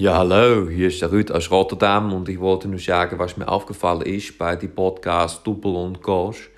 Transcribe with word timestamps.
Ja, 0.00 0.16
hallo, 0.16 0.66
hier 0.70 0.88
ist 0.88 1.02
der 1.02 1.12
Rüd 1.12 1.30
aus 1.30 1.50
Rotterdam 1.50 2.14
und 2.14 2.26
ich 2.30 2.40
wollte 2.40 2.68
nur 2.68 2.78
sagen, 2.78 3.18
was 3.18 3.36
mir 3.36 3.46
aufgefallen 3.46 4.00
ist 4.00 4.38
bei 4.38 4.56
dem 4.56 4.74
Podcast 4.74 5.46
Double 5.46 5.76
und 5.76 6.02
Gosch. 6.02 6.48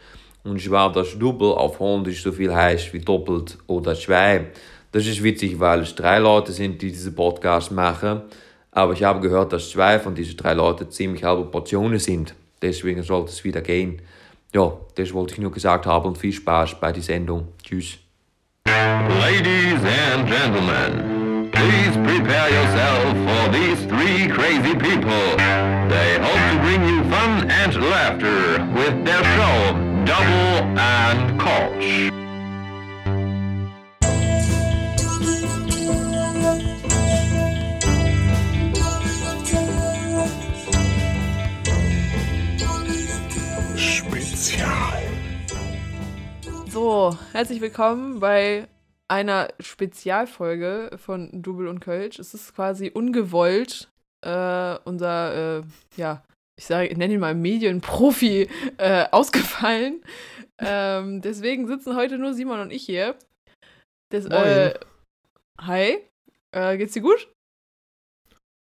Und 0.44 0.62
zwar, 0.62 0.92
dass 0.92 1.18
Double 1.18 1.48
auf 1.48 1.80
Holländisch 1.80 2.22
so 2.22 2.30
viel 2.30 2.54
heißt 2.54 2.92
wie 2.92 3.00
doppelt 3.00 3.58
oder 3.66 3.96
zwei. 3.96 4.52
Das 4.92 5.08
ist 5.08 5.24
witzig, 5.24 5.58
weil 5.58 5.80
es 5.80 5.96
drei 5.96 6.20
Leute 6.20 6.52
sind, 6.52 6.80
die 6.82 6.92
diese 6.92 7.10
Podcast 7.10 7.72
machen. 7.72 8.22
Aber 8.70 8.92
ich 8.92 9.02
habe 9.02 9.18
gehört, 9.18 9.52
dass 9.52 9.70
zwei 9.70 9.98
von 9.98 10.14
diesen 10.14 10.36
drei 10.36 10.54
Leuten 10.54 10.88
ziemlich 10.92 11.24
halbe 11.24 11.42
Portionen 11.42 11.98
sind. 11.98 12.36
Deswegen 12.62 13.02
sollte 13.02 13.32
es 13.32 13.42
wieder 13.42 13.60
gehen. 13.60 14.02
Ja, 14.54 14.72
das 14.94 15.12
wollte 15.12 15.34
ich 15.34 15.40
nur 15.40 15.50
gesagt 15.50 15.86
haben 15.86 16.06
und 16.06 16.16
viel 16.16 16.32
Spaß 16.32 16.78
bei 16.78 16.92
der 16.92 17.02
Sendung. 17.02 17.48
Tschüss. 17.64 17.98
Ladies 18.68 19.80
and 20.14 20.30
gentlemen, 20.30 21.11
please 21.62 21.94
prepare 21.98 22.48
yourself 22.50 23.04
for 23.26 23.42
these 23.56 23.80
three 23.86 24.26
crazy 24.26 24.74
people. 24.74 25.24
They 25.92 26.10
hope 26.26 26.42
to 26.50 26.56
bring 26.64 26.82
you 26.90 26.98
fun 27.08 27.48
and 27.50 27.72
laughter 27.94 28.66
with 28.78 29.04
their 29.06 29.22
show, 29.34 29.58
Double 30.04 30.54
and 30.76 31.40
Koch. 31.40 32.10
Spezial. 43.76 45.02
So, 46.72 47.16
herzlich 47.32 47.60
willkommen 47.60 48.18
bei 48.18 48.66
einer 49.12 49.48
Spezialfolge 49.60 50.90
von 50.96 51.42
Double 51.42 51.68
und 51.68 51.80
Kölsch. 51.80 52.18
Es 52.18 52.32
ist 52.32 52.54
quasi 52.54 52.90
ungewollt 52.90 53.90
äh, 54.24 54.78
unser, 54.84 55.58
äh, 55.58 55.62
ja, 55.96 56.24
ich 56.58 56.64
sage, 56.64 56.88
ich 56.88 56.96
nenne 56.96 57.14
ihn 57.14 57.20
mal 57.20 57.34
Medienprofi 57.34 58.48
äh, 58.78 59.06
ausgefallen. 59.10 60.02
Ähm, 60.58 61.20
deswegen 61.20 61.66
sitzen 61.66 61.96
heute 61.96 62.18
nur 62.18 62.32
Simon 62.34 62.60
und 62.60 62.72
ich 62.72 62.84
hier. 62.84 63.16
Das, 64.10 64.26
äh, 64.26 64.74
hi, 65.60 65.98
äh, 66.52 66.76
geht's 66.78 66.92
dir 66.92 67.02
gut? 67.02 67.28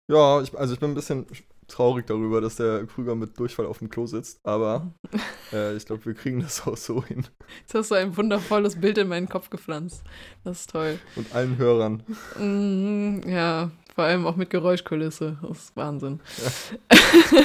Ja, 0.09 0.42
ich, 0.42 0.58
also 0.58 0.73
ich 0.73 0.80
bin 0.80 0.92
ein 0.92 0.95
bisschen 0.95 1.25
traurig 1.68 2.08
darüber, 2.08 2.42
dass 2.42 2.56
der 2.56 2.86
Krüger 2.86 3.16
mit 3.16 3.40
Durchfall 3.40 3.66
auf 3.66 3.80
dem 3.80 3.90
Klo 3.90 4.06
sitzt, 4.06 4.40
aber 4.46 4.92
äh, 5.54 5.76
ich 5.76 5.86
glaube, 5.86 6.06
wir 6.06 6.14
kriegen 6.14 6.40
das 6.40 6.66
auch 6.66 6.78
so 6.78 7.04
hin. 7.04 7.26
Jetzt 7.62 7.76
hast 7.76 7.92
du 7.92 7.96
ein 7.96 8.16
wundervolles 8.16 8.80
Bild 8.80 8.98
in 8.98 9.08
meinen 9.08 9.30
Kopf 9.30 9.50
gepflanzt. 9.50 10.04
Das 10.44 10.62
ist 10.62 10.70
toll. 10.72 11.00
Und 11.16 11.34
allen 11.34 11.58
Hörern. 11.58 12.04
Mhm, 12.40 13.22
ja, 13.28 13.72
vor 13.96 14.06
allem 14.06 14.28
auch 14.28 14.36
mit 14.36 14.50
Geräuschkulisse. 14.50 15.38
Das 15.42 15.58
ist 15.58 15.76
Wahnsinn. 15.76 16.20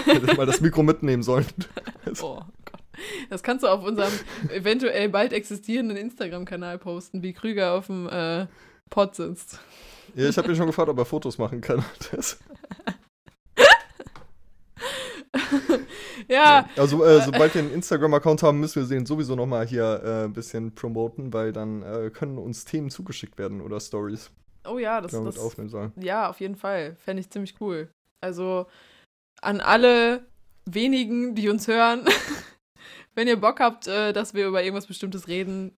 Hätte 0.04 0.34
mal 0.36 0.46
das 0.46 0.60
Mikro 0.60 0.82
mitnehmen 0.82 1.22
sollen. 1.22 1.46
Oh 2.20 2.40
Gott. 2.64 2.82
Das 3.30 3.42
kannst 3.42 3.64
du 3.64 3.68
auf 3.68 3.84
unserem 3.84 4.12
eventuell 4.50 5.08
bald 5.08 5.32
existierenden 5.32 5.96
Instagram-Kanal 5.96 6.78
posten, 6.78 7.22
wie 7.22 7.32
Krüger 7.32 7.72
auf 7.72 7.86
dem 7.86 8.08
äh, 8.08 8.46
Pod 8.90 9.14
sitzt. 9.14 9.60
Ja, 10.14 10.28
ich 10.28 10.36
habe 10.36 10.48
ihn 10.48 10.56
schon 10.56 10.66
gefragt, 10.66 10.90
ob 10.90 10.98
er 10.98 11.04
Fotos 11.04 11.38
machen 11.38 11.60
kann. 11.60 11.84
Das, 12.12 12.38
Ja, 16.28 16.68
also, 16.76 17.04
äh, 17.04 17.22
sobald 17.22 17.54
wir 17.54 17.62
einen 17.62 17.72
Instagram-Account 17.72 18.42
haben, 18.42 18.60
müssen 18.60 18.82
wir 18.82 18.88
den 18.88 19.06
sowieso 19.06 19.34
nochmal 19.34 19.66
hier 19.66 20.02
äh, 20.04 20.24
ein 20.24 20.32
bisschen 20.32 20.74
promoten, 20.74 21.32
weil 21.32 21.52
dann 21.52 21.82
äh, 21.82 22.10
können 22.10 22.38
uns 22.38 22.64
Themen 22.64 22.90
zugeschickt 22.90 23.38
werden 23.38 23.60
oder 23.60 23.80
Stories, 23.80 24.30
oh 24.66 24.78
ja, 24.78 25.00
das, 25.00 25.12
das 25.12 25.38
aufnehmen 25.38 25.68
sollen. 25.68 25.92
ja, 25.96 26.28
auf 26.28 26.40
jeden 26.40 26.56
Fall. 26.56 26.96
Fände 26.96 27.20
ich 27.20 27.30
ziemlich 27.30 27.60
cool. 27.60 27.90
Also 28.22 28.66
an 29.40 29.60
alle 29.60 30.24
wenigen, 30.68 31.34
die 31.34 31.48
uns 31.48 31.66
hören, 31.66 32.06
wenn 33.14 33.28
ihr 33.28 33.40
Bock 33.40 33.60
habt, 33.60 33.88
äh, 33.88 34.12
dass 34.12 34.34
wir 34.34 34.46
über 34.46 34.62
irgendwas 34.62 34.86
Bestimmtes 34.86 35.28
reden 35.28 35.74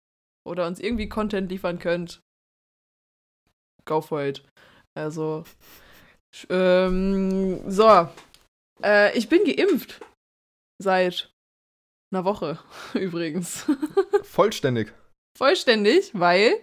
oder 0.47 0.67
uns 0.67 0.81
irgendwie 0.81 1.09
Content 1.09 1.51
liefern 1.51 1.79
könnt, 1.79 2.21
go 3.85 4.01
for 4.01 4.23
it. 4.23 4.43
Also, 4.95 5.45
ähm, 6.51 7.71
so. 7.71 8.09
Äh, 8.83 9.17
ich 9.17 9.29
bin 9.29 9.45
geimpft. 9.45 10.01
Seit 10.79 11.33
einer 12.13 12.25
Woche 12.25 12.59
übrigens. 12.95 13.67
Vollständig. 14.23 14.93
Vollständig, 15.37 16.11
weil. 16.15 16.55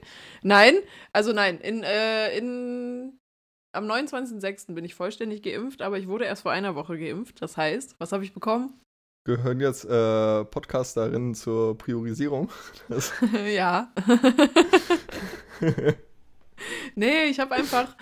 Nein, 0.42 0.76
also 1.12 1.34
nein, 1.34 1.60
in, 1.60 1.84
äh, 1.84 2.38
in, 2.38 3.20
am 3.74 3.86
29.06. 3.86 4.74
bin 4.74 4.86
ich 4.86 4.96
vollständig 4.96 5.42
geimpft, 5.42 5.82
aber 5.82 5.98
ich 5.98 6.08
wurde 6.08 6.26
erst 6.26 6.44
vor 6.44 6.52
einer 6.52 6.76
Woche 6.76 6.98
geimpft. 6.98 7.42
Das 7.42 7.58
heißt, 7.58 7.96
was 8.00 8.12
habe 8.12 8.24
ich 8.24 8.34
bekommen? 8.34 8.80
Gehören 9.26 9.60
jetzt 9.60 9.86
äh, 9.86 10.46
Podcasterinnen 10.46 11.36
zur 11.36 11.78
Priorisierung? 11.78 12.50
Ja. 13.48 13.92
nee, 16.96 17.26
ich 17.26 17.40
habe 17.40 17.56
einfach 17.56 17.96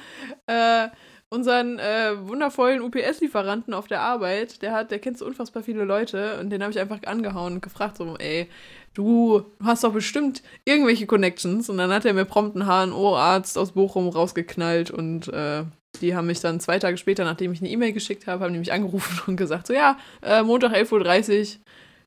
äh, 0.45 0.89
unseren 1.29 1.77
äh, 1.79 2.27
wundervollen 2.27 2.81
UPS-Lieferanten 2.81 3.73
auf 3.73 3.88
der 3.88 4.01
Arbeit, 4.01 4.61
der 4.61 4.73
hat, 4.73 4.91
der 4.91 4.99
kennt 4.99 5.17
so 5.17 5.25
unfassbar 5.25 5.61
viele 5.61 5.83
Leute 5.83 6.39
und 6.39 6.49
den 6.49 6.61
habe 6.61 6.71
ich 6.71 6.79
einfach 6.79 7.03
angehauen 7.05 7.55
und 7.55 7.61
gefragt, 7.61 7.97
so, 7.97 8.15
ey, 8.17 8.49
du 8.93 9.45
hast 9.61 9.83
doch 9.83 9.93
bestimmt 9.93 10.41
irgendwelche 10.65 11.05
Connections 11.05 11.69
und 11.69 11.77
dann 11.77 11.91
hat 11.91 12.05
er 12.05 12.13
mir 12.13 12.25
prompt 12.25 12.55
einen 12.55 12.67
HNO-Arzt 12.91 13.57
aus 13.57 13.73
Bochum 13.73 14.07
rausgeknallt 14.07 14.89
und 14.89 15.27
äh, 15.27 15.65
die 16.01 16.15
haben 16.15 16.27
mich 16.27 16.39
dann 16.39 16.59
zwei 16.59 16.79
Tage 16.79 16.97
später, 16.97 17.25
nachdem 17.25 17.51
ich 17.51 17.59
eine 17.59 17.69
E-Mail 17.69 17.91
geschickt 17.91 18.27
habe, 18.27 18.44
haben 18.44 18.53
die 18.53 18.59
mich 18.59 18.71
angerufen 18.71 19.19
und 19.27 19.38
gesagt, 19.38 19.67
so 19.67 19.73
ja, 19.73 19.97
äh, 20.21 20.44
Montag 20.44 20.73
11.30 20.73 21.57
Uhr 21.57 21.61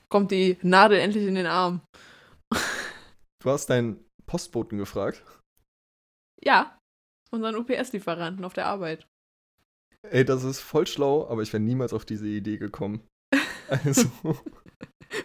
kommt 0.08 0.30
die 0.30 0.56
Nadel 0.62 0.98
endlich 0.98 1.26
in 1.26 1.34
den 1.34 1.46
Arm. 1.46 1.82
du 3.42 3.50
hast 3.50 3.68
deinen 3.68 4.02
Postboten 4.26 4.78
gefragt. 4.78 5.22
Ja, 6.42 6.79
unseren 7.30 7.56
UPS-Lieferanten 7.56 8.44
auf 8.44 8.54
der 8.54 8.66
Arbeit. 8.66 9.06
Ey, 10.08 10.24
das 10.24 10.44
ist 10.44 10.60
voll 10.60 10.86
schlau, 10.86 11.28
aber 11.28 11.42
ich 11.42 11.52
wäre 11.52 11.62
niemals 11.62 11.92
auf 11.92 12.04
diese 12.04 12.26
Idee 12.26 12.58
gekommen. 12.58 13.06
Also, 13.68 14.08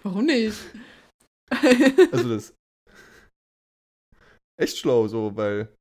Warum 0.04 0.26
nicht? 0.26 0.56
also 2.12 2.30
das 2.30 2.54
echt 4.62 4.78
schlau, 4.78 5.08
so, 5.08 5.36
weil, 5.36 5.76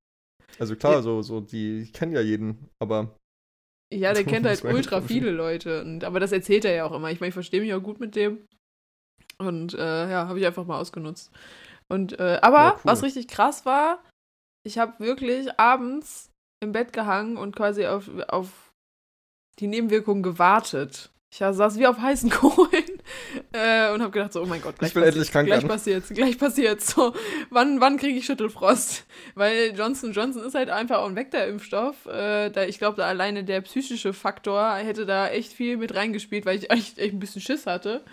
also 0.58 0.76
klar, 0.76 0.94
Ja. 0.94 1.02
so, 1.02 1.20
so, 1.20 1.40
die 1.40 1.90
kennen 1.92 2.12
ja 2.12 2.20
jeden, 2.22 2.70
aber 2.82 3.16
ja, 3.92 4.12
der 4.14 4.24
So, 4.24 4.30
kennt 4.30 4.46
halt 4.46 4.64
ultra 4.64 5.00
viele 5.02 5.30
Leute. 5.30 5.82
Und, 5.82 6.04
aber 6.04 6.20
das 6.20 6.32
erzählt 6.32 6.64
er 6.64 6.74
ja 6.74 6.84
auch 6.86 6.92
immer. 6.92 7.10
Ich 7.10 7.20
meine, 7.20 7.28
ich 7.28 7.34
verstehe 7.34 7.60
mich 7.60 7.74
auch 7.74 7.82
gut 7.82 8.00
mit 8.00 8.16
dem. 8.16 8.46
Und 9.38 9.74
äh, 9.74 10.10
ja, 10.10 10.26
habe 10.28 10.38
ich 10.38 10.46
einfach 10.46 10.64
mal 10.64 10.80
ausgenutzt. 10.80 11.30
Und, 11.88 12.18
äh, 12.18 12.38
aber 12.40 12.58
Ja, 12.58 12.72
cool. 12.76 12.80
was 12.84 13.02
richtig 13.02 13.28
krass 13.28 13.66
war, 13.66 14.02
ich 14.66 14.78
habe 14.78 14.98
wirklich 14.98 15.58
abends 15.58 16.30
im 16.62 16.72
Bett 16.72 16.92
gehangen 16.92 17.36
und 17.36 17.54
quasi 17.54 17.86
auf, 17.86 18.08
auf 18.28 18.72
die 19.58 19.66
Nebenwirkungen 19.66 20.22
gewartet. 20.22 21.10
Ich 21.32 21.38
saß 21.38 21.78
wie 21.80 21.86
auf 21.88 21.98
heißen 21.98 22.30
Kohlen 22.30 23.02
äh, 23.52 23.92
und 23.92 24.00
habe 24.02 24.10
gedacht 24.12 24.32
so, 24.32 24.40
oh 24.40 24.46
mein 24.46 24.62
Gott, 24.62 24.78
gleich 24.78 24.90
Ich 24.90 24.94
will 24.94 25.02
passiert- 25.02 25.14
endlich 25.16 25.32
krank 25.32 25.46
Gleich 25.46 25.58
werden. 25.58 25.68
passiert's, 25.68 26.08
gleich 26.10 26.38
passiert's. 26.38 26.90
So, 26.94 27.12
wann, 27.50 27.80
wann 27.80 27.96
kriege 27.98 28.16
ich 28.18 28.24
Schüttelfrost? 28.24 29.04
Weil 29.34 29.74
Johnson 29.76 30.12
Johnson 30.12 30.44
ist 30.44 30.54
halt 30.54 30.70
einfach 30.70 30.98
auch 30.98 31.08
ein 31.08 31.16
Vektorimpfstoff. 31.16 32.06
Äh, 32.06 32.50
da, 32.50 32.62
ich 32.64 32.78
glaube, 32.78 32.96
da 32.98 33.06
alleine 33.08 33.42
der 33.42 33.60
psychische 33.62 34.12
Faktor 34.12 34.74
hätte 34.76 35.06
da 35.06 35.28
echt 35.28 35.52
viel 35.52 35.76
mit 35.76 35.94
reingespielt, 35.96 36.46
weil 36.46 36.56
ich 36.58 36.70
echt, 36.70 36.98
echt 36.98 37.12
ein 37.14 37.18
bisschen 37.20 37.42
Schiss 37.42 37.66
hatte. 37.66 38.04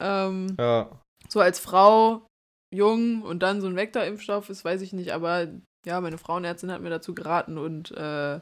Ähm, 0.00 0.56
ja, 0.58 0.90
so 1.28 1.40
als 1.40 1.58
Frau, 1.60 2.26
jung 2.74 3.20
und 3.22 3.42
dann 3.42 3.60
so 3.60 3.66
ein 3.66 3.76
Vektorimpfstoff 3.76 4.48
ist, 4.48 4.64
weiß 4.64 4.80
ich 4.80 4.92
nicht, 4.94 5.12
aber 5.12 5.48
ja, 5.86 6.00
meine 6.00 6.18
Frauenärztin 6.18 6.70
hat 6.70 6.82
mir 6.82 6.90
dazu 6.90 7.14
geraten 7.14 7.58
und 7.58 7.92
äh, 7.92 8.40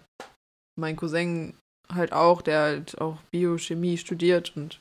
mein 0.79 0.97
Cousin 0.97 1.57
halt 1.93 2.13
auch, 2.13 2.43
der 2.43 2.61
halt 2.61 3.01
auch 3.01 3.21
Biochemie 3.31 3.99
studiert 3.99 4.57
und 4.57 4.81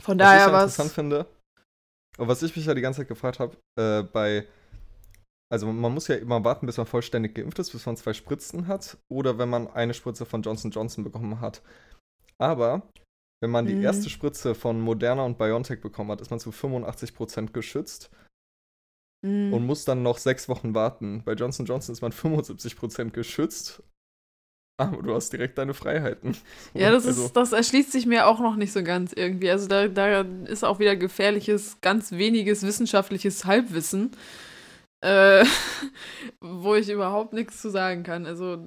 von 0.00 0.18
was 0.18 0.32
ich 0.32 0.32
daher 0.32 0.46
ja 0.46 0.52
war 0.52 0.64
interessant 0.64 0.92
finde, 0.92 1.26
und 2.16 2.28
was 2.28 2.42
ich 2.42 2.54
mich 2.54 2.66
ja 2.66 2.74
die 2.74 2.80
ganze 2.80 3.00
Zeit 3.00 3.08
gefragt 3.08 3.40
habe, 3.40 3.56
äh, 3.78 4.02
bei, 4.02 4.46
also 5.52 5.66
man 5.66 5.92
muss 5.92 6.08
ja 6.08 6.16
immer 6.16 6.44
warten, 6.44 6.66
bis 6.66 6.76
man 6.76 6.86
vollständig 6.86 7.34
geimpft 7.34 7.58
ist, 7.58 7.72
bis 7.72 7.86
man 7.86 7.96
zwei 7.96 8.12
Spritzen 8.12 8.68
hat, 8.68 8.98
oder 9.10 9.38
wenn 9.38 9.48
man 9.48 9.68
eine 9.68 9.94
Spritze 9.94 10.26
von 10.26 10.42
Johnson 10.42 10.70
Johnson 10.70 11.02
bekommen 11.02 11.40
hat. 11.40 11.62
Aber 12.38 12.82
wenn 13.42 13.50
man 13.50 13.66
die 13.66 13.74
Mhm. 13.74 13.82
erste 13.82 14.10
Spritze 14.10 14.54
von 14.54 14.80
Moderna 14.80 15.24
und 15.24 15.38
BioNTech 15.38 15.80
bekommen 15.80 16.10
hat, 16.12 16.20
ist 16.20 16.30
man 16.30 16.40
zu 16.40 16.50
85% 16.50 17.52
geschützt 17.52 18.10
Mhm. 19.24 19.54
und 19.54 19.64
muss 19.64 19.86
dann 19.86 20.02
noch 20.02 20.18
sechs 20.18 20.48
Wochen 20.48 20.74
warten. 20.74 21.22
Bei 21.24 21.32
Johnson 21.32 21.64
Johnson 21.64 21.94
ist 21.94 22.02
man 22.02 22.12
75% 22.12 23.10
geschützt, 23.10 23.82
aber 24.78 25.02
du 25.02 25.14
hast 25.14 25.32
direkt 25.32 25.56
deine 25.56 25.72
Freiheiten. 25.72 26.36
Ja, 26.74 26.90
das, 26.90 27.06
Also, 27.06 27.24
ist, 27.24 27.32
das 27.36 27.52
erschließt 27.52 27.90
sich 27.90 28.04
mir 28.04 28.26
auch 28.26 28.40
noch 28.40 28.56
nicht 28.56 28.72
so 28.72 28.82
ganz 28.82 29.12
irgendwie. 29.14 29.50
Also 29.50 29.66
da, 29.66 29.88
da 29.88 30.20
ist 30.20 30.64
auch 30.64 30.78
wieder 30.78 30.94
gefährliches, 30.94 31.78
ganz 31.80 32.12
weniges 32.12 32.62
wissenschaftliches 32.64 33.46
Halbwissen, 33.46 34.10
äh, 35.00 35.44
wo 36.40 36.74
ich 36.74 36.90
überhaupt 36.90 37.32
nichts 37.32 37.62
zu 37.62 37.70
sagen 37.70 38.02
kann. 38.02 38.26
Also 38.26 38.58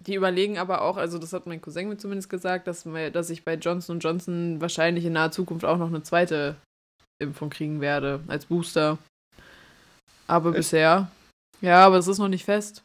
die 0.00 0.14
überlegen 0.14 0.58
aber 0.58 0.82
auch, 0.82 0.96
also 0.96 1.18
das 1.18 1.32
hat 1.32 1.46
mein 1.46 1.60
Cousin 1.60 1.88
mir 1.88 1.96
zumindest 1.98 2.30
gesagt, 2.30 2.66
dass, 2.66 2.84
dass 3.12 3.30
ich 3.30 3.44
bei 3.44 3.54
Johnson 3.54 4.00
Johnson 4.00 4.60
wahrscheinlich 4.60 5.04
in 5.04 5.12
naher 5.12 5.30
Zukunft 5.30 5.64
auch 5.64 5.76
noch 5.76 5.88
eine 5.88 6.02
zweite 6.02 6.56
Impfung 7.20 7.50
kriegen 7.50 7.80
werde 7.80 8.20
als 8.26 8.46
Booster. 8.46 8.98
Aber 10.28 10.50
Echt? 10.50 10.58
bisher, 10.58 11.10
ja, 11.60 11.84
aber 11.84 11.96
es 11.96 12.06
ist 12.06 12.18
noch 12.18 12.28
nicht 12.28 12.44
fest. 12.44 12.84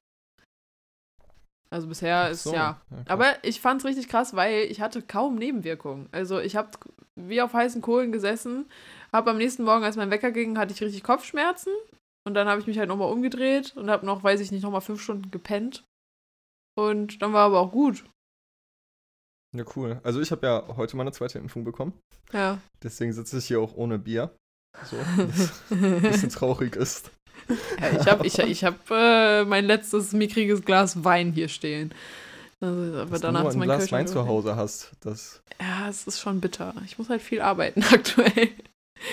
Also 1.69 1.87
bisher 1.87 2.29
ist 2.29 2.43
So, 2.43 2.53
ja. 2.53 2.79
okay. 2.91 3.03
Aber 3.07 3.43
ich 3.43 3.59
fand's 3.59 3.85
richtig 3.85 4.07
krass, 4.07 4.35
weil 4.35 4.65
ich 4.65 4.79
hatte 4.79 5.01
kaum 5.01 5.35
Nebenwirkungen. 5.35 6.07
Also 6.11 6.39
ich 6.39 6.55
habe 6.55 6.69
wie 7.15 7.41
auf 7.41 7.53
heißen 7.53 7.81
Kohlen 7.81 8.11
gesessen, 8.11 8.69
habe 9.11 9.31
am 9.31 9.37
nächsten 9.37 9.63
Morgen, 9.63 9.83
als 9.83 9.95
mein 9.95 10.11
Wecker 10.11 10.31
ging, 10.31 10.57
hatte 10.57 10.73
ich 10.73 10.81
richtig 10.81 11.03
Kopfschmerzen. 11.03 11.73
Und 12.25 12.35
dann 12.35 12.47
habe 12.47 12.61
ich 12.61 12.67
mich 12.67 12.77
halt 12.77 12.89
nochmal 12.89 13.11
umgedreht 13.11 13.75
und 13.75 13.89
habe 13.89 14.05
noch, 14.05 14.23
weiß 14.23 14.39
ich 14.39 14.51
nicht, 14.51 14.63
nochmal 14.63 14.81
fünf 14.81 15.01
Stunden 15.01 15.29
gepennt. 15.29 15.83
Und 16.75 17.21
dann 17.21 17.33
war 17.33 17.45
aber 17.45 17.59
auch 17.59 17.71
gut. 17.71 18.05
Ja, 19.55 19.65
cool. 19.75 19.99
Also 20.03 20.21
ich 20.21 20.31
habe 20.31 20.45
ja 20.47 20.77
heute 20.77 20.95
meine 20.95 21.11
zweite 21.11 21.37
Impfung 21.37 21.63
bekommen. 21.63 21.93
Ja. 22.31 22.59
Deswegen 22.81 23.13
sitze 23.13 23.37
ich 23.37 23.45
hier 23.45 23.59
auch 23.59 23.75
ohne 23.75 23.99
Bier. 23.99 24.35
So, 24.85 24.97
was 25.17 25.71
ein 25.71 26.01
bisschen 26.01 26.29
traurig 26.29 26.75
ist. 26.75 27.11
Ja 27.79 27.99
ich 28.01 28.07
habe 28.07 28.25
ich, 28.27 28.39
ich 28.39 28.63
hab, 28.63 28.89
äh, 28.91 29.43
mein 29.45 29.65
letztes 29.65 30.11
mickriges 30.13 30.63
Glas 30.63 31.03
Wein 31.03 31.31
hier 31.31 31.47
stehen. 31.49 31.93
Also, 32.61 32.97
aber 32.99 33.11
Dass 33.11 33.21
du 33.21 33.27
danach 33.27 33.41
nur 33.41 33.49
ist 33.49 33.55
ein 33.55 33.59
mein 33.59 33.67
Glas 33.67 33.91
Wein 33.91 34.07
zu. 34.07 34.25
Hause 34.27 34.55
hast. 34.55 34.91
Das, 35.01 35.41
Ja, 35.59 35.89
es 35.89 36.07
ist 36.07 36.19
schon 36.21 36.39
bitter. 36.41 36.73
Ich 36.85 36.97
muss 36.97 37.09
halt 37.09 37.21
viel 37.21 37.41
arbeiten 37.41 37.83
aktuell. 37.91 38.49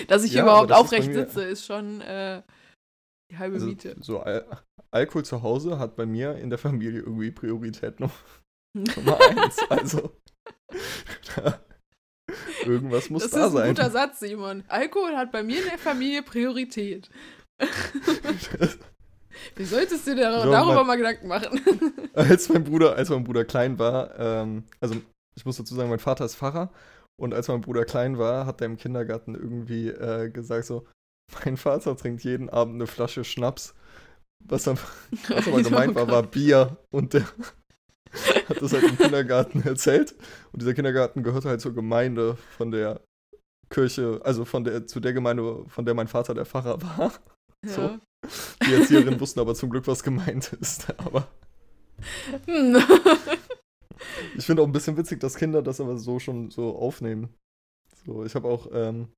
Dass 0.07 0.23
ich 0.23 0.33
Ja, 0.33 0.43
überhaupt 0.43 0.69
das 0.71 0.77
aufrecht 0.77 1.11
sitze, 1.13 1.43
ist 1.43 1.65
schon 1.65 1.99
äh, 2.01 2.41
die 3.31 3.37
halbe 3.37 3.55
also, 3.55 3.67
Miete. 3.67 3.95
so 3.99 4.19
Al 4.21 4.45
Alkohol 4.93 5.23
zu 5.25 5.41
Hause 5.41 5.79
hat 5.79 5.95
bei 5.95 6.05
mir 6.05 6.35
in 6.35 6.49
der 6.49 6.59
Familie 6.59 6.99
irgendwie 7.01 7.31
Priorität 7.31 7.99
Num- 7.99 8.11
Nummer 8.73 9.17
eins. 9.21 9.57
Also 9.69 10.15
irgendwas 12.65 13.09
muss 13.09 13.23
das 13.23 13.31
da 13.31 13.37
ist 13.47 13.51
ein 13.51 13.57
sein. 13.57 13.67
guter 13.75 13.89
Satz, 13.91 14.19
Simon. 14.19 14.63
Alkohol 14.67 15.15
hat 15.17 15.31
bei 15.31 15.43
mir 15.43 15.59
in 15.61 15.65
der 15.69 15.77
Familie 15.77 16.23
Priorität. 16.23 17.09
Wie 19.55 19.65
solltest 19.65 20.07
du 20.07 20.15
dir 20.15 20.23
dar- 20.29 20.43
So, 20.43 20.51
darüber 20.51 20.75
mein- 20.83 20.87
mal 20.87 20.97
Gedanken 20.97 21.27
machen? 21.27 21.61
als 22.13 22.49
mein 22.49 22.63
Bruder, 22.63 22.95
als 22.95 23.09
mein 23.09 23.23
Bruder 23.23 23.45
klein 23.45 23.79
war, 23.79 24.17
ähm, 24.19 24.63
also 24.79 24.95
ich 25.35 25.45
muss 25.45 25.57
dazu 25.57 25.75
sagen, 25.75 25.89
mein 25.89 25.99
Vater 25.99 26.25
ist 26.25 26.35
Pfarrer 26.35 26.71
und 27.19 27.33
als 27.33 27.47
mein 27.47 27.61
Bruder 27.61 27.85
klein 27.85 28.17
war, 28.17 28.45
hat 28.45 28.61
er 28.61 28.65
im 28.65 28.77
Kindergarten 28.77 29.35
irgendwie 29.35 29.89
äh, 29.89 30.29
gesagt 30.29 30.65
so, 30.65 30.85
mein 31.45 31.57
Vater 31.57 31.95
trinkt 31.95 32.23
jeden 32.23 32.49
Abend 32.49 32.75
eine 32.75 32.87
Flasche 32.87 33.23
Schnaps. 33.23 33.73
Was, 34.43 34.67
er, 34.67 34.75
was 35.29 35.47
aber 35.47 35.61
gemeint 35.61 35.95
war, 35.95 36.07
war 36.07 36.23
Bier 36.23 36.77
und 36.89 37.13
der 37.13 37.23
hat 38.49 38.61
das 38.61 38.73
halt 38.73 38.83
im 38.83 38.97
Kindergarten 38.97 39.61
erzählt 39.63 40.15
und 40.51 40.61
dieser 40.61 40.73
Kindergarten 40.73 41.23
gehörte 41.23 41.47
halt 41.47 41.61
zur 41.61 41.73
Gemeinde 41.73 42.37
von 42.57 42.71
der 42.71 43.01
Kirche, 43.69 44.19
also 44.23 44.43
von 44.43 44.63
der 44.65 44.85
zu 44.87 44.99
der 44.99 45.13
Gemeinde, 45.13 45.63
von 45.67 45.85
der 45.85 45.93
mein 45.93 46.07
Vater 46.09 46.33
der 46.33 46.45
Pfarrer 46.45 46.81
war. 46.81 47.13
So. 47.65 47.81
Ja. 47.81 47.99
Die 48.67 48.73
Erzieherinnen 48.73 49.19
wussten 49.19 49.39
aber 49.39 49.55
zum 49.55 49.69
Glück, 49.69 49.87
was 49.87 50.03
gemeint 50.03 50.53
ist. 50.53 50.89
Aber 50.99 51.27
Hm. 52.45 52.77
Ich 54.35 54.45
finde 54.45 54.63
auch 54.63 54.67
ein 54.67 54.71
bisschen 54.71 54.97
witzig, 54.97 55.19
dass 55.19 55.35
Kinder 55.35 55.61
das 55.61 55.79
aber 55.79 55.97
so 55.97 56.19
schon 56.19 56.49
so 56.49 56.75
aufnehmen. 56.75 57.29
So, 58.05 58.25
ich 58.25 58.33
habe 58.33 58.47
auch 58.47 58.67
ähm, 58.73 59.09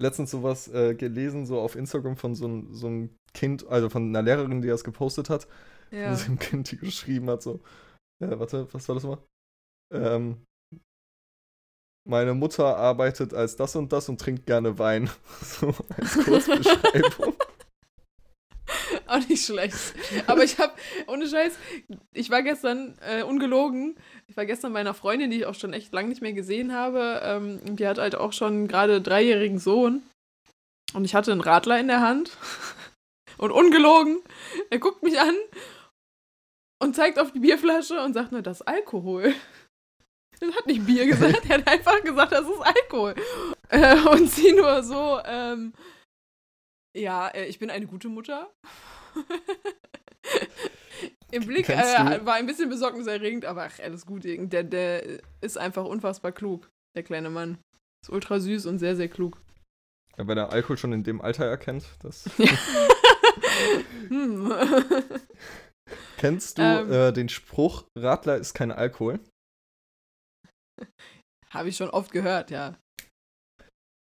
letztens 0.00 0.30
sowas 0.32 0.66
äh, 0.68 0.94
gelesen, 0.94 1.46
so 1.46 1.60
auf 1.60 1.76
Instagram 1.76 2.16
von 2.16 2.34
so, 2.34 2.46
ein- 2.48 2.74
so 2.74 2.88
einem 2.88 3.10
Kind, 3.32 3.66
also 3.68 3.88
von 3.90 4.08
einer 4.08 4.22
Lehrerin, 4.22 4.60
die 4.62 4.68
das 4.68 4.82
gepostet 4.84 5.30
hat, 5.30 5.46
ja. 5.92 6.10
wo 6.10 6.16
sie 6.16 6.26
dem 6.26 6.38
Kind 6.38 6.70
die 6.72 6.78
geschrieben 6.78 7.30
hat, 7.30 7.42
so, 7.42 7.60
äh, 8.20 8.38
warte, 8.38 8.72
was 8.74 8.88
war 8.88 8.94
das 8.96 9.04
mal? 9.04 9.18
Ähm, 9.92 10.42
meine 12.04 12.34
Mutter 12.34 12.76
arbeitet 12.76 13.32
als 13.34 13.56
das 13.56 13.76
und 13.76 13.92
das 13.92 14.08
und 14.08 14.20
trinkt 14.20 14.46
gerne 14.46 14.78
Wein. 14.78 15.10
So 15.42 15.74
als 15.96 16.24
Kurzbeschreibung. 16.24 17.34
Auch 19.06 19.28
nicht 19.28 19.44
schlecht. 19.44 19.76
Aber 20.26 20.44
ich 20.44 20.58
habe, 20.58 20.72
ohne 21.06 21.26
Scheiß, 21.26 21.52
ich 22.12 22.30
war 22.30 22.42
gestern, 22.42 22.96
äh, 23.00 23.22
ungelogen, 23.22 23.96
ich 24.26 24.36
war 24.36 24.46
gestern 24.46 24.72
bei 24.72 24.80
einer 24.80 24.94
Freundin, 24.94 25.30
die 25.30 25.38
ich 25.38 25.46
auch 25.46 25.54
schon 25.54 25.72
echt 25.72 25.92
lange 25.92 26.08
nicht 26.08 26.22
mehr 26.22 26.32
gesehen 26.32 26.72
habe. 26.72 27.20
Ähm, 27.22 27.76
die 27.76 27.86
hat 27.86 27.98
halt 27.98 28.14
auch 28.14 28.32
schon 28.32 28.68
gerade 28.68 28.94
einen 28.94 29.04
dreijährigen 29.04 29.58
Sohn. 29.58 30.02
Und 30.94 31.04
ich 31.04 31.14
hatte 31.14 31.32
einen 31.32 31.40
Radler 31.40 31.78
in 31.78 31.88
der 31.88 32.00
Hand. 32.00 32.36
Und 33.38 33.50
ungelogen, 33.50 34.20
er 34.70 34.78
guckt 34.78 35.02
mich 35.02 35.18
an 35.18 35.34
und 36.78 36.94
zeigt 36.94 37.18
auf 37.18 37.32
die 37.32 37.40
Bierflasche 37.40 38.00
und 38.00 38.12
sagt 38.12 38.30
nur, 38.30 38.42
das 38.42 38.60
ist 38.60 38.68
Alkohol. 38.68 39.34
Er 40.42 40.52
hat 40.56 40.66
nicht 40.66 40.84
Bier 40.84 41.06
gesagt, 41.06 41.48
er 41.48 41.58
hat 41.58 41.68
einfach 41.68 42.02
gesagt, 42.02 42.32
das 42.32 42.42
ist 42.42 42.60
Alkohol. 42.60 43.14
Äh, 43.68 43.96
und 44.08 44.28
sie 44.28 44.52
nur 44.52 44.82
so, 44.82 45.20
ähm, 45.24 45.72
ja, 46.96 47.28
äh, 47.28 47.46
ich 47.46 47.60
bin 47.60 47.70
eine 47.70 47.86
gute 47.86 48.08
Mutter. 48.08 48.50
Im 51.30 51.46
Blick 51.46 51.68
äh, 51.68 52.26
war 52.26 52.34
ein 52.34 52.46
bisschen 52.46 52.68
besorgniserregend, 52.68 53.44
aber 53.44 53.62
ach, 53.64 53.78
alles 53.78 54.04
gut. 54.04 54.24
Der, 54.24 54.64
der 54.64 55.20
ist 55.40 55.56
einfach 55.56 55.84
unfassbar 55.84 56.32
klug, 56.32 56.68
der 56.96 57.04
kleine 57.04 57.30
Mann. 57.30 57.58
Ist 58.04 58.10
ultra 58.10 58.40
süß 58.40 58.66
und 58.66 58.80
sehr, 58.80 58.96
sehr 58.96 59.08
klug. 59.08 59.40
Ja, 60.18 60.26
wenn 60.26 60.36
er 60.36 60.52
Alkohol 60.52 60.76
schon 60.76 60.92
in 60.92 61.04
dem 61.04 61.20
Alter 61.22 61.46
erkennt, 61.46 61.84
das. 62.02 62.28
hm. 64.08 64.52
Kennst 66.18 66.58
du 66.58 66.62
Ähm. 66.62 66.92
äh, 66.92 67.12
den 67.12 67.28
Spruch, 67.28 67.84
Radler 67.96 68.36
ist 68.36 68.54
kein 68.54 68.72
Alkohol? 68.72 69.20
Habe 71.50 71.68
ich 71.68 71.76
schon 71.76 71.90
oft 71.90 72.10
gehört, 72.12 72.50
ja. 72.50 72.76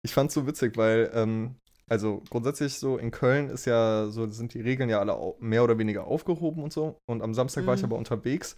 Ich 0.06 0.13
fand's 0.13 0.33
so 0.33 0.48
witzig, 0.48 0.77
weil, 0.77 1.12
ähm, 1.13 1.56
also 1.89 2.24
grundsätzlich 2.30 2.77
so 2.80 2.98
in 2.98 3.12
Köln 3.12 3.50
ist 3.50 3.66
ja 3.66 4.07
so, 4.10 4.27
sind 4.30 4.54
die 4.54 4.62
Regeln 4.62 4.89
ja 4.89 5.00
alle 5.00 5.36
mehr 5.39 5.63
oder 5.63 5.77
weniger 5.77 6.07
aufgehoben 6.07 6.63
und 6.63 6.74
so. 6.74 6.98
Und 7.07 7.22
am 7.22 7.33
Samstag 7.33 7.66
war 7.68 7.75
ich 7.75 7.81
Mhm. 7.81 7.86
aber 7.86 7.98
unterwegs. 7.98 8.57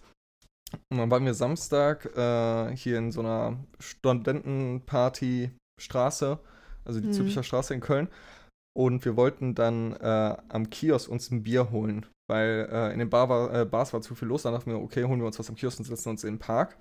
Und 0.90 0.98
dann 0.98 1.10
waren 1.10 1.24
wir 1.24 1.34
Samstag 1.34 2.04
äh, 2.16 2.76
hier 2.76 2.98
in 2.98 3.10
so 3.12 3.20
einer 3.20 3.56
Studentenparty-Straße, 3.78 6.38
also 6.84 7.00
die 7.00 7.06
Mhm. 7.08 7.12
Züricher 7.12 7.42
Straße 7.42 7.74
in 7.74 7.80
Köln. 7.80 8.08
Und 8.76 9.04
wir 9.04 9.16
wollten 9.16 9.54
dann 9.54 9.94
äh, 9.94 10.36
am 10.48 10.70
Kiosk 10.70 11.08
uns 11.10 11.30
ein 11.30 11.42
Bier 11.42 11.70
holen, 11.70 12.06
weil 12.30 12.68
äh, 12.70 12.92
in 12.92 12.98
den 12.98 13.10
Bar 13.10 13.28
war, 13.28 13.54
äh, 13.54 13.64
Bars 13.64 13.92
war 13.92 14.02
zu 14.02 14.14
viel 14.14 14.28
los. 14.28 14.42
Dann 14.42 14.52
dachten 14.52 14.70
wir, 14.70 14.78
okay, 14.78 15.04
holen 15.04 15.20
wir 15.20 15.26
uns 15.26 15.38
was 15.38 15.48
am 15.48 15.56
Kiosk 15.56 15.78
und 15.80 15.86
setzen 15.86 16.10
uns 16.10 16.24
in 16.24 16.34
den 16.34 16.38
Park. 16.38 16.76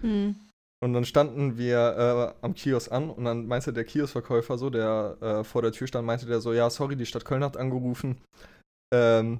Hm. 0.00 0.36
Und 0.82 0.94
dann 0.94 1.04
standen 1.04 1.58
wir 1.58 2.34
äh, 2.40 2.44
am 2.44 2.54
Kiosk 2.54 2.90
an 2.90 3.08
und 3.08 3.24
dann 3.24 3.46
meinte 3.46 3.72
der 3.72 3.84
Kioskverkäufer 3.84 4.58
so, 4.58 4.68
der 4.68 5.16
äh, 5.20 5.44
vor 5.44 5.62
der 5.62 5.70
Tür 5.70 5.86
stand, 5.86 6.06
meinte 6.06 6.26
der 6.26 6.40
so, 6.40 6.52
ja, 6.52 6.68
sorry, 6.70 6.96
die 6.96 7.06
Stadt 7.06 7.24
Köln 7.24 7.44
hat 7.44 7.56
angerufen. 7.56 8.20
Ähm, 8.92 9.38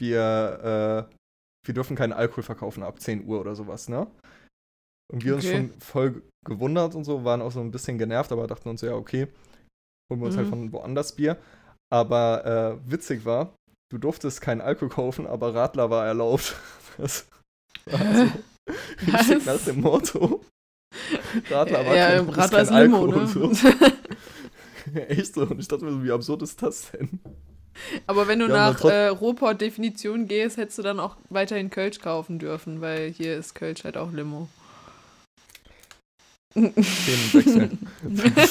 wir, 0.00 1.08
äh, 1.08 1.14
wir 1.64 1.74
dürfen 1.74 1.96
keinen 1.96 2.12
Alkohol 2.12 2.42
verkaufen 2.42 2.82
ab 2.82 3.00
10 3.00 3.26
Uhr 3.26 3.40
oder 3.40 3.54
sowas, 3.54 3.88
ne? 3.88 4.08
Und 5.12 5.24
wir 5.24 5.36
uns 5.36 5.44
Okay. 5.44 5.68
schon 5.68 5.80
voll 5.80 6.22
gewundert 6.44 6.94
und 6.96 7.04
so, 7.04 7.24
waren 7.24 7.40
auch 7.40 7.52
so 7.52 7.60
ein 7.60 7.70
bisschen 7.70 7.96
genervt, 7.96 8.32
aber 8.32 8.46
dachten 8.48 8.68
uns, 8.68 8.80
ja, 8.80 8.94
okay, 8.94 9.28
holen 10.10 10.20
wir 10.20 10.26
uns 10.26 10.36
halt 10.36 10.46
Mhm. 10.46 10.50
von 10.50 10.72
woanders 10.72 11.14
Bier. 11.14 11.38
Aber 11.90 12.80
äh, 12.84 12.90
witzig 12.90 13.24
war, 13.24 13.54
du 13.92 13.98
durftest 13.98 14.40
keinen 14.40 14.60
Alkohol 14.60 14.88
kaufen, 14.90 15.26
aber 15.26 15.54
Radler 15.54 15.88
war 15.90 16.04
erlaubt. 16.06 16.56
Das 16.98 17.28
war 17.86 18.12
so 18.12 18.47
richtig 19.06 19.46
nach 19.46 19.64
dem 19.64 19.80
Motto. 19.80 20.44
Radler 21.50 21.86
war 21.86 21.96
ja, 21.96 22.08
kein, 22.16 22.28
Radler 22.28 22.62
ist 22.62 22.68
kein 22.68 22.82
Limo, 22.84 23.04
Alkohol. 23.04 23.22
ne? 23.22 23.54
So. 23.54 23.70
Echt 25.08 25.34
so. 25.34 25.42
Und 25.42 25.60
ich 25.60 25.68
dachte 25.68 25.84
mir 25.84 25.92
so, 25.92 26.02
wie 26.02 26.10
absurd 26.12 26.42
ist 26.42 26.62
das 26.62 26.90
denn? 26.90 27.20
Aber 28.06 28.26
wenn 28.26 28.40
du 28.40 28.46
Ja, 28.46 28.70
nach 28.72 28.84
äh, 28.84 29.08
Ruhrpott-Definition 29.08 30.26
gehst, 30.26 30.56
hättest 30.56 30.78
du 30.78 30.82
dann 30.82 30.98
auch 30.98 31.16
weiterhin 31.30 31.70
Kölsch 31.70 32.00
kaufen 32.00 32.38
dürfen, 32.38 32.80
weil 32.80 33.10
hier 33.10 33.36
ist 33.36 33.54
Kölsch 33.54 33.84
halt 33.84 33.96
auch 33.96 34.10
Limo. 34.12 34.48
Themenwechsel. 36.54 37.70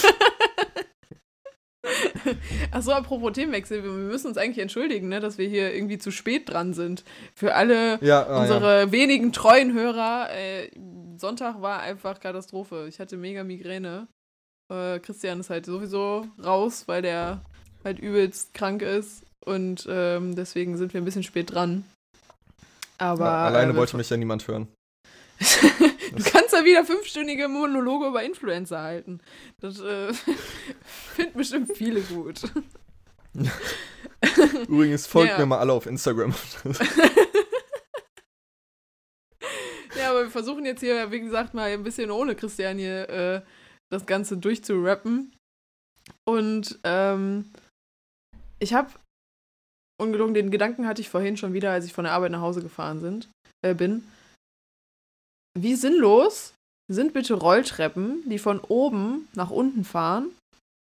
Achso, 2.71 2.91
apropos 2.91 3.33
Themenwechsel, 3.33 3.83
wir 3.83 3.91
müssen 3.91 4.27
uns 4.27 4.37
eigentlich 4.37 4.59
entschuldigen, 4.59 5.09
ne, 5.09 5.19
dass 5.19 5.37
wir 5.37 5.47
hier 5.47 5.73
irgendwie 5.73 5.97
zu 5.97 6.11
spät 6.11 6.49
dran 6.49 6.73
sind. 6.73 7.03
Für 7.33 7.55
alle 7.55 7.99
Ja, 8.01 8.23
ah, 8.23 8.29
ja. 8.29 8.41
unsere 8.41 8.91
wenigen 8.91 9.31
treuen 9.31 9.73
Hörer, 9.73 10.29
äh, 10.31 10.69
Sonntag 11.17 11.61
war 11.61 11.81
einfach 11.81 12.19
Katastrophe. 12.19 12.85
Ich 12.87 12.99
hatte 12.99 13.17
mega 13.17 13.43
Migräne. 13.43 14.07
Äh, 14.69 14.99
Christian 14.99 15.39
ist 15.39 15.49
halt 15.49 15.65
sowieso 15.65 16.27
raus, 16.43 16.83
weil 16.87 17.01
der 17.01 17.41
halt 17.83 17.99
übelst 17.99 18.53
krank 18.53 18.81
ist. 18.81 19.23
Und 19.45 19.87
ähm, 19.89 20.35
deswegen 20.35 20.77
sind 20.77 20.93
wir 20.93 21.01
ein 21.01 21.05
bisschen 21.05 21.23
spät 21.23 21.53
dran. 21.53 21.85
Aber. 22.97 23.25
Ja, 23.25 23.45
Alleine 23.45 23.73
äh, 23.73 23.75
wollte 23.75 23.97
mich 23.97 24.09
ja 24.09 24.17
niemand 24.17 24.47
hören. 24.47 24.67
du 26.15 26.23
kannst 26.23 26.53
ja 26.53 26.63
wieder 26.65 26.85
fünfstündige 26.85 27.47
Monologe 27.47 28.07
über 28.07 28.23
Influencer 28.23 28.81
halten. 28.81 29.19
Das 29.59 29.79
äh, 29.79 30.13
finden 31.15 31.37
bestimmt 31.37 31.75
viele 31.75 32.01
gut. 32.01 32.41
Übrigens, 34.67 35.07
folgt 35.07 35.31
Ja. 35.31 35.37
mir 35.37 35.45
mal 35.45 35.59
alle 35.59 35.73
auf 35.73 35.85
Instagram. 35.85 36.33
Ja, 39.97 40.11
aber 40.11 40.23
wir 40.23 40.29
versuchen 40.29 40.63
jetzt 40.65 40.81
hier, 40.81 41.11
wie 41.11 41.19
gesagt, 41.21 41.55
mal 41.55 41.71
ein 41.71 41.83
bisschen 41.83 42.11
ohne 42.11 42.35
Christian 42.35 42.77
hier 42.77 43.09
äh, 43.09 43.41
das 43.89 44.05
Ganze 44.05 44.37
durchzurappen. 44.37 45.33
Und 46.23 46.77
ähm, 46.83 47.51
ich 48.59 48.75
habe, 48.75 48.91
ungelogen, 49.99 50.35
den 50.35 50.51
Gedanken 50.51 50.85
hatte 50.85 51.01
ich 51.01 51.09
vorhin 51.09 51.35
schon 51.35 51.53
wieder, 51.53 51.71
als 51.71 51.85
ich 51.85 51.93
von 51.93 52.03
der 52.03 52.13
Arbeit 52.13 52.31
nach 52.31 52.41
Hause 52.41 52.61
gefahren 52.61 52.99
sind, 52.99 53.27
äh, 53.65 53.73
bin. 53.73 54.03
Wie 55.59 55.75
sinnlos 55.75 56.53
sind 56.87 57.13
bitte 57.13 57.33
Rolltreppen, 57.33 58.27
die 58.29 58.37
von 58.37 58.59
oben 58.59 59.27
nach 59.33 59.49
unten 59.49 59.83
fahren 59.83 60.35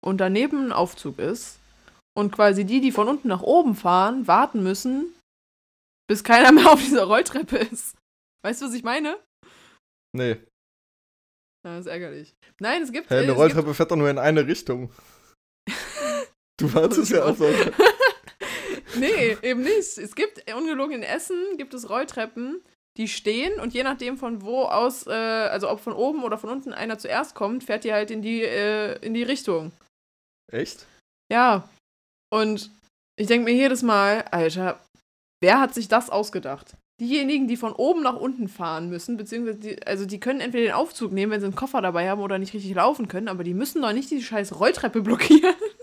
und 0.06 0.18
daneben 0.18 0.66
ein 0.66 0.72
Aufzug 0.74 1.18
ist 1.18 1.60
und 2.18 2.32
quasi 2.32 2.66
die, 2.66 2.82
die 2.82 2.92
von 2.92 3.08
unten 3.08 3.30
nach 3.30 3.42
oben 3.42 3.76
fahren, 3.76 4.28
warten 4.28 4.62
müssen, 4.62 5.16
bis 6.10 6.24
keiner 6.26 6.52
mehr 6.54 6.72
auf 6.72 6.82
dieser 6.82 7.06
Rolltreppe 7.06 7.58
ist. 7.58 7.96
Weißt 8.44 8.62
du, 8.62 8.66
was 8.66 8.74
ich 8.74 8.84
meine? 8.84 9.18
Nee. 10.14 10.38
Ja, 11.66 11.76
das 11.76 11.86
ist 11.86 11.92
ärgerlich. 11.92 12.34
Nein, 12.60 12.82
es 12.82 12.92
gibt. 12.92 13.10
Äh, 13.12 13.20
eine 13.20 13.32
Rolltreppe 13.32 13.74
fährt 13.74 13.92
doch 13.92 13.96
nur 13.96 14.10
in 14.10 14.18
eine 14.18 14.46
Richtung. 14.46 14.92
Du 16.60 16.74
wartest 16.74 17.10
ja 17.10 17.24
auch 17.24 17.38
so. 17.38 17.48
gibt, 17.48 17.74
Nee, 18.96 19.38
eben 19.42 19.62
nicht. 19.62 19.98
Es 19.98 20.14
gibt, 20.14 20.54
ungelogen 20.54 20.96
in 20.96 21.04
Essen, 21.04 21.56
gibt 21.56 21.74
es 21.74 21.90
Rolltreppen, 21.90 22.62
die 23.00 23.08
stehen 23.08 23.60
und 23.62 23.74
je 23.74 23.84
nachdem 23.84 24.18
von 24.18 24.42
wo 24.42 24.64
aus, 24.64 25.08
äh, 25.08 25.12
also 25.12 25.70
ob 25.70 25.80
von 25.80 25.94
oben 25.94 26.24
oder 26.24 26.38
von 26.38 26.50
unten 26.50 26.74
einer 26.74 27.00
zuerst 27.00 27.34
kommt, 27.34 27.64
fährt 27.64 27.86
die 27.86 27.94
halt 27.94 28.12
in 28.12 28.22
die, 28.22 28.42
äh, 28.44 29.00
in 29.00 29.14
die 29.14 29.24
Richtung. 29.24 29.72
Echt? 30.52 30.86
Ja. 31.32 31.68
Und 32.30 32.70
ich 33.16 33.28
denke 33.28 33.46
mir 33.46 33.56
jedes 33.56 33.84
Mal, 33.84 34.26
Alter, 34.32 34.82
wer 35.42 35.62
hat 35.62 35.74
sich 35.74 35.88
das 35.88 36.10
ausgedacht? 36.10 36.76
Diejenigen, 37.00 37.48
die 37.48 37.56
von 37.56 37.72
oben 37.72 38.04
nach 38.04 38.18
unten 38.18 38.50
fahren 38.50 38.90
müssen, 38.90 39.16
beziehungsweise, 39.16 39.60
die, 39.60 39.88
also 39.88 40.06
die 40.06 40.20
können 40.20 40.42
entweder 40.42 40.66
den 40.66 40.74
Aufzug 40.74 41.14
nehmen, 41.14 41.32
wenn 41.32 41.40
sie 41.40 41.46
einen 41.46 41.56
Koffer 41.56 41.82
dabei 41.82 42.10
haben 42.10 42.22
oder 42.22 42.38
nicht 42.38 42.54
richtig 42.54 42.76
laufen 42.76 43.08
können, 43.08 43.30
aber 43.30 43.46
die 43.46 43.54
müssen 43.54 43.82
doch 43.82 43.94
nicht 43.94 44.12
die 44.12 44.22
scheiß 44.22 44.60
Rolltreppe 44.60 45.02
blockieren. 45.02 45.56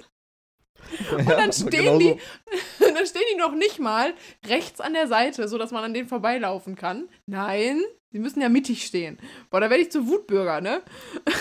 Und 1.17 1.29
dann 1.29 1.53
stehen 1.53 1.99
die- 1.99 2.13
Und 2.87 2.95
dann 2.95 3.07
stehen 3.07 3.23
die 3.33 3.39
noch 3.39 3.53
nicht 3.55 3.79
mal 3.79 4.15
rechts 4.47 4.81
an 4.81 4.93
der 4.95 5.09
Seite, 5.09 5.49
sodass 5.49 5.71
man 5.71 5.85
an 5.85 5.95
denen 5.95 6.09
vorbeilaufen 6.09 6.77
kann. 6.77 7.09
Nein, 7.27 7.83
die 8.13 8.19
müssen 8.19 8.41
ja 8.41 8.49
mittig 8.49 8.85
stehen. 8.87 9.19
Boah, 9.51 9.61
da 9.61 9.69
werde 9.69 9.83
ich 9.83 9.91
zu 9.93 10.07
Wutbürger, 10.09 10.61
ne? 10.61 10.81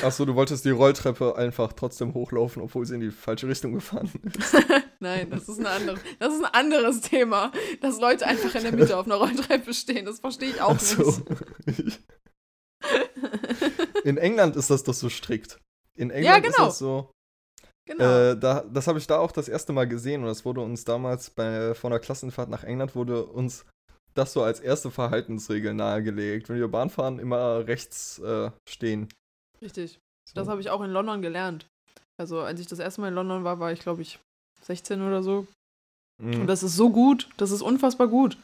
Achso, 0.03 0.25
du 0.25 0.35
wolltest 0.35 0.65
die 0.65 0.71
Rolltreppe 0.71 1.35
einfach 1.37 1.71
trotzdem 1.73 2.13
hochlaufen, 2.13 2.61
obwohl 2.61 2.85
sie 2.85 2.95
in 2.95 3.01
die 3.01 3.11
falsche 3.11 3.47
Richtung 3.47 3.73
gefahren 3.73 4.11
ist. 4.23 4.53
Nein, 4.99 5.29
das 5.29 5.47
ist, 5.47 5.59
eine 5.59 5.69
andere, 5.69 5.97
das 6.19 6.33
ist 6.33 6.43
ein 6.43 6.53
anderes 6.53 7.01
Thema. 7.01 7.51
Dass 7.81 7.99
Leute 8.01 8.25
einfach 8.25 8.53
in 8.55 8.63
der 8.63 8.73
Mitte 8.73 8.97
auf 8.97 9.05
einer 9.05 9.15
Rolltreppe 9.15 9.73
stehen. 9.73 10.05
Das 10.05 10.19
verstehe 10.19 10.49
ich 10.49 10.61
auch 10.61 10.71
Achso. 10.71 11.03
nicht. 11.65 11.99
In 14.03 14.17
England 14.17 14.55
ist 14.55 14.69
das 14.69 14.83
doch 14.83 14.93
so 14.93 15.09
strikt. 15.09 15.59
In 15.95 16.09
England 16.09 16.25
Ja, 16.43 16.49
ist 16.49 16.55
genau. 16.55 16.67
das 16.67 16.77
so. 16.79 17.11
Genau. 17.87 18.03
Äh, 18.03 18.37
da, 18.37 18.61
das 18.61 18.87
habe 18.87 18.97
ich 18.97 19.05
da 19.05 19.19
auch 19.19 19.31
das 19.31 19.47
erste 19.47 19.71
Mal 19.71 19.87
gesehen 19.87 20.21
und 20.21 20.27
das 20.27 20.43
wurde 20.43 20.61
uns 20.61 20.85
damals 20.85 21.29
bei 21.29 21.75
von 21.75 21.91
der 21.91 21.99
Klassenfahrt 21.99 22.49
nach 22.49 22.63
England 22.63 22.95
wurde 22.95 23.25
uns 23.25 23.65
das 24.15 24.33
so 24.33 24.41
als 24.41 24.59
erste 24.59 24.89
Verhaltensregel 24.89 25.73
nahegelegt. 25.73 26.49
Wenn 26.49 26.57
wir 26.57 26.67
Bahn 26.67 26.89
fahren, 26.89 27.19
immer 27.19 27.67
rechts 27.67 28.19
äh, 28.19 28.49
stehen. 28.67 29.09
Richtig. 29.61 29.99
So. 30.27 30.35
Das 30.35 30.47
habe 30.47 30.61
ich 30.61 30.69
auch 30.69 30.81
in 30.81 30.89
London 30.89 31.21
gelernt. 31.21 31.67
Also, 32.17 32.41
als 32.41 32.59
ich 32.59 32.67
das 32.67 32.79
erste 32.79 33.01
Mal 33.01 33.09
in 33.09 33.13
London 33.13 33.43
war, 33.43 33.59
war 33.59 33.71
ich, 33.71 33.81
glaube 33.81 34.01
ich, 34.01 34.19
16 34.63 35.01
oder 35.01 35.21
so. 35.21 35.45
Mhm. 36.23 36.41
Und 36.41 36.47
das 36.47 36.63
ist 36.63 36.75
so 36.75 36.89
gut. 36.89 37.29
Das 37.37 37.51
ist 37.51 37.61
unfassbar 37.61 38.07
gut. 38.07 38.37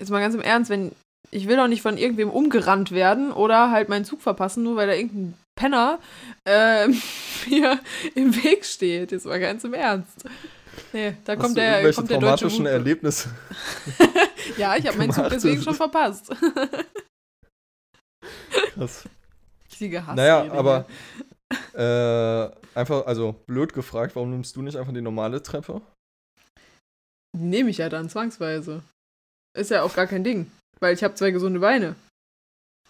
Jetzt 0.00 0.10
mal 0.10 0.20
ganz 0.20 0.34
im 0.34 0.40
Ernst, 0.40 0.70
wenn. 0.70 0.92
Ich 1.32 1.48
will 1.48 1.56
doch 1.56 1.66
nicht 1.66 1.82
von 1.82 1.98
irgendwem 1.98 2.30
umgerannt 2.30 2.92
werden 2.92 3.32
oder 3.32 3.72
halt 3.72 3.88
meinen 3.88 4.04
Zug 4.04 4.22
verpassen, 4.22 4.62
nur 4.62 4.76
weil 4.76 4.86
da 4.86 4.94
irgendein 4.94 5.34
Penner 5.56 5.98
äh, 6.44 6.86
mir 7.48 7.80
im 8.14 8.34
Weg 8.44 8.64
steht. 8.64 9.10
Jetzt 9.10 9.26
mal 9.26 9.40
ganz 9.40 9.64
im 9.64 9.74
Ernst. 9.74 10.24
Nee, 10.92 11.16
da 11.24 11.32
Hast 11.32 11.40
kommt 11.40 11.56
der, 11.56 11.92
kommt 11.92 12.10
der 12.10 12.18
deutsche 12.18 12.44
traumatischen. 12.44 12.66
Erlebnisse. 12.66 13.30
Ja, 14.56 14.76
ich 14.76 14.86
habe 14.86 14.96
meinen 14.96 15.10
Zug 15.12 15.28
deswegen 15.28 15.60
schon 15.60 15.74
verpasst. 15.74 16.30
Krass. 18.74 19.08
Sie 19.68 19.88
gehasst. 19.88 20.16
Naja, 20.16 20.44
die 20.44 20.50
aber 20.50 20.86
äh, 21.74 22.78
einfach, 22.78 23.06
also 23.06 23.32
blöd 23.46 23.72
gefragt, 23.72 24.14
warum 24.14 24.30
nimmst 24.30 24.54
du 24.54 24.62
nicht 24.62 24.76
einfach 24.76 24.92
die 24.92 25.00
normale 25.00 25.42
Treppe? 25.42 25.82
Nehme 27.36 27.70
ich 27.70 27.78
ja 27.78 27.88
dann 27.88 28.08
zwangsweise. 28.08 28.84
Ist 29.58 29.72
ja 29.72 29.82
auch 29.82 29.96
gar 29.96 30.06
kein 30.06 30.22
Ding, 30.22 30.48
weil 30.78 30.94
ich 30.94 31.02
habe 31.02 31.14
zwei 31.14 31.32
gesunde 31.32 31.58
Beine. 31.58 31.96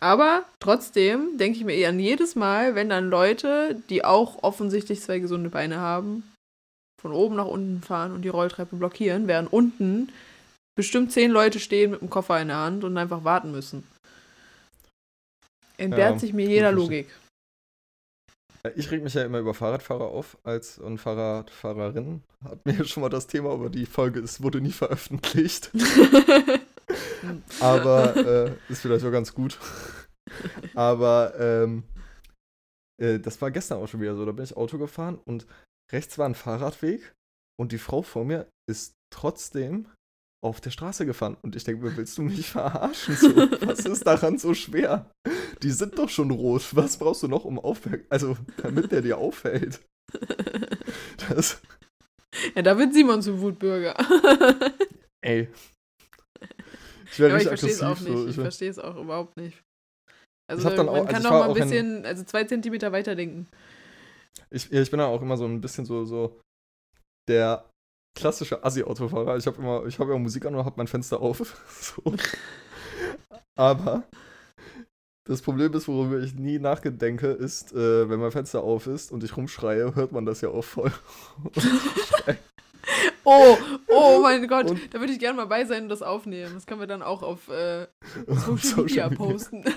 Aber 0.01 0.45
trotzdem 0.61 1.39
denke 1.39 1.59
ich 1.59 1.65
mir 1.65 1.75
eher 1.75 1.89
an 1.89 1.99
jedes 1.99 2.35
Mal, 2.35 2.75
wenn 2.75 2.89
dann 2.89 3.09
Leute, 3.09 3.83
die 3.89 4.05
auch 4.05 4.43
offensichtlich 4.43 5.01
zwei 5.01 5.19
gesunde 5.19 5.49
Beine 5.49 5.79
haben, 5.79 6.23
von 7.01 7.13
oben 7.13 7.37
nach 7.37 7.47
unten 7.47 7.83
fahren 7.83 8.13
und 8.13 8.23
die 8.23 8.29
Rolltreppe 8.29 8.77
blockieren, 8.77 9.27
während 9.27 9.53
unten 9.53 10.13
bestimmt 10.77 11.13
zehn 11.13 11.31
Leute 11.31 11.61
stehen 11.61 11.91
mit 11.91 12.01
dem 12.03 12.11
Koffer 12.11 12.41
in 12.41 12.49
der 12.49 12.59
Hand 12.59 12.85
und 12.85 12.97
einfach 12.99 13.25
warten 13.25 13.51
müssen. 13.51 13.85
Entbehrt 15.79 16.15
Ja, 16.15 16.19
sich 16.19 16.33
mir 16.33 16.47
jeder 16.47 16.73
Logik. 16.73 17.09
Ich 18.75 18.91
reg 18.91 19.03
mich 19.03 19.15
ja 19.15 19.25
immer 19.25 19.39
über 19.39 19.55
Fahrradfahrer 19.55 20.07
auf 20.07 20.37
als 20.43 20.79
und 20.79 20.99
Fahrradfahrerin. 20.99 22.23
Hat 22.45 22.67
mir 22.67 22.85
schon 22.87 23.03
mal 23.03 23.09
das 23.09 23.27
Thema, 23.27 23.53
aber 23.53 23.71
die 23.71 23.87
Folge 23.87 24.21
ist, 24.21 24.43
wurde 24.43 24.61
nie 24.61 24.73
veröffentlicht. 24.73 25.71
Aber 27.61 28.17
äh, 28.17 28.53
ist 28.69 28.83
vielleicht 28.83 29.05
auch 29.05 29.13
ganz 29.13 29.35
gut. 29.35 29.59
Aber 30.75 31.39
ähm, 31.39 31.85
äh, 33.01 33.19
das 33.19 33.41
war 33.41 33.51
gestern 33.51 33.79
auch 33.79 33.89
schon 33.89 34.01
wieder 34.01 34.17
so. 34.17 34.25
Da 34.25 34.33
bin 34.33 34.45
ich 34.45 34.57
Auto 34.57 34.79
gefahren 34.79 35.19
und 35.25 35.47
rechts 35.93 36.19
war 36.19 36.27
ein 36.27 36.35
Fahrradweg 36.35 37.15
und 37.61 37.73
die 37.73 37.79
Frau 37.79 38.03
vor 38.03 38.25
mir 38.25 38.49
ist 38.69 38.95
trotzdem 39.13 39.89
auf 40.45 40.61
der 40.61 40.71
Straße 40.71 41.07
gefahren. 41.07 41.37
Und 41.43 41.57
ich 41.57 41.65
denke 41.65 41.85
mir, 41.85 41.97
willst 41.97 42.19
du 42.19 42.23
mich 42.23 42.47
verarschen? 42.51 43.17
So, 43.17 43.37
was 43.67 43.81
ist 43.81 44.07
daran 44.07 44.39
so 44.39 44.55
schwer? 44.55 45.11
Die 45.63 45.71
sind 45.71 45.99
doch 45.99 46.09
schon 46.09 46.31
rot. 46.31 46.75
Was 46.75 46.99
brauchst 46.99 47.23
du 47.23 47.29
noch, 47.29 47.45
um 47.45 47.59
aufhören? 47.59 48.05
Also, 48.11 48.37
damit 48.59 48.93
der 48.93 49.03
dir 49.03 49.19
auffällt. 49.19 49.81
Das, 51.29 51.61
ja, 52.55 52.63
da 52.63 52.79
wird 52.79 52.95
Simon 52.95 53.23
zum 53.23 53.41
Wutbürger. 53.41 53.95
ey. 55.21 55.49
Ich 57.11 57.19
Ja, 57.19 57.27
wäre 57.29 57.41
ich 57.41 57.49
richtig 57.51 57.61
verstehe 57.61 57.71
es 57.71 57.83
auch 57.83 57.87
aggressiv. 57.91 58.09
nicht. 58.09 58.23
so. 58.23 58.29
Ich 58.29 58.35
verstehe 58.37 58.71
es 58.71 58.79
auch 58.79 58.97
überhaupt 58.97 59.37
nicht. 59.37 59.63
Also 60.49 60.69
auch- 60.69 60.77
man 60.77 60.89
also 60.89 61.05
kann 61.07 61.17
ich 61.17 61.23
doch 61.23 61.31
war 61.31 61.39
mal 61.41 61.45
ein 61.47 61.51
auch 61.51 61.57
in- 61.57 61.63
bisschen, 61.63 62.07
also 62.07 62.25
zwei 62.25 62.45
Zentimeter 62.45 62.93
weiterdenken. 62.93 63.49
Ich, 64.51 64.69
ja, 64.71 64.81
ich 64.83 64.91
bin 64.91 65.01
ja 65.01 65.07
auch 65.07 65.23
immer 65.23 65.37
so 65.37 65.45
ein 65.47 65.61
bisschen 65.61 65.85
so, 65.85 66.05
so 66.05 66.39
der 67.29 67.69
klassische 68.17 68.63
Assi-Autofahrer. 68.65 69.37
Ich 69.37 69.47
habe 69.47 69.57
immer, 69.59 69.85
ich 69.87 69.99
habe 69.99 70.13
ja 70.13 70.19
Musik 70.19 70.47
an 70.47 70.55
und 70.55 70.65
habe 70.65 70.77
mein 70.77 70.87
Fenster 70.87 71.21
auf. 71.21 71.39
so. 71.81 72.15
Aber 73.59 74.05
das 75.29 75.43
Problem 75.43 75.73
ist, 75.75 75.89
worüber 75.89 76.21
ich 76.21 76.35
nie 76.35 76.59
nachgedenke, 76.59 77.29
ist, 77.29 77.73
äh, 77.73 78.09
wenn 78.09 78.21
mein 78.21 78.31
Fenster 78.31 78.63
auf 78.63 78.87
ist 78.87 79.11
und 79.11 79.25
ich 79.25 79.37
rumschreie, 79.37 79.95
hört 79.95 80.13
man 80.13 80.25
das 80.27 80.41
ja 80.43 80.51
auch 80.51 80.63
voll. 80.65 80.93
Oh, 83.29 83.59
oh 83.89 84.21
mein 84.23 84.47
Gott, 84.47 84.71
Und- 84.71 84.95
da 84.95 85.01
würde 85.01 85.13
ich 85.13 85.19
gerne 85.19 85.37
mal 85.37 85.47
bei 85.47 85.65
sein 85.65 85.83
und 85.85 85.89
das 85.89 86.01
aufnehmen. 86.03 86.55
Das 86.55 86.65
können 86.67 86.79
wir 86.81 86.87
dann 86.87 87.03
auch 87.03 87.23
auf 87.23 87.49
äh, 87.49 87.87
Auf 88.29 88.63
Social 88.63 88.85
Media 88.85 89.09
posten. 89.09 89.65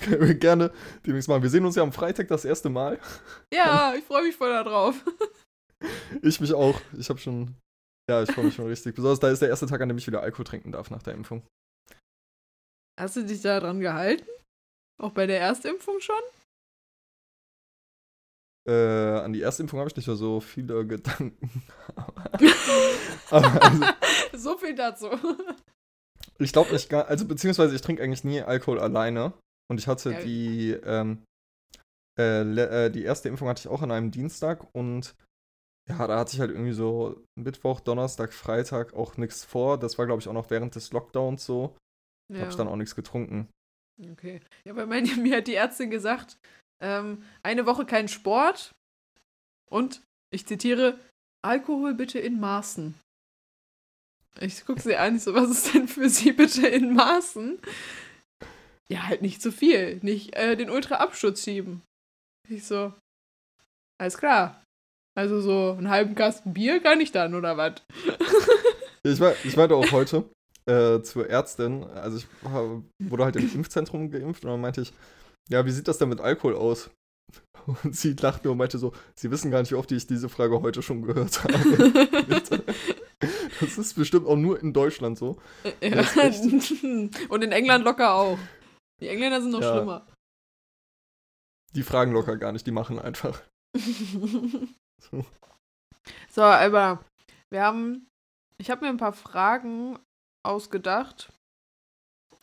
Können 0.00 0.20
wir 0.28 0.34
gerne 0.34 0.72
demnächst 1.06 1.28
mal. 1.28 1.42
Wir 1.42 1.50
sehen 1.50 1.64
uns 1.64 1.76
ja 1.76 1.82
am 1.82 1.92
Freitag 1.92 2.28
das 2.28 2.44
erste 2.44 2.68
Mal. 2.68 2.98
ja, 3.52 3.94
ich 3.96 4.04
freue 4.04 4.22
mich 4.24 4.36
voll 4.36 4.50
darauf. 4.50 4.94
Ich 6.22 6.40
mich 6.40 6.52
auch. 6.54 6.80
Ich 6.98 7.08
habe 7.08 7.18
schon, 7.18 7.56
ja, 8.08 8.22
ich 8.22 8.30
freue 8.30 8.44
mich 8.46 8.54
schon 8.54 8.66
richtig. 8.66 8.94
Besonders 8.94 9.20
da 9.20 9.28
ist 9.30 9.42
der 9.42 9.48
erste 9.48 9.66
Tag, 9.66 9.80
an 9.80 9.88
dem 9.88 9.98
ich 9.98 10.06
wieder 10.06 10.22
Alkohol 10.22 10.44
trinken 10.44 10.72
darf 10.72 10.90
nach 10.90 11.02
der 11.02 11.14
Impfung. 11.14 11.42
Hast 13.00 13.16
du 13.16 13.24
dich 13.24 13.40
da 13.42 13.58
dran 13.60 13.80
gehalten? 13.80 14.26
Auch 15.00 15.12
bei 15.12 15.26
der 15.26 15.40
Erstimpfung 15.40 15.98
schon? 16.00 16.22
Äh, 18.68 18.72
an 19.18 19.32
die 19.32 19.40
erste 19.40 19.62
Impfung 19.62 19.80
habe 19.80 19.90
ich 19.90 19.96
nicht 19.96 20.06
mehr 20.06 20.16
so 20.16 20.40
viele 20.40 20.86
Gedanken. 20.86 21.62
Aber 21.96 22.32
also, 23.30 23.84
so 24.34 24.58
viel 24.58 24.74
dazu. 24.74 25.08
ich 26.38 26.52
glaube 26.52 26.72
nicht 26.72 26.88
gar, 26.88 27.06
also 27.06 27.26
beziehungsweise 27.26 27.74
ich 27.74 27.80
trinke 27.82 28.02
eigentlich 28.02 28.24
nie 28.24 28.40
Alkohol 28.40 28.78
alleine. 28.78 29.32
Und 29.70 29.78
ich 29.78 29.86
hatte 29.88 30.12
Ja. 30.12 30.20
die, 30.20 30.70
ähm, 30.84 31.22
äh, 32.18 32.42
äh, 32.42 32.90
die 32.90 33.04
erste 33.04 33.28
Impfung 33.28 33.48
hatte 33.48 33.60
ich 33.60 33.68
auch 33.68 33.82
an 33.82 33.90
einem 33.90 34.10
Dienstag 34.10 34.66
und 34.74 35.14
ja, 35.88 36.06
da 36.06 36.18
hatte 36.20 36.34
ich 36.34 36.40
halt 36.40 36.50
irgendwie 36.52 36.72
so 36.72 37.24
Mittwoch, 37.36 37.80
Donnerstag, 37.80 38.32
Freitag 38.32 38.94
auch 38.94 39.16
nichts 39.16 39.44
vor. 39.44 39.78
Das 39.78 39.98
war, 39.98 40.06
glaube 40.06 40.20
ich, 40.20 40.28
auch 40.28 40.32
noch 40.32 40.50
während 40.50 40.76
des 40.76 40.92
Lockdowns 40.92 41.44
so. 41.44 41.74
Da 42.32 42.40
habe 42.40 42.50
ich 42.50 42.56
dann 42.56 42.68
auch 42.68 42.76
nichts 42.76 42.94
getrunken. 42.94 43.48
Okay. 44.12 44.40
Ja, 44.64 44.76
weil 44.76 44.86
meine, 44.86 45.08
mir 45.16 45.38
hat 45.38 45.48
die 45.48 45.54
Ärztin 45.56 45.90
gesagt, 45.90 46.36
ähm, 46.82 47.24
eine 47.42 47.66
Woche 47.66 47.86
kein 47.86 48.08
Sport 48.08 48.72
und, 49.70 50.02
ich 50.30 50.46
zitiere, 50.46 50.98
Alkohol 51.44 51.94
bitte 51.94 52.18
in 52.18 52.40
Maßen. 52.40 52.94
Ich 54.40 54.64
gucke 54.64 54.80
sie 54.80 54.96
an, 54.96 55.16
ich 55.16 55.22
so, 55.22 55.34
was 55.34 55.50
ist 55.50 55.74
denn 55.74 55.88
für 55.88 56.08
sie 56.08 56.32
bitte 56.32 56.66
in 56.66 56.94
Maßen? 56.94 57.58
Ja, 58.88 59.06
halt 59.08 59.22
nicht 59.22 59.40
zu 59.40 59.52
viel. 59.52 59.98
Nicht 60.02 60.36
äh, 60.36 60.56
den 60.56 60.70
Ultra-Absturz 60.70 61.42
schieben. 61.42 61.82
Ich 62.48 62.66
so, 62.66 62.92
alles 63.98 64.18
klar. 64.18 64.62
Also 65.14 65.40
so 65.40 65.76
einen 65.76 65.90
halben 65.90 66.14
Kasten 66.14 66.54
Bier 66.54 66.80
kann 66.80 67.00
ich 67.00 67.12
dann, 67.12 67.34
oder 67.34 67.56
was? 67.56 67.74
Ich, 69.04 69.18
war, 69.18 69.34
ich 69.42 69.56
war 69.56 69.68
auch 69.72 69.90
heute 69.90 70.30
äh, 70.64 71.02
zur 71.02 71.28
Ärztin. 71.28 71.82
Also 71.82 72.18
ich 72.18 72.26
wurde 73.00 73.24
halt 73.24 73.34
im 73.34 73.52
Impfzentrum 73.52 74.12
geimpft 74.12 74.44
und 74.44 74.52
dann 74.52 74.60
meinte 74.60 74.82
ich, 74.82 74.92
ja, 75.48 75.64
wie 75.66 75.70
sieht 75.70 75.88
das 75.88 75.98
denn 75.98 76.08
mit 76.08 76.20
Alkohol 76.20 76.56
aus? 76.56 76.90
Und 77.84 77.94
sie 77.94 78.14
lachte 78.14 78.44
nur 78.44 78.52
und 78.52 78.58
meinte 78.58 78.78
so, 78.78 78.92
sie 79.14 79.30
wissen 79.30 79.50
gar 79.50 79.60
nicht, 79.60 79.70
wie 79.70 79.76
oft 79.76 79.90
ich 79.92 80.06
diese 80.06 80.28
Frage 80.28 80.60
heute 80.60 80.82
schon 80.82 81.02
gehört 81.02 81.44
habe. 81.44 81.52
das 83.60 83.78
ist 83.78 83.94
bestimmt 83.94 84.26
auch 84.26 84.36
nur 84.36 84.60
in 84.60 84.72
Deutschland 84.72 85.16
so. 85.16 85.40
Ja. 85.80 86.00
Und 87.28 87.44
in 87.44 87.52
England 87.52 87.84
locker 87.84 88.14
auch. 88.14 88.38
Die 89.00 89.08
Engländer 89.08 89.40
sind 89.40 89.52
noch 89.52 89.60
Ja. 89.60 89.74
schlimmer. 89.74 90.06
Die 91.74 91.84
fragen 91.84 92.12
locker 92.12 92.36
gar 92.36 92.52
nicht, 92.52 92.66
die 92.66 92.72
machen 92.72 92.98
einfach. 92.98 93.42
So. 93.74 95.24
so, 96.30 96.42
aber 96.42 97.04
wir 97.50 97.62
haben, 97.62 98.08
ich 98.58 98.70
habe 98.70 98.84
mir 98.84 98.90
ein 98.90 98.98
paar 98.98 99.14
Fragen 99.14 99.98
ausgedacht, 100.44 101.32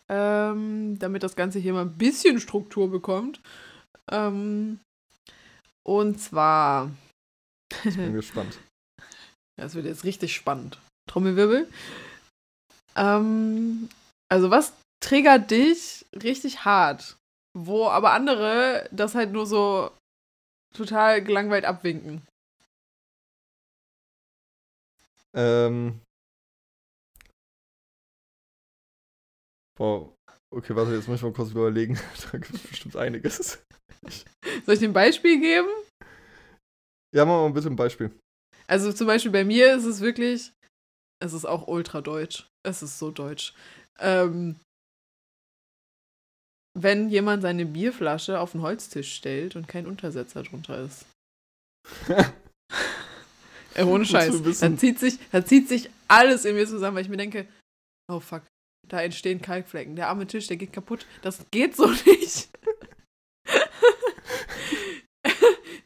ähm, 0.10 0.98
damit 1.00 1.24
das 1.24 1.36
Ganze 1.36 1.60
hier 1.60 1.74
mal 1.74 1.82
ein 1.84 1.98
bisschen 1.98 2.40
Struktur 2.40 2.90
bekommt. 2.90 3.40
Ähm, 4.12 4.80
und 5.86 6.20
zwar, 6.20 6.92
Bin 7.84 8.14
gespannt. 8.14 8.60
das 9.58 9.76
wird 9.76 9.86
jetzt 9.86 10.04
richtig 10.04 10.36
spannend. 10.36 10.80
Trommelwirbel. 11.10 11.70
Ähm, 12.96 13.90
also 14.32 14.52
was 14.52 14.74
triggert 15.04 15.52
dich 15.52 16.06
richtig 16.14 16.66
hart, 16.66 17.18
wo 17.58 17.88
aber 17.88 18.12
andere 18.12 18.90
das 18.92 19.16
halt 19.16 19.32
nur 19.32 19.46
so 19.46 19.92
total 20.76 21.24
gelangweilt 21.24 21.66
abwinken? 21.66 22.24
Ähm. 25.36 26.02
Boah, 29.80 30.14
okay, 30.54 30.76
warte, 30.76 30.94
jetzt 30.94 31.08
muss 31.08 31.18
ich 31.18 31.24
mal 31.24 31.32
kurz 31.32 31.52
überlegen. 31.52 31.98
da 32.32 32.38
gibt 32.38 32.54
es 32.54 32.68
bestimmt 32.68 32.98
einiges. 32.98 33.64
Soll 34.66 34.74
ich 34.74 34.80
dir 34.80 34.90
ein 34.90 34.94
Beispiel 34.94 35.40
geben? 35.40 35.70
Ja, 37.16 37.26
mach 37.26 37.42
mal 37.42 37.52
bitte 37.52 37.70
ein 37.70 37.78
Beispiel. 37.78 38.12
Also 38.68 38.92
zum 38.92 39.08
Beispiel 39.08 39.32
bei 39.32 39.46
mir 39.46 39.74
ist 39.74 39.86
es 39.86 40.02
wirklich, 40.02 40.52
es 41.24 41.34
ist 41.34 41.46
auch 41.46 41.68
ultra 41.68 42.02
deutsch. 42.02 42.48
Es 42.64 42.84
ist 42.84 43.00
so 43.00 43.10
deutsch. 43.10 43.54
Ähm, 44.00 44.60
wenn 46.78 47.10
jemand 47.10 47.42
seine 47.42 47.66
Bierflasche 47.66 48.40
auf 48.40 48.52
den 48.52 48.62
Holztisch 48.62 49.16
stellt 49.16 49.56
und 49.56 49.68
kein 49.68 49.88
Untersetzer 49.88 50.44
drunter 50.44 50.84
ist. 50.84 51.06
Äh, 53.76 53.84
ohne 53.84 54.04
Scheiß. 54.04 54.42
Da 54.60 54.76
zieht, 54.76 54.98
sich, 54.98 55.20
da 55.32 55.46
zieht 55.46 55.70
sich 55.70 55.92
alles 56.08 56.44
in 56.44 56.56
mir 56.56 56.66
zusammen, 56.66 56.96
weil 56.96 57.04
ich 57.04 57.10
mir 57.10 57.18
denke, 57.18 57.48
oh 58.12 58.20
fuck, 58.20 58.42
da 58.90 59.02
entstehen 59.02 59.42
Kalkflecken. 59.42 59.96
Der 59.96 60.10
arme 60.10 60.28
Tisch, 60.28 60.48
der 60.48 60.58
geht 60.58 60.74
kaputt. 60.74 61.06
Das 61.22 61.46
geht 61.52 61.76
so 61.76 61.88
nicht. 62.06 62.50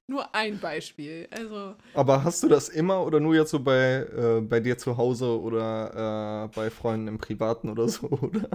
Nur 0.07 0.33
ein 0.35 0.59
Beispiel. 0.59 1.27
Also, 1.31 1.75
Aber 1.93 2.23
hast 2.23 2.43
du 2.43 2.47
das 2.47 2.69
immer 2.69 3.05
oder 3.05 3.19
nur 3.19 3.35
jetzt 3.35 3.51
so 3.51 3.59
bei, 3.59 4.07
äh, 4.15 4.41
bei 4.41 4.59
dir 4.59 4.77
zu 4.77 4.97
Hause 4.97 5.41
oder 5.41 6.45
äh, 6.45 6.55
bei 6.55 6.69
Freunden 6.69 7.07
im 7.07 7.17
Privaten 7.17 7.69
oder 7.69 7.87
so? 7.87 8.07
Oder? 8.09 8.49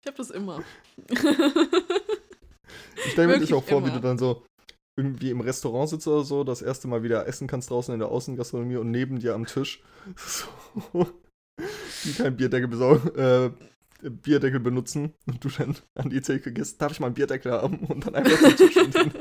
ich 0.00 0.06
habe 0.06 0.16
das 0.16 0.30
immer. 0.30 0.62
Ich 1.08 1.18
stelle 3.12 3.28
mir 3.28 3.40
dich 3.40 3.52
auch 3.52 3.64
vor, 3.64 3.82
wie 3.82 3.88
immer. 3.88 3.96
du 3.96 4.02
dann 4.02 4.18
so 4.18 4.44
irgendwie 4.96 5.30
im 5.30 5.40
Restaurant 5.40 5.88
sitzt 5.88 6.06
oder 6.06 6.22
so, 6.22 6.44
das 6.44 6.62
erste 6.62 6.86
Mal 6.86 7.02
wieder 7.02 7.26
essen 7.26 7.48
kannst 7.48 7.70
draußen 7.70 7.94
in 7.94 8.00
der 8.00 8.10
Außengastronomie 8.10 8.76
und 8.76 8.90
neben 8.90 9.18
dir 9.18 9.34
am 9.34 9.46
Tisch 9.46 9.82
so, 10.16 11.06
die 12.04 12.12
keinen 12.12 12.36
Bierdeckel 12.36 12.68
besorgen, 12.68 13.08
äh, 13.16 13.50
Bierdeckel 14.02 14.60
benutzen 14.60 15.12
und 15.26 15.44
du 15.44 15.48
dann 15.48 15.76
an 15.94 16.10
die 16.10 16.20
Theke 16.20 16.52
gehst, 16.52 16.80
darf 16.82 16.92
ich 16.92 17.00
mal 17.00 17.06
einen 17.06 17.14
Bierdeckel 17.14 17.52
haben 17.52 17.78
und 17.86 18.06
dann 18.06 18.14
einfach 18.14 18.38
den 18.38 18.56
Tisch 18.56 18.76
und 18.76 18.94
den, 18.94 19.12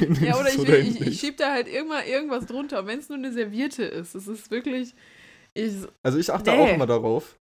den 0.00 0.24
Ja, 0.24 0.38
oder 0.38 0.48
ich, 0.50 0.58
will, 0.58 0.74
ich, 0.86 1.00
ich 1.00 1.20
schieb 1.20 1.36
da 1.36 1.52
halt 1.52 1.68
immer 1.68 2.04
irgendwas 2.06 2.46
drunter, 2.46 2.86
wenn 2.86 2.98
es 2.98 3.08
nur 3.08 3.18
eine 3.18 3.32
Serviette 3.32 3.84
ist. 3.84 4.14
Es 4.14 4.26
ist 4.26 4.50
wirklich. 4.50 4.94
Ich, 5.54 5.86
Also 6.02 6.18
ich 6.18 6.32
achte 6.32 6.52
Nee. 6.52 6.58
auch 6.58 6.74
immer 6.74 6.86
darauf. 6.86 7.38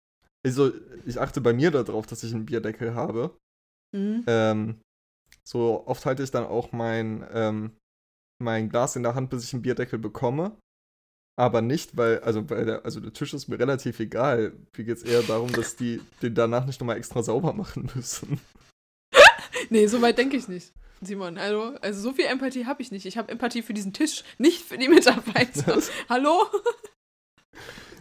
Also 0.45 0.71
ich 1.05 1.19
achte 1.19 1.41
bei 1.41 1.53
mir 1.53 1.71
darauf, 1.71 2.05
dass 2.05 2.23
ich 2.23 2.33
einen 2.33 2.45
Bierdeckel 2.45 2.93
habe. 2.95 3.35
hm, 3.93 4.23
Ähm, 4.27 4.81
so 5.43 5.85
oft 5.87 6.05
halte 6.05 6.23
ich 6.23 6.31
dann 6.31 6.45
auch 6.45 6.71
mein, 6.71 7.25
ähm, 7.31 7.71
mein 8.41 8.69
Glas 8.69 8.95
in 8.95 9.03
der 9.03 9.15
Hand, 9.15 9.29
bis 9.29 9.43
ich 9.45 9.53
einen 9.53 9.61
Bierdeckel 9.61 9.99
bekomme. 9.99 10.57
Aber 11.35 11.61
nicht, 11.61 11.97
weil, 11.97 12.19
also, 12.19 12.47
weil 12.49 12.65
der, 12.65 12.85
also 12.85 12.99
der 12.99 13.11
Tisch 13.11 13.33
ist 13.33 13.47
mir 13.47 13.57
relativ 13.57 13.99
egal. 13.99 14.53
Mir 14.77 14.83
geht 14.83 14.97
es 14.97 15.03
eher 15.03 15.23
darum, 15.23 15.51
dass 15.51 15.75
die 15.75 15.99
den 16.21 16.35
danach 16.35 16.65
nicht 16.65 16.79
nochmal 16.79 16.97
extra 16.97 17.23
sauber 17.23 17.53
machen 17.53 17.89
müssen. 17.95 18.39
nee, 19.69 19.87
so 19.87 20.01
weit 20.01 20.17
denke 20.17 20.37
ich 20.37 20.47
nicht. 20.47 20.73
Simon, 21.01 21.37
also, 21.37 21.75
also 21.81 22.01
so 22.01 22.13
viel 22.13 22.25
Empathie 22.25 22.65
habe 22.65 22.81
ich 22.81 22.91
nicht. 22.91 23.05
Ich 23.05 23.17
habe 23.17 23.31
Empathie 23.31 23.63
für 23.63 23.73
diesen 23.73 23.93
Tisch, 23.93 24.23
nicht 24.37 24.61
für 24.61 24.77
die 24.77 24.89
Mitarbeiter. 24.89 25.81
Hallo? 26.09 26.45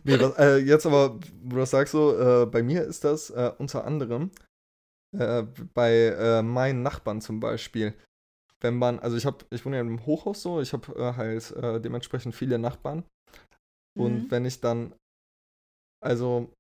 Nee, 0.05 0.19
was, 0.19 0.37
äh, 0.37 0.57
jetzt 0.57 0.85
aber, 0.85 1.21
wo 1.45 1.51
du 1.51 1.57
das 1.59 1.71
sagst 1.71 1.93
so, 1.93 2.19
äh, 2.19 2.47
bei 2.47 2.61
mir 2.65 2.83
ist 2.83 3.05
das 3.05 3.31
äh, 3.31 3.53
unter 3.59 3.85
anderem 3.85 4.33
äh, 5.17 5.45
bei 5.75 5.93
äh, 6.09 6.43
meinen 6.43 6.83
Nachbarn 6.83 7.21
zum 7.21 7.39
Beispiel. 7.39 7.95
Wenn 8.61 8.79
man, 8.79 8.99
also 8.99 9.17
ich 9.17 9.27
habe, 9.27 9.45
ich 9.51 9.65
wohne 9.65 9.77
ja 9.77 9.83
im 9.83 10.05
Hochhaus 10.05 10.43
so, 10.43 10.61
ich 10.61 10.73
habe 10.73 10.93
äh, 10.97 11.15
halt 11.17 11.53
äh, 11.53 11.81
dementsprechend 11.81 12.35
viele 12.35 12.59
Nachbarn. 12.59 13.05
Und 13.99 14.25
Mhm. 14.25 14.31
wenn 14.31 14.45
ich 14.45 14.61
dann, 14.61 14.95
also 16.03 16.53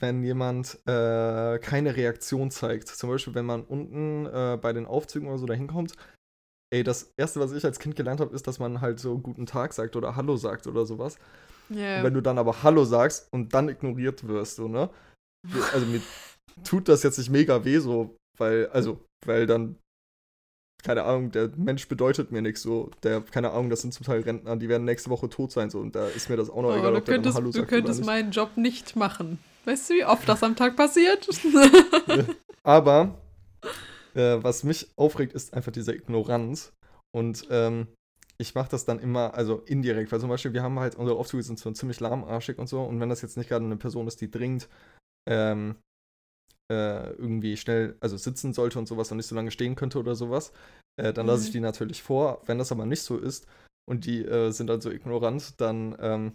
wenn 0.00 0.22
jemand 0.24 0.80
äh, 0.86 1.58
keine 1.58 1.96
Reaktion 1.96 2.50
zeigt, 2.50 2.88
zum 2.88 3.10
Beispiel 3.10 3.34
wenn 3.34 3.46
man 3.46 3.64
unten 3.64 4.26
äh, 4.26 4.58
bei 4.60 4.72
den 4.72 4.86
Aufzügen 4.86 5.28
oder 5.28 5.38
so 5.38 5.46
da 5.46 5.54
hinkommt, 5.54 5.94
ey, 6.72 6.82
das 6.82 7.12
erste, 7.16 7.40
was 7.40 7.52
ich 7.52 7.64
als 7.64 7.78
Kind 7.78 7.96
gelernt 7.96 8.20
habe, 8.20 8.34
ist, 8.34 8.46
dass 8.46 8.58
man 8.58 8.80
halt 8.80 8.98
so 8.98 9.18
guten 9.18 9.46
Tag 9.46 9.72
sagt 9.74 9.96
oder 9.96 10.16
Hallo 10.16 10.36
sagt 10.36 10.66
oder 10.66 10.86
sowas. 10.86 11.18
Und 11.96 12.02
wenn 12.02 12.14
du 12.14 12.20
dann 12.22 12.38
aber 12.38 12.62
Hallo 12.62 12.84
sagst 12.84 13.32
und 13.32 13.54
dann 13.54 13.68
ignoriert 13.68 14.26
wirst, 14.26 14.56
so, 14.56 14.68
ne? 14.68 14.90
Also 15.72 15.86
mir 15.86 16.02
tut 16.64 16.88
das 16.88 17.02
jetzt 17.02 17.18
nicht 17.18 17.30
mega 17.30 17.64
weh, 17.64 17.78
so, 17.78 18.16
weil, 18.38 18.68
also, 18.68 19.04
weil 19.26 19.46
dann, 19.46 19.76
keine 20.84 21.04
Ahnung, 21.04 21.32
der 21.32 21.50
Mensch 21.56 21.88
bedeutet 21.88 22.30
mir 22.30 22.42
nichts, 22.42 22.62
so, 22.62 22.90
der, 23.02 23.22
keine 23.22 23.50
Ahnung, 23.50 23.70
das 23.70 23.80
sind 23.80 23.94
zum 23.94 24.04
Teil 24.04 24.20
Rentner, 24.20 24.56
die 24.56 24.68
werden 24.68 24.84
nächste 24.84 25.08
Woche 25.10 25.28
tot 25.30 25.50
sein, 25.50 25.70
so, 25.70 25.80
und 25.80 25.96
da 25.96 26.06
ist 26.08 26.28
mir 26.28 26.36
das 26.36 26.50
auch 26.50 26.62
noch 26.62 26.70
oh, 26.70 26.78
egal, 26.78 26.92
du 26.92 26.98
ob 26.98 27.04
der 27.06 27.14
könntest, 27.14 27.36
Hallo 27.36 27.46
du 27.46 27.52
sagt 27.52 27.72
oder 27.72 27.76
könntest 27.76 28.04
meinen 28.04 28.30
Job 28.30 28.56
nicht 28.56 28.94
machen. 28.94 29.38
Weißt 29.64 29.88
du, 29.88 29.94
wie 29.94 30.04
oft 30.04 30.28
das 30.28 30.42
am 30.42 30.56
Tag 30.56 30.76
passiert? 30.76 31.26
Aber, 32.62 33.18
äh, 34.14 34.36
was 34.42 34.62
mich 34.62 34.88
aufregt, 34.96 35.32
ist 35.32 35.54
einfach 35.54 35.72
diese 35.72 35.94
Ignoranz. 35.94 36.72
Und 37.12 37.46
ähm, 37.50 37.86
ich 38.36 38.54
mache 38.54 38.68
das 38.70 38.84
dann 38.84 38.98
immer, 38.98 39.34
also 39.34 39.62
indirekt, 39.66 40.12
weil 40.12 40.20
zum 40.20 40.28
Beispiel, 40.28 40.52
wir 40.52 40.62
haben 40.62 40.78
halt, 40.78 40.96
unsere 40.96 41.18
Aufzüge 41.18 41.42
sind 41.42 41.58
so 41.58 41.70
ziemlich 41.70 42.00
lahmarschig 42.00 42.58
und 42.58 42.68
so. 42.68 42.82
Und 42.82 43.00
wenn 43.00 43.08
das 43.08 43.22
jetzt 43.22 43.38
nicht 43.38 43.48
gerade 43.48 43.64
eine 43.64 43.76
Person 43.76 44.06
ist, 44.06 44.20
die 44.20 44.30
dringend 44.30 44.68
ähm, 45.26 45.76
äh, 46.72 47.10
irgendwie 47.12 47.56
schnell, 47.56 47.96
also 48.00 48.16
sitzen 48.16 48.52
sollte 48.52 48.78
und 48.78 48.86
sowas 48.88 49.10
und 49.10 49.18
nicht 49.18 49.26
so 49.26 49.34
lange 49.34 49.50
stehen 49.50 49.74
könnte 49.74 49.98
oder 49.98 50.14
sowas, 50.14 50.52
äh, 51.00 51.12
dann 51.12 51.26
lasse 51.26 51.42
ich 51.42 51.48
Mhm. 51.50 51.52
die 51.52 51.60
natürlich 51.60 52.02
vor. 52.02 52.42
Wenn 52.46 52.58
das 52.58 52.72
aber 52.72 52.86
nicht 52.86 53.02
so 53.02 53.18
ist 53.18 53.46
und 53.88 54.06
die 54.06 54.24
äh, 54.24 54.50
sind 54.50 54.68
dann 54.68 54.80
so 54.80 54.90
ignorant, 54.90 55.60
dann 55.60 55.96
ähm, 56.00 56.32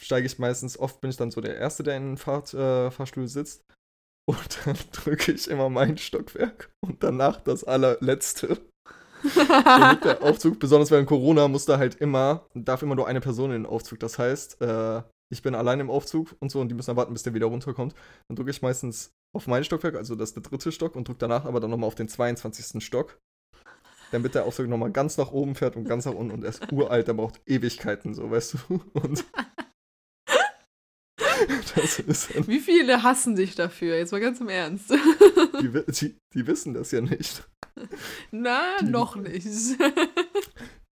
steige 0.00 0.26
ich 0.26 0.38
meistens, 0.38 0.78
oft 0.78 1.00
bin 1.00 1.10
ich 1.10 1.16
dann 1.16 1.30
so 1.30 1.40
der 1.40 1.56
Erste, 1.56 1.82
der 1.82 1.96
in 1.96 2.10
den 2.10 2.16
Fahr 2.16 2.42
äh, 2.54 2.90
Fahrstuhl 2.90 3.28
sitzt. 3.28 3.62
Und 4.30 4.58
dann 4.64 4.76
drücke 4.92 5.32
ich 5.32 5.48
immer 5.48 5.68
mein 5.70 5.98
Stockwerk 5.98 6.70
und 6.84 7.02
danach 7.02 7.40
das 7.40 7.64
allerletzte. 7.64 8.58
Damit 9.34 10.04
der 10.04 10.22
Aufzug, 10.22 10.60
besonders 10.60 10.90
während 10.92 11.08
Corona, 11.08 11.48
muss 11.48 11.64
da 11.64 11.78
halt 11.78 11.96
immer, 11.96 12.46
darf 12.54 12.82
immer 12.82 12.94
nur 12.94 13.08
eine 13.08 13.20
Person 13.20 13.50
in 13.50 13.62
den 13.64 13.66
Aufzug. 13.66 13.98
Das 13.98 14.18
heißt, 14.20 14.60
äh, 14.60 15.02
ich 15.32 15.42
bin 15.42 15.56
allein 15.56 15.80
im 15.80 15.90
Aufzug 15.90 16.36
und 16.38 16.50
so 16.52 16.60
und 16.60 16.68
die 16.68 16.74
müssen 16.74 16.88
dann 16.88 16.96
warten, 16.96 17.12
bis 17.12 17.24
der 17.24 17.34
wieder 17.34 17.46
runterkommt. 17.46 17.94
Dann 18.28 18.36
drücke 18.36 18.50
ich 18.50 18.62
meistens 18.62 19.10
auf 19.32 19.46
mein 19.46 19.64
Stockwerk, 19.64 19.94
also 19.96 20.14
das 20.16 20.30
ist 20.30 20.34
der 20.36 20.42
dritte 20.42 20.72
Stock, 20.72 20.96
und 20.96 21.06
drücke 21.08 21.20
danach 21.20 21.44
aber 21.44 21.60
dann 21.60 21.70
nochmal 21.70 21.86
auf 21.88 21.94
den 21.94 22.08
22. 22.08 22.84
Stock. 22.84 23.18
Damit 24.12 24.34
der 24.34 24.44
Aufzug 24.44 24.66
nochmal 24.66 24.90
ganz 24.90 25.16
nach 25.18 25.30
oben 25.30 25.54
fährt 25.54 25.76
und 25.76 25.84
ganz 25.84 26.04
nach 26.04 26.14
unten 26.14 26.32
und 26.32 26.42
er 26.42 26.50
ist 26.50 26.72
uralt, 26.72 27.06
der 27.06 27.14
braucht 27.14 27.40
Ewigkeiten, 27.46 28.12
so, 28.12 28.28
weißt 28.30 28.54
du? 28.68 28.80
Und 28.94 29.24
das 31.76 31.98
ist 32.00 32.34
dann, 32.34 32.46
Wie 32.48 32.58
viele 32.60 33.02
hassen 33.02 33.36
dich 33.36 33.54
dafür? 33.54 33.96
Jetzt 33.96 34.12
mal 34.12 34.20
ganz 34.20 34.40
im 34.40 34.48
Ernst. 34.48 34.90
die, 35.60 35.70
die, 35.92 36.16
die 36.34 36.46
wissen 36.46 36.74
das 36.74 36.90
ja 36.90 37.00
nicht. 37.00 37.44
Na, 38.30 38.78
Die- 38.80 38.86
noch 38.86 39.16
nicht. 39.16 39.46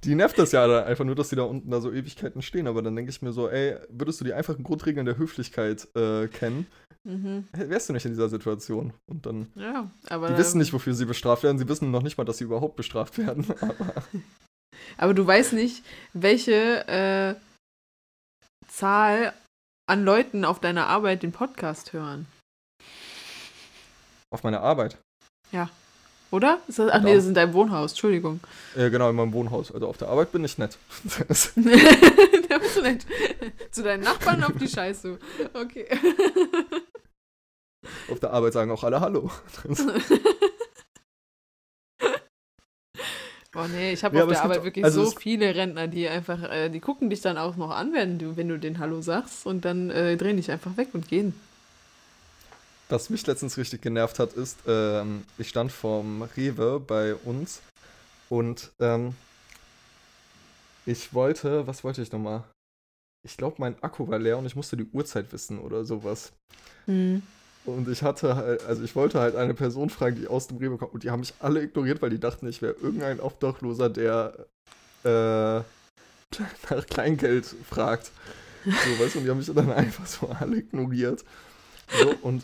Die 0.04 0.14
nervt 0.14 0.38
das 0.38 0.52
ja 0.52 0.84
einfach 0.84 1.06
nur, 1.06 1.14
dass 1.14 1.30
die 1.30 1.36
da 1.36 1.44
unten 1.44 1.70
da 1.70 1.80
so 1.80 1.90
Ewigkeiten 1.90 2.42
stehen. 2.42 2.66
Aber 2.66 2.82
dann 2.82 2.94
denke 2.94 3.10
ich 3.10 3.22
mir 3.22 3.32
so, 3.32 3.48
ey, 3.48 3.76
würdest 3.88 4.20
du 4.20 4.24
die 4.26 4.34
einfachen 4.34 4.62
Grundregeln 4.62 5.06
der 5.06 5.16
Höflichkeit 5.16 5.88
äh, 5.96 6.28
kennen, 6.28 6.66
Mhm. 7.04 7.46
wärst 7.52 7.88
du 7.88 7.92
nicht 7.92 8.06
in 8.06 8.12
dieser 8.12 8.28
Situation. 8.28 8.92
Und 9.06 9.26
dann, 9.26 9.48
Ja, 9.54 9.90
aber. 10.08 10.28
die 10.30 10.38
wissen 10.38 10.58
nicht, 10.58 10.72
wofür 10.72 10.94
sie 10.94 11.04
bestraft 11.04 11.42
werden. 11.42 11.58
Sie 11.58 11.68
wissen 11.68 11.90
noch 11.90 12.02
nicht 12.02 12.16
mal, 12.16 12.24
dass 12.24 12.38
sie 12.38 12.44
überhaupt 12.44 12.76
bestraft 12.76 13.18
werden. 13.18 13.46
Aber 13.60 13.74
Aber 14.96 15.14
du 15.14 15.26
weißt 15.26 15.52
nicht, 15.52 15.84
welche 16.14 16.88
äh, 16.88 17.34
Zahl 18.68 19.32
an 19.86 20.04
Leuten 20.04 20.44
auf 20.44 20.60
deiner 20.60 20.86
Arbeit 20.86 21.22
den 21.22 21.32
Podcast 21.32 21.92
hören. 21.92 22.26
auf 24.30 24.42
meiner 24.42 24.60
Arbeit. 24.62 24.98
Oder? 26.30 26.58
Ist 26.66 26.80
das, 26.80 26.90
ach 26.90 27.00
nee, 27.02 27.10
Ja. 27.10 27.14
das 27.14 27.22
ist 27.24 27.28
in 27.28 27.34
deinem 27.34 27.52
Wohnhaus, 27.52 27.92
Entschuldigung. 27.92 28.40
Äh, 28.74 28.90
genau, 28.90 29.08
in 29.08 29.14
meinem 29.14 29.32
Wohnhaus. 29.32 29.70
Also 29.70 29.86
auf 29.86 29.98
der 29.98 30.08
Arbeit 30.08 30.32
bin 30.32 30.42
ich 30.44 30.58
nett. 30.58 30.76
Der 31.14 32.58
bist 32.58 32.76
du 32.76 32.82
nett. 32.82 33.06
Zu 33.70 33.84
deinen 33.84 34.02
Nachbarn 34.02 34.42
auf 34.42 34.54
die 34.58 34.66
Scheiße. 34.66 35.16
Okay. 35.52 35.86
Auf 38.10 38.20
der 38.20 38.32
Arbeit 38.32 38.52
sagen 38.52 38.70
auch 38.70 38.84
alle 38.84 39.00
Hallo. 39.00 39.30
Oh 43.56 43.66
nee, 43.70 43.92
ich 43.92 44.02
habe 44.02 44.16
Ja, 44.16 44.24
auf 44.24 44.28
der 44.28 44.34
gibt 44.36 44.44
Arbeit 44.44 44.58
auch- 44.60 44.64
wirklich 44.64 44.84
also 44.84 45.04
so 45.04 45.10
viele 45.16 45.54
Rentner, 45.54 45.86
die 45.86 46.08
einfach, 46.08 46.42
äh, 46.42 46.68
die 46.70 46.80
gucken 46.80 47.08
dich 47.08 47.20
dann 47.20 47.38
auch 47.38 47.54
noch 47.56 47.70
an, 47.70 47.92
wenn 47.92 48.18
du, 48.18 48.36
wenn 48.36 48.48
du 48.48 48.58
den 48.58 48.80
Hallo 48.80 49.00
sagst 49.00 49.46
und 49.46 49.64
dann 49.64 49.90
äh, 49.90 50.16
drehen 50.16 50.36
dich 50.38 50.50
einfach 50.50 50.76
weg 50.76 50.88
und 50.92 51.06
gehen. 51.08 51.38
Was 52.88 53.10
mich 53.10 53.24
letztens 53.26 53.56
richtig 53.56 53.80
genervt 53.80 54.18
hat, 54.18 54.32
ist, 54.32 54.58
ähm, 54.66 55.24
ich 55.38 55.48
stand 55.48 55.70
vorm 55.70 56.22
Rewe 56.36 56.80
bei 56.80 57.14
uns 57.14 57.62
und 58.28 58.72
ähm, 58.80 59.14
ich 60.84 61.14
wollte, 61.14 61.66
was 61.68 61.84
wollte 61.84 62.02
ich 62.02 62.10
nochmal? 62.10 62.42
Ich 63.24 63.36
glaube, 63.36 63.56
mein 63.58 63.80
Akku 63.84 64.08
war 64.08 64.18
leer 64.18 64.36
und 64.36 64.46
ich 64.46 64.56
musste 64.56 64.76
die 64.76 64.86
Uhrzeit 64.92 65.32
wissen 65.32 65.60
oder 65.60 65.84
sowas. 65.84 66.32
Hm. 66.86 67.22
Und 67.66 67.88
ich 67.88 68.02
hatte 68.02 68.36
halt, 68.36 68.64
also 68.66 68.82
ich 68.82 68.94
wollte 68.94 69.20
halt 69.20 69.36
eine 69.36 69.54
Person 69.54 69.88
fragen, 69.88 70.16
die 70.16 70.28
aus 70.28 70.48
dem 70.48 70.58
Rewe 70.58 70.76
kommt. 70.76 70.92
Und 70.92 71.02
die 71.02 71.10
haben 71.10 71.20
mich 71.20 71.34
alle 71.40 71.62
ignoriert, 71.62 72.02
weil 72.02 72.10
die 72.10 72.20
dachten, 72.20 72.46
ich 72.46 72.60
wäre 72.60 72.74
irgendein 72.74 73.20
Obdachloser, 73.20 73.88
der 73.88 74.46
äh, 75.04 75.08
nach 76.70 76.86
Kleingeld 76.86 77.46
fragt. 77.46 78.10
So, 78.64 78.70
weißt 78.70 79.14
du, 79.14 79.18
und 79.18 79.24
die 79.24 79.30
haben 79.30 79.38
mich 79.38 79.52
dann 79.52 79.72
einfach 79.72 80.06
so 80.06 80.28
alle 80.28 80.58
ignoriert. 80.58 81.24
So, 82.00 82.14
und 82.22 82.42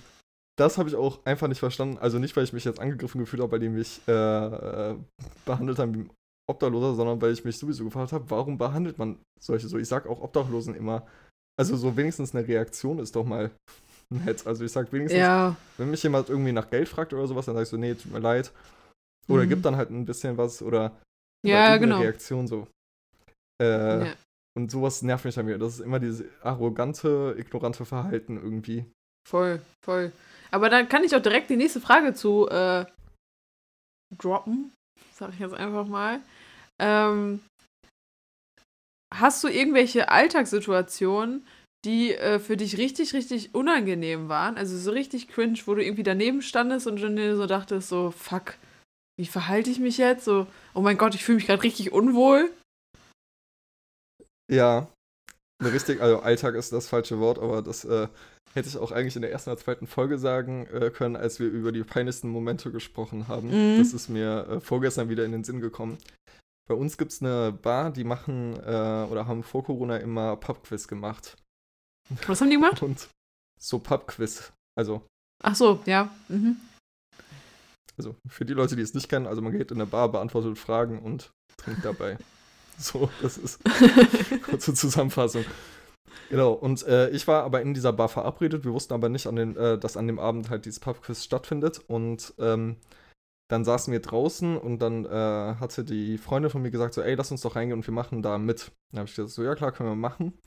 das 0.59 0.79
habe 0.79 0.89
ich 0.89 0.95
auch 0.95 1.25
einfach 1.25 1.49
nicht 1.49 1.59
verstanden. 1.59 1.99
Also 1.99 2.19
nicht, 2.19 2.37
weil 2.37 2.45
ich 2.45 2.53
mich 2.53 2.65
jetzt 2.65 2.81
angegriffen 2.81 3.21
gefühlt 3.21 3.43
habe, 3.43 3.53
weil 3.53 3.61
die 3.61 3.69
mich 3.69 4.01
äh, 4.07 4.95
behandelt 5.45 5.79
haben 5.79 5.95
wie 5.95 6.01
ein 6.01 6.11
Obdachloser, 6.49 6.95
sondern 6.95 7.21
weil 7.21 7.33
ich 7.33 7.45
mich 7.45 7.59
sowieso 7.59 7.85
gefragt 7.85 8.13
habe, 8.13 8.29
warum 8.29 8.59
behandelt 8.59 8.99
man 8.99 9.19
solche 9.39 9.69
so? 9.69 9.79
Ich 9.79 9.89
sag 9.89 10.07
auch 10.07 10.21
Obdachlosen 10.21 10.75
immer, 10.75 11.07
also 11.59 11.77
so 11.77 11.97
wenigstens 11.97 12.35
eine 12.35 12.47
Reaktion 12.47 12.99
ist 12.99 13.17
doch 13.17 13.25
mal 13.25 13.51
nett. 14.13 14.47
Also 14.47 14.65
ich 14.65 14.73
sag 14.73 14.93
wenigstens, 14.93 15.21
Ja, 15.21 15.57
wenn 15.79 15.91
mich 15.91 16.03
jemand 16.03 16.29
irgendwie 16.29 16.53
nach 16.53 16.69
Geld 16.71 16.89
fragt 16.89 17.13
oder 17.13 17.27
sowas, 17.27 17.47
dann 17.47 17.55
sag 17.55 17.63
ich 17.63 17.69
so, 17.69 17.77
nee, 17.77 17.95
tut 17.95 18.13
mir 18.13 18.19
leid. 18.19 18.53
Oder 19.29 19.45
Mhm. 19.45 19.49
gibt 19.49 19.65
dann 19.65 19.77
halt 19.77 19.91
ein 19.91 20.05
bisschen 20.05 20.37
was 20.37 20.61
oder, 20.63 20.87
oder 20.87 20.93
ja, 21.45 21.73
irgendeine 21.73 21.79
genau. 21.81 22.01
Reaktion 22.01 22.47
so. 22.49 22.67
Äh, 23.63 24.07
Ja. 24.07 24.13
Und 24.57 24.69
sowas 24.71 25.01
nervt 25.03 25.25
mich 25.25 25.37
dann 25.37 25.47
wieder. 25.47 25.59
Das 25.59 25.75
ist 25.75 25.81
immer 25.81 26.01
dieses 26.01 26.25
arrogante, 26.43 27.37
ignorante 27.39 27.85
Verhalten 27.85 28.37
irgendwie. 28.37 28.85
Voll, 29.29 29.61
voll. 29.85 30.11
Aber 30.51 30.69
dann 30.69 30.89
kann 30.89 31.05
ich 31.05 31.15
auch 31.15 31.23
direkt 31.23 31.51
die 31.51 31.57
nächste 31.57 31.81
Frage 31.81 32.15
zu 32.15 32.49
äh, 32.49 32.85
droppen, 34.19 34.73
sag 35.15 35.33
ich 35.35 35.39
jetzt 35.39 35.55
einfach 35.55 35.87
mal. 35.87 36.21
Ähm, 36.81 37.41
hast 39.15 39.45
du 39.45 39.49
irgendwelche 39.49 40.09
Alltagssituationen, 40.09 41.47
die 41.85 42.15
äh, 42.15 42.39
für 42.39 42.57
dich 42.57 42.79
richtig, 42.79 43.15
richtig 43.15 43.55
unangenehm 43.55 44.29
waren? 44.29 44.57
Also 44.57 44.77
so 44.77 44.91
richtig 44.91 45.29
cringe, 45.29 45.59
wo 45.67 45.75
du 45.75 45.85
irgendwie 45.85 46.03
daneben 46.03 46.43
standest 46.43 46.87
und 46.87 46.97
dir 46.97 47.37
so 47.37 47.47
dachtest, 47.47 47.89
so, 47.89 48.11
fuck, 48.11 48.55
wie 49.19 49.27
verhalte 49.27 49.71
ich 49.71 49.79
mich 49.79 49.99
jetzt? 49.99 50.25
So, 50.25 50.47
oh 50.75 50.81
mein 50.81 50.99
Gott, 50.99 51.15
ich 51.15 51.25
fühle 51.25 51.37
mich 51.37 51.47
gerade 51.47 51.63
richtig 51.63 51.93
unwohl. 51.93 52.51
Ja, 54.51 54.89
richtig, 55.63 56.01
also 56.01 56.21
Alltag 56.21 56.55
ist 56.55 56.73
das 56.73 56.89
falsche 56.89 57.21
Wort, 57.21 57.39
aber 57.39 57.63
das 57.63 57.85
äh, 57.85 58.09
hätte 58.55 58.69
ich 58.69 58.77
auch 58.77 58.93
eigentlich 58.93 59.17
in 59.17 59.23
der 59.23 59.31
ersten 59.31 59.51
oder 59.51 59.61
zweiten 59.61 59.87
Folge 59.87 60.19
sagen 60.19 60.67
äh, 60.67 60.91
können, 60.91 61.17
als 61.17 61.39
wir 61.39 61.49
über 61.49 61.73
die 61.73 61.85
peinlichsten 61.85 62.29
Momente 62.29 62.71
gesprochen 62.73 63.29
haben. 63.29 63.49
Mhm. 63.49 63.79
Das 63.79 63.93
ist 63.93 64.09
mir 64.09 64.49
äh, 64.49 64.61
vorgestern 64.61 65.09
wieder 65.09 65.25
in 65.25 65.33
den 65.33 65.45
Sinn 65.45 65.61
gekommen. 65.61 65.99
Bei 66.69 66.75
uns 66.75 66.99
gibt 66.99 67.13
es 67.13 67.21
eine 67.21 67.53
Bar, 67.53 67.91
die 67.91 68.05
machen 68.05 68.55
äh, 68.55 69.07
oder 69.11 69.27
haben 69.27 69.43
vor 69.43 69.65
Corona 69.65 69.97
immer 69.97 70.37
Pubquiz 70.37 70.89
gemacht. 70.89 71.37
Was 72.27 72.41
haben 72.41 72.51
die 72.51 72.57
gemacht? 72.57 72.83
Und 72.83 73.09
so 73.61 73.79
Pubquiz. 73.79 74.53
Also, 74.77 75.03
Ach 75.43 75.55
so, 75.55 75.81
ja. 75.87 76.11
Mhm. 76.29 76.57
also 77.97 78.15
für 78.29 78.45
die 78.45 78.53
Leute, 78.53 78.77
die 78.77 78.83
es 78.83 78.95
nicht 78.95 79.09
kennen, 79.09 79.27
also 79.27 79.41
man 79.41 79.53
geht 79.53 79.71
in 79.71 79.79
eine 79.79 79.87
Bar, 79.87 80.11
beantwortet 80.11 80.59
Fragen 80.59 81.01
und 81.01 81.31
trinkt 81.57 81.85
dabei. 81.85 82.19
So, 82.79 83.11
das 83.21 83.37
ist 83.37 83.61
kurze 84.43 84.73
Zusammenfassung. 84.73 85.45
Genau, 86.31 86.53
und 86.53 86.83
äh, 86.87 87.11
ich 87.11 87.29
war 87.29 87.43
aber 87.43 87.61
in 87.61 87.75
dieser 87.75 87.93
Bar 87.93 88.09
verabredet. 88.09 88.65
Wir 88.65 88.73
wussten 88.73 88.95
aber 88.95 89.11
nicht, 89.11 89.27
an 89.27 89.37
den, 89.37 89.55
äh, 89.55 89.77
dass 89.77 89.99
an 89.99 90.07
dem 90.07 90.19
Abend 90.19 90.49
halt 90.49 90.65
dieses 90.65 90.81
Pubquiz 90.81 91.23
stattfindet. 91.23 91.83
Und 91.89 92.33
ähm, 92.39 92.77
dann 93.51 93.65
saßen 93.65 93.93
wir 93.93 94.01
draußen 94.01 94.57
und 94.57 94.79
dann 94.79 95.05
äh, 95.05 95.09
hatte 95.61 95.85
die 95.85 96.17
Freundin 96.17 96.51
von 96.51 96.63
mir 96.63 96.71
gesagt, 96.71 96.95
so, 96.95 97.03
ey, 97.03 97.17
lass 97.17 97.33
uns 97.33 97.43
doch 97.43 97.57
reingehen 97.57 97.79
und 97.79 97.87
wir 97.87 97.93
machen 97.93 98.23
da 98.23 98.39
mit. 98.39 98.71
Dann 98.93 99.01
habe 99.01 99.09
ich 99.11 99.17
gesagt, 99.17 99.35
so, 99.35 99.43
ja 99.43 99.55
klar, 99.55 99.73
können 99.73 99.91
wir 99.91 99.97
machen. 99.97 100.39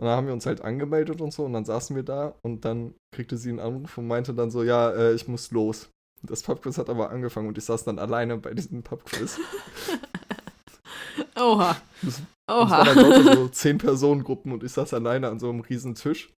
Und 0.00 0.06
dann 0.06 0.16
haben 0.16 0.26
wir 0.26 0.32
uns 0.32 0.46
halt 0.46 0.62
angemeldet 0.62 1.20
und 1.20 1.30
so 1.32 1.44
und 1.44 1.52
dann 1.52 1.66
saßen 1.66 1.94
wir 1.94 2.02
da 2.02 2.34
und 2.42 2.64
dann 2.64 2.94
kriegte 3.14 3.36
sie 3.36 3.50
einen 3.50 3.60
Anruf 3.60 3.98
und 3.98 4.06
meinte 4.06 4.32
dann 4.32 4.50
so, 4.50 4.62
ja, 4.62 4.90
äh, 4.92 5.12
ich 5.14 5.28
muss 5.28 5.50
los. 5.50 5.90
Das 6.22 6.42
Pubquiz 6.42 6.78
hat 6.78 6.88
aber 6.88 7.10
angefangen 7.10 7.48
und 7.48 7.58
ich 7.58 7.64
saß 7.64 7.84
dann 7.84 7.98
alleine 7.98 8.38
bei 8.38 8.54
diesem 8.54 8.82
Pubquiz. 8.82 9.38
Oha. 11.36 11.76
Das- 12.02 12.18
Und 12.18 12.24
es 12.66 12.70
waren 12.70 12.96
dann 12.96 13.26
Oha. 13.26 13.34
so 13.34 13.48
zehn 13.52 13.78
Personengruppen 13.78 14.52
und 14.52 14.64
ich 14.64 14.72
saß 14.72 14.94
alleine 14.94 15.28
an 15.28 15.38
so 15.38 15.48
einem 15.50 15.60
riesen 15.60 15.94
Tisch 15.94 16.32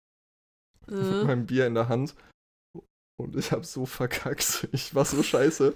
mit 0.87 0.99
Mhm. 0.99 1.27
meinem 1.27 1.47
Bier 1.47 1.67
in 1.67 1.75
der 1.75 1.89
Hand. 1.89 2.15
Und 3.19 3.37
ich 3.37 3.53
habe 3.53 3.65
so 3.65 3.85
verkackt. 3.87 4.69
Ich 4.73 4.95
war 4.95 5.05
so 5.05 5.23
scheiße. 5.23 5.75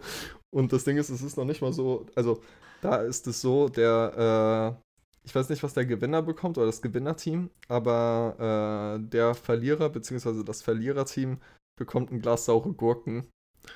Und 0.55 0.73
das 0.73 0.85
Ding 0.85 0.97
ist, 0.97 1.11
es 1.11 1.23
ist 1.23 1.37
noch 1.37 1.44
nicht 1.44 1.61
mal 1.61 1.73
so, 1.73 2.07
also 2.14 2.42
da 2.81 2.97
ist 3.03 3.27
es 3.27 3.40
so, 3.40 3.68
der, 3.68 4.79
äh, 4.81 4.84
ich 5.24 5.34
weiß 5.34 5.48
nicht, 5.48 5.62
was 5.62 5.74
der 5.74 5.87
Gewinner 5.87 6.22
bekommt 6.22 6.58
oder 6.58 6.66
das 6.66 6.82
Gewinnerteam, 6.82 7.50
aber 7.68 8.98
äh, 8.98 9.08
der 9.08 9.34
Verlierer 9.34 9.88
bzw. 9.88 10.44
das 10.44 10.62
Verliererteam 10.62 11.38
bekommt 11.78 12.12
ein 12.12 12.20
Glas 12.20 12.44
saure 12.44 12.72
Gurken 12.72 13.26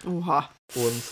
Oha. 0.06 0.50
und 0.74 1.02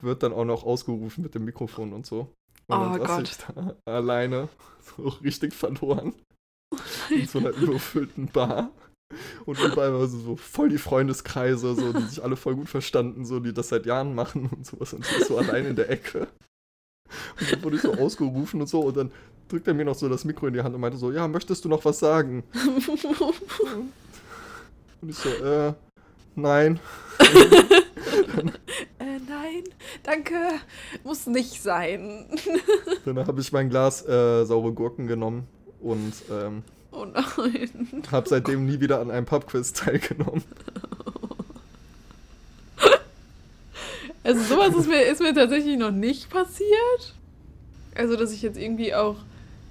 wird 0.00 0.22
dann 0.22 0.32
auch 0.32 0.44
noch 0.44 0.64
ausgerufen 0.64 1.22
mit 1.22 1.34
dem 1.34 1.44
Mikrofon 1.44 1.92
und 1.92 2.06
so. 2.06 2.32
Und 2.68 2.76
Oh 2.76 2.96
dann 2.96 2.98
Gott. 2.98 3.28
ich 3.28 3.36
da 3.38 3.74
alleine, 3.84 4.48
so 4.80 5.08
richtig 5.08 5.54
verloren, 5.54 6.14
in 7.10 7.26
so 7.26 7.38
einer 7.40 7.50
überfüllten 7.50 8.26
Bar. 8.26 8.70
Und 9.46 9.58
überall 9.58 9.94
war 9.94 10.06
so, 10.06 10.18
so 10.18 10.36
voll 10.36 10.68
die 10.68 10.78
Freundeskreise, 10.78 11.74
so, 11.74 11.94
die 11.94 12.02
sich 12.02 12.22
alle 12.22 12.36
voll 12.36 12.56
gut 12.56 12.68
verstanden, 12.68 13.24
so, 13.24 13.40
die 13.40 13.54
das 13.54 13.68
seit 13.70 13.86
Jahren 13.86 14.14
machen 14.14 14.50
und 14.54 14.66
sowas. 14.66 14.92
Und 14.92 15.00
ich 15.00 15.24
so 15.24 15.38
allein 15.38 15.64
in 15.64 15.76
der 15.76 15.88
Ecke. 15.88 16.28
Und 17.40 17.50
dann 17.50 17.62
wurde 17.62 17.76
ich 17.76 17.82
so 17.82 17.94
ausgerufen 17.94 18.60
und 18.60 18.66
so. 18.66 18.80
Und 18.80 18.96
dann 18.98 19.12
drückt 19.48 19.66
er 19.66 19.74
mir 19.74 19.84
noch 19.84 19.94
so 19.94 20.08
das 20.08 20.24
Mikro 20.24 20.46
in 20.46 20.54
die 20.54 20.62
Hand 20.62 20.74
und 20.74 20.80
meinte 20.80 20.98
so, 20.98 21.10
ja, 21.10 21.26
möchtest 21.26 21.64
du 21.64 21.68
noch 21.68 21.84
was 21.84 21.98
sagen? 21.98 22.44
Und 25.00 25.10
ich 25.10 25.16
so, 25.16 25.28
äh, 25.28 25.74
nein. 26.34 26.80
äh, 28.98 29.18
nein, 29.28 29.64
danke. 30.02 30.34
Muss 31.04 31.26
nicht 31.26 31.62
sein. 31.62 32.26
Dann 33.04 33.18
habe 33.26 33.40
ich 33.40 33.52
mein 33.52 33.70
Glas 33.70 34.04
äh, 34.06 34.44
saure 34.44 34.72
Gurken 34.72 35.06
genommen 35.06 35.46
und 35.80 36.12
ähm, 36.30 36.64
Oh 36.90 37.04
nein. 37.04 38.02
habe 38.10 38.28
seitdem 38.28 38.66
nie 38.66 38.80
wieder 38.80 39.00
an 39.00 39.12
einem 39.12 39.26
Pubquiz 39.26 39.72
teilgenommen. 39.72 40.42
Also 44.24 44.42
sowas 44.42 44.74
ist 44.74 44.88
mir, 44.88 45.02
ist 45.02 45.20
mir 45.20 45.32
tatsächlich 45.32 45.78
noch 45.78 45.92
nicht 45.92 46.28
passiert. 46.28 47.14
Also, 47.94 48.16
dass 48.16 48.32
ich 48.32 48.42
jetzt 48.42 48.58
irgendwie 48.58 48.94
auch 48.94 49.16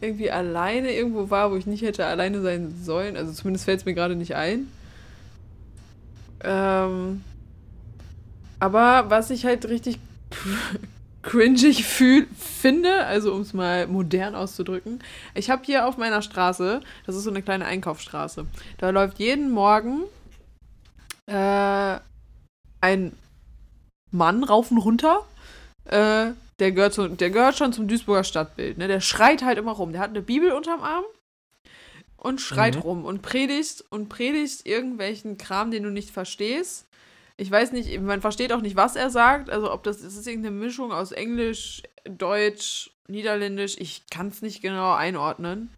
irgendwie 0.02 0.32
alleine 0.32 0.92
irgendwo 0.92 1.30
war, 1.30 1.52
wo 1.52 1.56
ich 1.56 1.66
nicht 1.66 1.82
hätte 1.82 2.06
alleine 2.06 2.42
sein 2.42 2.76
sollen. 2.82 3.18
Also 3.18 3.32
zumindest 3.34 3.66
fällt 3.66 3.80
es 3.80 3.86
mir 3.86 3.94
gerade 3.94 4.16
nicht 4.16 4.36
ein. 4.36 4.68
Ähm, 6.44 7.24
aber 8.60 9.10
was 9.10 9.30
ich 9.30 9.46
halt 9.46 9.68
richtig 9.68 10.00
cringig 11.24 11.84
fühl, 11.86 12.28
finde, 12.38 13.06
also 13.06 13.34
um 13.34 13.42
es 13.42 13.54
mal 13.54 13.88
modern 13.88 14.36
auszudrücken, 14.36 15.00
ich 15.34 15.50
habe 15.50 15.64
hier 15.66 15.88
auf 15.88 15.98
meiner 15.98 16.22
Straße, 16.22 16.82
das 17.06 17.16
ist 17.16 17.24
so 17.24 17.30
eine 17.30 17.42
kleine 17.42 17.66
Einkaufsstraße, 17.66 18.46
da 18.78 18.90
läuft 18.92 19.20
jeden 19.20 19.52
Morgen 19.52 20.04
äh, 21.26 22.00
ein 22.82 23.12
Mann 24.12 24.44
rauf 24.44 24.72
und 24.72 24.78
runter. 24.78 25.26
Äh, 25.86 26.32
der, 26.60 26.72
gehört 26.72 26.93
zu, 26.93 27.08
der 27.08 27.30
gehört 27.30 27.58
schon 27.58 27.74
zum 27.74 27.88
Duisburger 27.88 28.24
Stadtbild. 28.24 28.78
Ne? 28.78 28.88
Der 28.88 29.02
schreit 29.02 29.43
halt 29.43 29.58
immer 29.58 29.74
rum. 29.74 29.91
Der 29.91 30.02
hat 30.02 30.10
eine 30.10 30.22
Bibel 30.22 30.52
unterm 30.52 30.82
Arm, 30.82 31.06
und 32.17 32.41
schreit 32.41 32.76
Mhm. 32.76 32.82
rum 32.82 33.06
und 33.06 33.22
predigt 33.22 33.86
und 33.89 34.10
predigt 34.10 34.65
irgendwelchen 34.65 35.38
Kram, 35.38 35.72
den 35.72 35.84
du 35.84 35.89
nicht 35.89 36.10
verstehst. 36.10 36.88
Ich 37.38 37.52
weiß 37.52 37.72
nicht, 37.72 38.00
man 38.02 38.22
versteht 38.22 38.52
auch 38.52 38.62
nicht, 38.62 38.76
was 38.76 38.96
er 38.96 39.12
sagt. 39.12 39.50
Also 39.52 39.72
ob 39.72 39.84
das, 39.84 40.02
das 40.02 40.15
ist 40.15 40.28
irgendeine 40.28 40.56
Mischung 40.56 40.91
aus 40.91 41.12
Englisch, 41.12 41.84
Deutsch, 42.06 42.89
Niederländisch. 43.08 43.76
Ich 43.78 44.10
kann 44.10 44.30
es 44.30 44.41
nicht 44.41 44.62
genau 44.62 44.93
einordnen. 44.93 45.70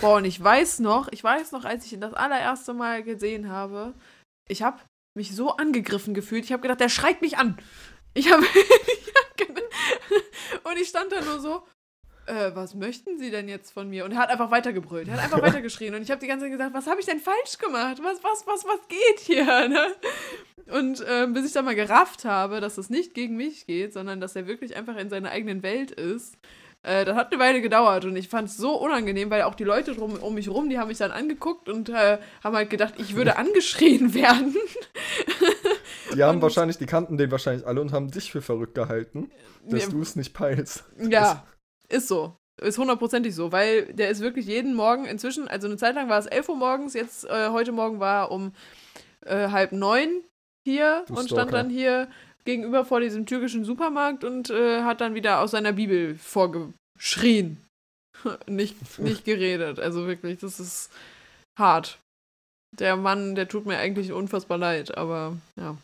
Boah, 0.00 0.18
und 0.18 0.24
ich 0.24 0.42
weiß 0.42 0.78
noch, 0.78 1.08
ich 1.10 1.22
weiß 1.24 1.50
noch, 1.50 1.64
als 1.64 1.84
ich 1.84 1.92
ihn 1.92 2.00
das 2.00 2.14
allererste 2.14 2.72
Mal 2.72 3.02
gesehen 3.02 3.48
habe, 3.50 3.94
ich 4.48 4.62
habe 4.62 4.78
mich 5.18 5.34
so 5.34 5.56
angegriffen 5.56 6.14
gefühlt. 6.14 6.44
Ich 6.44 6.52
habe 6.52 6.62
gedacht, 6.62 6.80
der 6.80 6.88
schreit 6.88 7.20
mich 7.20 7.36
an. 7.36 7.58
Ich 8.14 8.32
habe 8.32 8.44
und 10.64 10.78
ich 10.78 10.88
stand 10.88 11.12
da 11.12 11.20
nur 11.20 11.40
so, 11.40 11.62
äh, 12.26 12.54
was 12.54 12.74
möchten 12.74 13.18
Sie 13.18 13.30
denn 13.30 13.48
jetzt 13.48 13.72
von 13.72 13.88
mir? 13.88 14.04
Und 14.04 14.12
er 14.12 14.18
hat 14.18 14.30
einfach 14.30 14.50
weitergebrüllt. 14.50 15.08
Er 15.08 15.14
hat 15.14 15.24
einfach 15.24 15.42
weitergeschrien. 15.46 15.94
Und 15.94 16.02
ich 16.02 16.10
habe 16.10 16.20
die 16.20 16.26
ganze 16.26 16.44
Zeit 16.44 16.52
gesagt, 16.52 16.74
was 16.74 16.86
habe 16.86 17.00
ich 17.00 17.06
denn 17.06 17.20
falsch 17.20 17.58
gemacht? 17.58 17.98
Was, 18.02 18.22
was, 18.22 18.46
was, 18.46 18.64
was 18.64 18.88
geht 18.88 19.20
hier? 19.20 19.40
Ne? 19.70 19.94
Und 20.70 21.04
ähm, 21.08 21.32
bis 21.32 21.46
ich 21.46 21.52
dann 21.52 21.64
mal 21.64 21.74
gerafft 21.74 22.24
habe, 22.24 22.60
dass 22.60 22.78
es 22.78 22.90
nicht 22.90 23.14
gegen 23.14 23.36
mich 23.36 23.66
geht, 23.66 23.92
sondern 23.92 24.20
dass 24.20 24.36
er 24.36 24.46
wirklich 24.46 24.76
einfach 24.76 24.96
in 24.96 25.10
seiner 25.10 25.30
eigenen 25.30 25.62
Welt 25.62 25.90
ist, 25.90 26.36
äh, 26.82 27.04
das 27.04 27.16
hat 27.16 27.32
eine 27.32 27.40
Weile 27.42 27.60
gedauert 27.60 28.04
und 28.04 28.16
ich 28.16 28.28
fand 28.28 28.48
es 28.48 28.56
so 28.56 28.74
unangenehm, 28.80 29.30
weil 29.30 29.42
auch 29.42 29.54
die 29.54 29.64
Leute 29.64 29.94
drum, 29.94 30.14
um 30.16 30.34
mich 30.34 30.48
rum, 30.48 30.68
die 30.70 30.78
haben 30.78 30.88
mich 30.88 30.98
dann 30.98 31.10
angeguckt 31.10 31.68
und 31.68 31.88
äh, 31.90 32.18
haben 32.42 32.56
halt 32.56 32.70
gedacht, 32.70 32.94
ich 32.98 33.14
würde 33.16 33.36
angeschrien 33.36 34.14
werden. 34.14 34.54
Die 36.14 36.22
haben 36.22 36.36
Und- 36.36 36.42
wahrscheinlich, 36.42 36.78
die 36.78 36.86
kannten 36.86 37.16
den 37.18 37.30
wahrscheinlich 37.30 37.66
alle 37.66 37.80
und 37.80 37.92
haben 37.92 38.10
dich 38.10 38.32
für 38.32 38.42
verrückt 38.42 38.74
gehalten, 38.74 39.30
dass 39.64 39.84
Ja. 39.84 39.90
du 39.90 40.00
es 40.00 40.16
nicht 40.16 40.34
peilst. 40.34 40.84
Ja, 40.98 41.44
ist 41.88 42.08
so. 42.08 42.36
Ist 42.60 42.76
hundertprozentig 42.78 43.34
so, 43.34 43.52
weil 43.52 43.92
der 43.94 44.10
ist 44.10 44.20
wirklich 44.20 44.44
jeden 44.46 44.74
Morgen 44.74 45.06
inzwischen, 45.06 45.48
also 45.48 45.66
eine 45.66 45.76
Zeit 45.78 45.94
lang 45.94 46.08
war 46.10 46.18
es 46.18 46.26
11 46.26 46.48
Uhr 46.50 46.56
morgens, 46.56 46.92
jetzt 46.94 47.24
äh, 47.24 47.48
heute 47.50 47.72
Morgen 47.72 48.00
war 48.00 48.24
er 48.26 48.30
um 48.32 48.52
äh, 49.24 49.48
halb 49.48 49.72
neun 49.72 50.08
hier 50.66 51.04
Du 51.06 51.14
und 51.14 51.26
Stalker. 51.26 51.42
stand 51.48 51.52
dann 51.54 51.70
hier 51.70 52.08
gegenüber 52.44 52.84
vor 52.84 53.00
diesem 53.00 53.26
türkischen 53.26 53.64
Supermarkt 53.64 54.24
und 54.24 54.50
äh, 54.50 54.82
hat 54.82 55.00
dann 55.00 55.14
wieder 55.14 55.40
aus 55.40 55.52
seiner 55.52 55.72
Bibel 55.72 56.16
vorgeschrien. 56.16 57.58
nicht, 58.46 58.98
nicht 58.98 59.24
geredet. 59.24 59.78
Also 59.78 60.06
wirklich, 60.06 60.38
das 60.38 60.60
ist 60.60 60.90
hart. 61.58 61.98
Der 62.78 62.96
Mann, 62.96 63.34
der 63.34 63.48
tut 63.48 63.66
mir 63.66 63.78
eigentlich 63.78 64.12
unfassbar 64.12 64.58
leid, 64.58 64.96
aber 64.96 65.36
ja. 65.56 65.76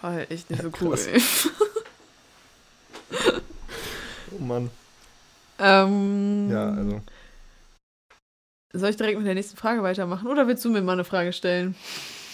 War 0.00 0.12
halt 0.12 0.30
echt 0.30 0.50
nicht 0.50 0.62
so 0.62 0.70
cool. 0.80 0.98
Oh 4.38 4.42
Mann. 4.42 4.70
ähm, 5.58 6.50
Ja, 6.50 6.70
also. 6.70 7.00
Soll 8.74 8.90
ich 8.90 8.96
direkt 8.96 9.16
mit 9.16 9.26
der 9.26 9.34
nächsten 9.34 9.56
Frage 9.56 9.82
weitermachen 9.82 10.26
oder 10.26 10.46
willst 10.46 10.64
du 10.64 10.70
mir 10.70 10.82
mal 10.82 10.92
eine 10.92 11.04
Frage 11.04 11.32
stellen? 11.32 11.74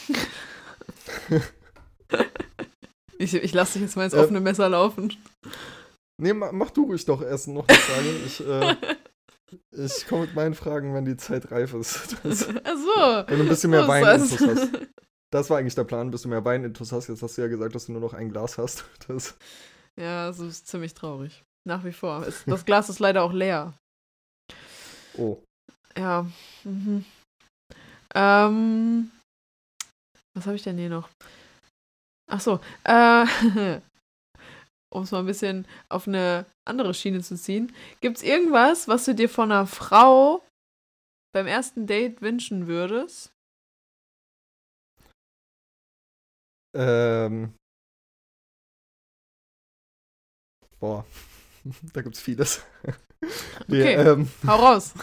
ich 3.22 3.34
ich 3.34 3.52
lasse 3.54 3.74
dich 3.74 3.82
jetzt 3.82 3.96
mal 3.96 4.04
ins 4.04 4.14
Äh, 4.14 4.18
offene 4.20 4.40
Messer 4.40 4.68
laufen. 4.68 5.16
Nee, 6.20 6.32
ma- 6.32 6.52
mach 6.52 6.70
du 6.70 6.84
ruhig 6.84 7.04
doch 7.04 7.22
erst 7.22 7.48
noch 7.48 7.66
eine 7.68 7.78
Frage. 7.78 8.10
Ich, 8.26 8.40
äh, 8.46 8.76
ich 9.84 10.06
komme 10.06 10.22
mit 10.22 10.34
meinen 10.34 10.54
Fragen, 10.54 10.94
wenn 10.94 11.04
die 11.04 11.16
Zeit 11.16 11.50
reif 11.50 11.74
ist. 11.74 12.16
Das, 12.22 12.48
Ach 12.48 12.76
so. 12.76 13.24
wenn 13.28 13.38
du 13.38 13.44
ein 13.44 13.48
bisschen 13.48 13.70
mehr 13.70 13.82
So 13.82 13.88
Wein 13.88 14.04
hast. 14.06 14.38
Das 15.32 15.48
war 15.48 15.56
eigentlich 15.56 15.74
der 15.74 15.84
Plan, 15.84 16.10
bis 16.10 16.22
du 16.22 16.28
mehr 16.28 16.44
Wein 16.44 16.62
intus 16.62 16.92
hast. 16.92 17.08
Jetzt 17.08 17.22
hast 17.22 17.38
du 17.38 17.42
ja 17.42 17.48
gesagt, 17.48 17.74
dass 17.74 17.86
du 17.86 17.92
nur 17.92 18.02
noch 18.02 18.12
ein 18.12 18.30
Glas 18.30 18.58
hast. 18.58 18.84
Das, 19.08 19.34
Ja, 19.98 20.26
das 20.26 20.38
ist 20.40 20.66
ziemlich 20.66 20.92
traurig. 20.92 21.42
Nach 21.66 21.84
wie 21.84 21.92
vor. 21.92 22.26
Das 22.46 22.64
Glas 22.66 22.90
ist 22.90 22.98
leider 22.98 23.22
auch 23.22 23.32
leer. 23.32 23.72
oh. 25.16 25.38
Ja. 25.96 26.26
Mhm. 26.64 27.04
Ähm, 28.14 29.10
was 30.34 30.44
habe 30.46 30.56
ich 30.56 30.62
denn 30.62 30.76
hier 30.76 30.90
noch? 30.90 31.08
Ach 32.32 32.40
so. 32.40 32.60
Äh, 32.84 33.26
um 34.90 35.02
es 35.02 35.10
mal 35.10 35.18
ein 35.18 35.26
bisschen 35.26 35.66
auf 35.90 36.08
eine 36.08 36.46
andere 36.64 36.94
Schiene 36.94 37.20
zu 37.20 37.36
ziehen. 37.36 37.74
Gibt 38.00 38.16
es 38.16 38.22
irgendwas, 38.22 38.88
was 38.88 39.04
du 39.04 39.14
dir 39.14 39.28
von 39.28 39.52
einer 39.52 39.66
Frau 39.66 40.42
beim 41.34 41.46
ersten 41.46 41.86
Date 41.86 42.22
wünschen 42.22 42.66
würdest? 42.68 43.32
Ähm. 46.74 47.54
Boah. 50.80 51.04
Da 51.92 52.02
gibt's 52.02 52.20
vieles. 52.20 52.66
nee, 53.68 53.82
Okay. 53.82 53.94
ähm, 53.94 54.28
Hau 54.44 54.56
raus. 54.56 54.94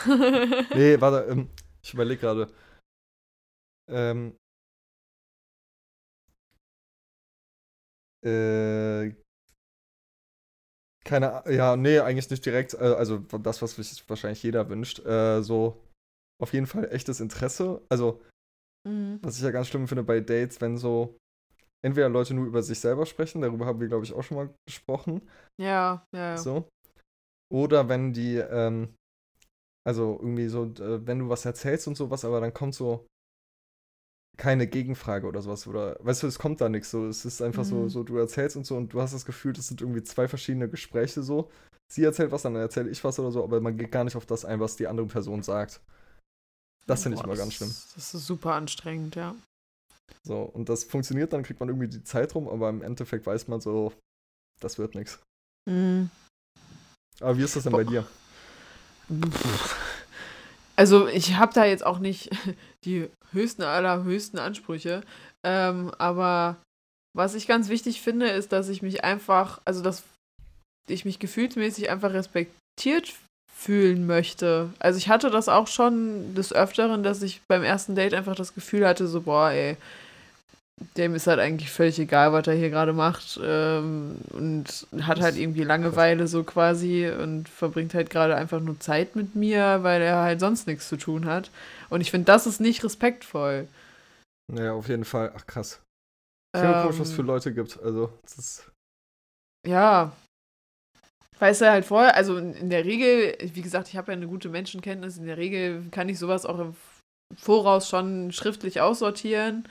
nee, 0.75 0.99
warte, 0.99 1.29
ähm, 1.31 1.49
ich 1.81 1.93
überlege 1.93 2.19
gerade. 2.19 2.51
Ähm. 3.87 4.35
Äh. 8.25 9.13
Keine 11.05 11.43
ja, 11.49 11.75
nee, 11.75 11.99
eigentlich 11.99 12.29
nicht 12.29 12.45
direkt. 12.45 12.73
äh, 12.73 12.77
Also 12.77 13.19
das, 13.19 13.61
was 13.61 13.75
sich 13.75 14.07
wahrscheinlich 14.09 14.43
jeder 14.43 14.69
wünscht. 14.69 14.99
Äh, 15.05 15.41
so 15.41 15.81
auf 16.41 16.53
jeden 16.53 16.67
Fall 16.67 16.91
echtes 16.91 17.19
Interesse. 17.19 17.81
Also, 17.89 18.21
Mhm. 18.87 19.19
was 19.21 19.37
ich 19.37 19.43
ja 19.43 19.51
ganz 19.51 19.67
schlimm 19.67 19.87
finde 19.87 20.03
bei 20.03 20.19
Dates, 20.19 20.61
wenn 20.61 20.77
so 20.77 21.17
entweder 21.83 22.09
Leute 22.09 22.33
nur 22.33 22.45
über 22.47 22.63
sich 22.63 22.79
selber 22.79 23.05
sprechen, 23.05 23.41
darüber 23.41 23.65
haben 23.65 23.79
wir, 23.79 23.87
glaube 23.87 24.05
ich, 24.05 24.13
auch 24.13 24.23
schon 24.23 24.37
mal 24.37 24.53
gesprochen. 24.67 25.21
ja, 25.59 26.05
ja, 26.13 26.29
ja. 26.31 26.37
So. 26.37 26.67
Oder 27.51 27.89
wenn 27.89 28.13
die, 28.13 28.37
ähm, 28.37 28.95
also 29.87 30.17
irgendwie 30.19 30.47
so, 30.47 30.65
äh, 30.65 31.05
wenn 31.07 31.19
du 31.19 31.29
was 31.29 31.45
erzählst 31.45 31.87
und 31.87 31.95
sowas, 31.95 32.23
aber 32.23 32.39
dann 32.41 32.53
kommt 32.53 32.75
so 32.75 33.07
keine 34.39 34.65
Gegenfrage 34.65 35.27
oder 35.27 35.41
sowas. 35.41 35.67
Oder 35.67 35.97
weißt 35.99 36.23
du, 36.23 36.27
es 36.27 36.39
kommt 36.39 36.61
da 36.61 36.69
nichts. 36.69 36.89
So, 36.89 37.05
es 37.05 37.25
ist 37.25 37.41
einfach 37.41 37.65
so, 37.65 37.75
Mhm. 37.75 37.89
so, 37.89 38.03
du 38.03 38.17
erzählst 38.17 38.55
und 38.55 38.65
so 38.65 38.75
und 38.77 38.91
du 38.93 39.01
hast 39.01 39.13
das 39.13 39.25
Gefühl, 39.25 39.53
das 39.53 39.67
sind 39.67 39.81
irgendwie 39.81 40.01
zwei 40.01 40.27
verschiedene 40.27 40.67
Gespräche 40.69 41.21
so. 41.21 41.51
Sie 41.91 42.03
erzählt 42.03 42.31
was, 42.31 42.43
dann 42.43 42.55
erzähle 42.55 42.89
ich 42.89 43.03
was 43.03 43.19
oder 43.19 43.31
so, 43.31 43.43
aber 43.43 43.61
man 43.61 43.77
geht 43.77 43.91
gar 43.91 44.03
nicht 44.03 44.15
auf 44.15 44.25
das 44.25 44.45
ein, 44.45 44.59
was 44.59 44.75
die 44.77 44.87
andere 44.87 45.07
Person 45.07 45.43
sagt. 45.43 45.81
Das 46.87 47.03
finde 47.03 47.17
ich 47.17 47.23
immer 47.23 47.35
ganz 47.35 47.53
schlimm. 47.53 47.69
Das 47.69 47.93
das 47.93 48.13
ist 48.15 48.25
super 48.25 48.53
anstrengend, 48.53 49.15
ja. 49.15 49.35
So, 50.23 50.41
und 50.41 50.69
das 50.69 50.85
funktioniert, 50.85 51.33
dann 51.33 51.43
kriegt 51.43 51.59
man 51.59 51.69
irgendwie 51.69 51.87
die 51.87 52.03
Zeit 52.03 52.33
rum, 52.33 52.47
aber 52.47 52.69
im 52.69 52.81
Endeffekt 52.81 53.27
weiß 53.27 53.47
man 53.47 53.61
so, 53.61 53.93
das 54.59 54.77
wird 54.79 54.95
nichts. 54.95 55.19
Mhm. 55.69 56.09
Aber 57.19 57.37
wie 57.37 57.43
ist 57.43 57.55
das 57.55 57.63
denn 57.63 57.73
bei 57.73 57.83
Boah. 57.83 57.91
dir? 57.91 58.07
Also 60.79 61.09
ich 61.09 61.35
habe 61.35 61.53
da 61.53 61.65
jetzt 61.65 61.85
auch 61.85 61.99
nicht 61.99 62.29
die 62.85 63.09
höchsten 63.33 63.63
aller 63.63 64.05
höchsten 64.05 64.39
Ansprüche, 64.39 65.01
ähm, 65.45 65.91
aber 65.97 66.55
was 67.13 67.35
ich 67.35 67.47
ganz 67.47 67.67
wichtig 67.67 68.01
finde, 68.01 68.29
ist, 68.29 68.53
dass 68.53 68.69
ich 68.69 68.81
mich 68.81 69.03
einfach, 69.03 69.59
also 69.65 69.83
dass 69.83 70.03
ich 70.87 71.03
mich 71.03 71.19
gefühlsmäßig 71.19 71.89
einfach 71.89 72.13
respektiert 72.13 73.13
fühlen 73.53 74.07
möchte. 74.07 74.69
Also 74.79 74.97
ich 74.99 75.09
hatte 75.09 75.29
das 75.29 75.49
auch 75.49 75.67
schon 75.67 76.33
des 76.33 76.53
Öfteren, 76.53 77.03
dass 77.03 77.21
ich 77.23 77.41
beim 77.49 77.63
ersten 77.63 77.93
Date 77.93 78.13
einfach 78.13 78.35
das 78.35 78.53
Gefühl 78.53 78.87
hatte, 78.87 79.05
so 79.09 79.19
boah, 79.19 79.51
ey, 79.51 79.75
dem 80.97 81.15
ist 81.15 81.27
halt 81.27 81.39
eigentlich 81.39 81.71
völlig 81.71 81.99
egal, 81.99 82.33
was 82.33 82.47
er 82.47 82.53
hier 82.53 82.69
gerade 82.69 82.93
macht 82.93 83.39
ähm, 83.43 84.17
und 84.31 84.87
hat 85.01 85.19
halt 85.19 85.37
irgendwie 85.37 85.63
Langeweile 85.63 86.27
so 86.27 86.43
quasi 86.43 87.09
und 87.09 87.49
verbringt 87.49 87.93
halt 87.93 88.09
gerade 88.09 88.35
einfach 88.35 88.59
nur 88.59 88.79
Zeit 88.79 89.15
mit 89.15 89.35
mir, 89.35 89.79
weil 89.83 90.01
er 90.01 90.17
halt 90.17 90.39
sonst 90.39 90.67
nichts 90.67 90.87
zu 90.87 90.97
tun 90.97 91.25
hat. 91.25 91.51
Und 91.89 92.01
ich 92.01 92.11
finde, 92.11 92.25
das 92.25 92.47
ist 92.47 92.59
nicht 92.59 92.83
respektvoll. 92.83 93.67
Naja, 94.51 94.73
auf 94.73 94.87
jeden 94.87 95.05
Fall. 95.05 95.31
Ach 95.35 95.45
krass. 95.45 95.81
Ich 96.55 96.61
finde 96.61 96.81
komisch, 96.81 96.99
was 96.99 97.07
es 97.07 97.11
Ähm, 97.11 97.15
für 97.15 97.21
Leute 97.21 97.53
gibt. 97.53 97.79
Also, 97.83 98.11
das 98.23 98.37
ist. 98.37 98.71
Ja. 99.67 100.11
Weißt 101.39 101.61
du 101.61 101.71
halt 101.71 101.85
vorher, 101.85 102.15
also 102.15 102.37
in 102.37 102.69
der 102.69 102.83
Regel, 102.83 103.37
wie 103.53 103.61
gesagt, 103.61 103.87
ich 103.87 103.95
habe 103.95 104.11
ja 104.11 104.17
eine 104.17 104.27
gute 104.27 104.49
Menschenkenntnis, 104.49 105.17
in 105.17 105.25
der 105.25 105.37
Regel 105.37 105.85
kann 105.91 106.09
ich 106.09 106.19
sowas 106.19 106.45
auch 106.45 106.59
im 106.59 106.75
Voraus 107.37 107.87
schon 107.87 108.31
schriftlich 108.33 108.81
aussortieren, 108.81 109.65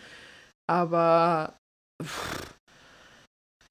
aber 0.68 1.56
pff, 2.02 2.54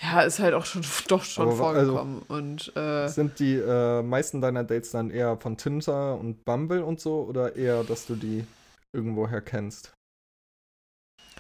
ja, 0.02 0.22
ist 0.22 0.40
halt 0.40 0.54
auch 0.54 0.66
schon 0.66 0.84
doch 1.08 1.24
schon 1.24 1.44
Aber 1.50 1.52
also- 1.52 1.94
vorgekommen 1.94 2.22
und 2.28 2.76
äh, 2.76 3.08
Sind 3.08 3.40
die 3.40 3.56
äh, 3.56 4.02
meisten 4.04 4.42
deiner 4.42 4.64
Dates 4.64 4.92
dann 4.92 5.10
eher 5.12 5.38
von 5.38 5.58
Tinder 5.58 6.16
und 6.18 6.44
Bumble 6.46 6.84
und 6.84 7.00
so 7.00 7.24
oder 7.24 7.56
eher, 7.56 7.84
dass 7.84 8.06
du 8.08 8.16
die 8.16 8.46
irgendwoher 8.94 9.42
kennst? 9.42 9.94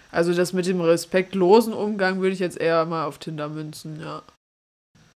also 0.10 0.34
das 0.34 0.54
mit 0.54 0.65
dem 0.65 0.80
respektlosen 0.80 1.74
Umgang 1.74 2.22
würde 2.22 2.32
ich 2.34 2.39
jetzt 2.39 2.58
eher 2.58 2.86
mal 2.86 3.06
auf 3.06 3.17
Tinder 3.17 3.50
münzen, 3.50 4.00
ja. 4.00 4.24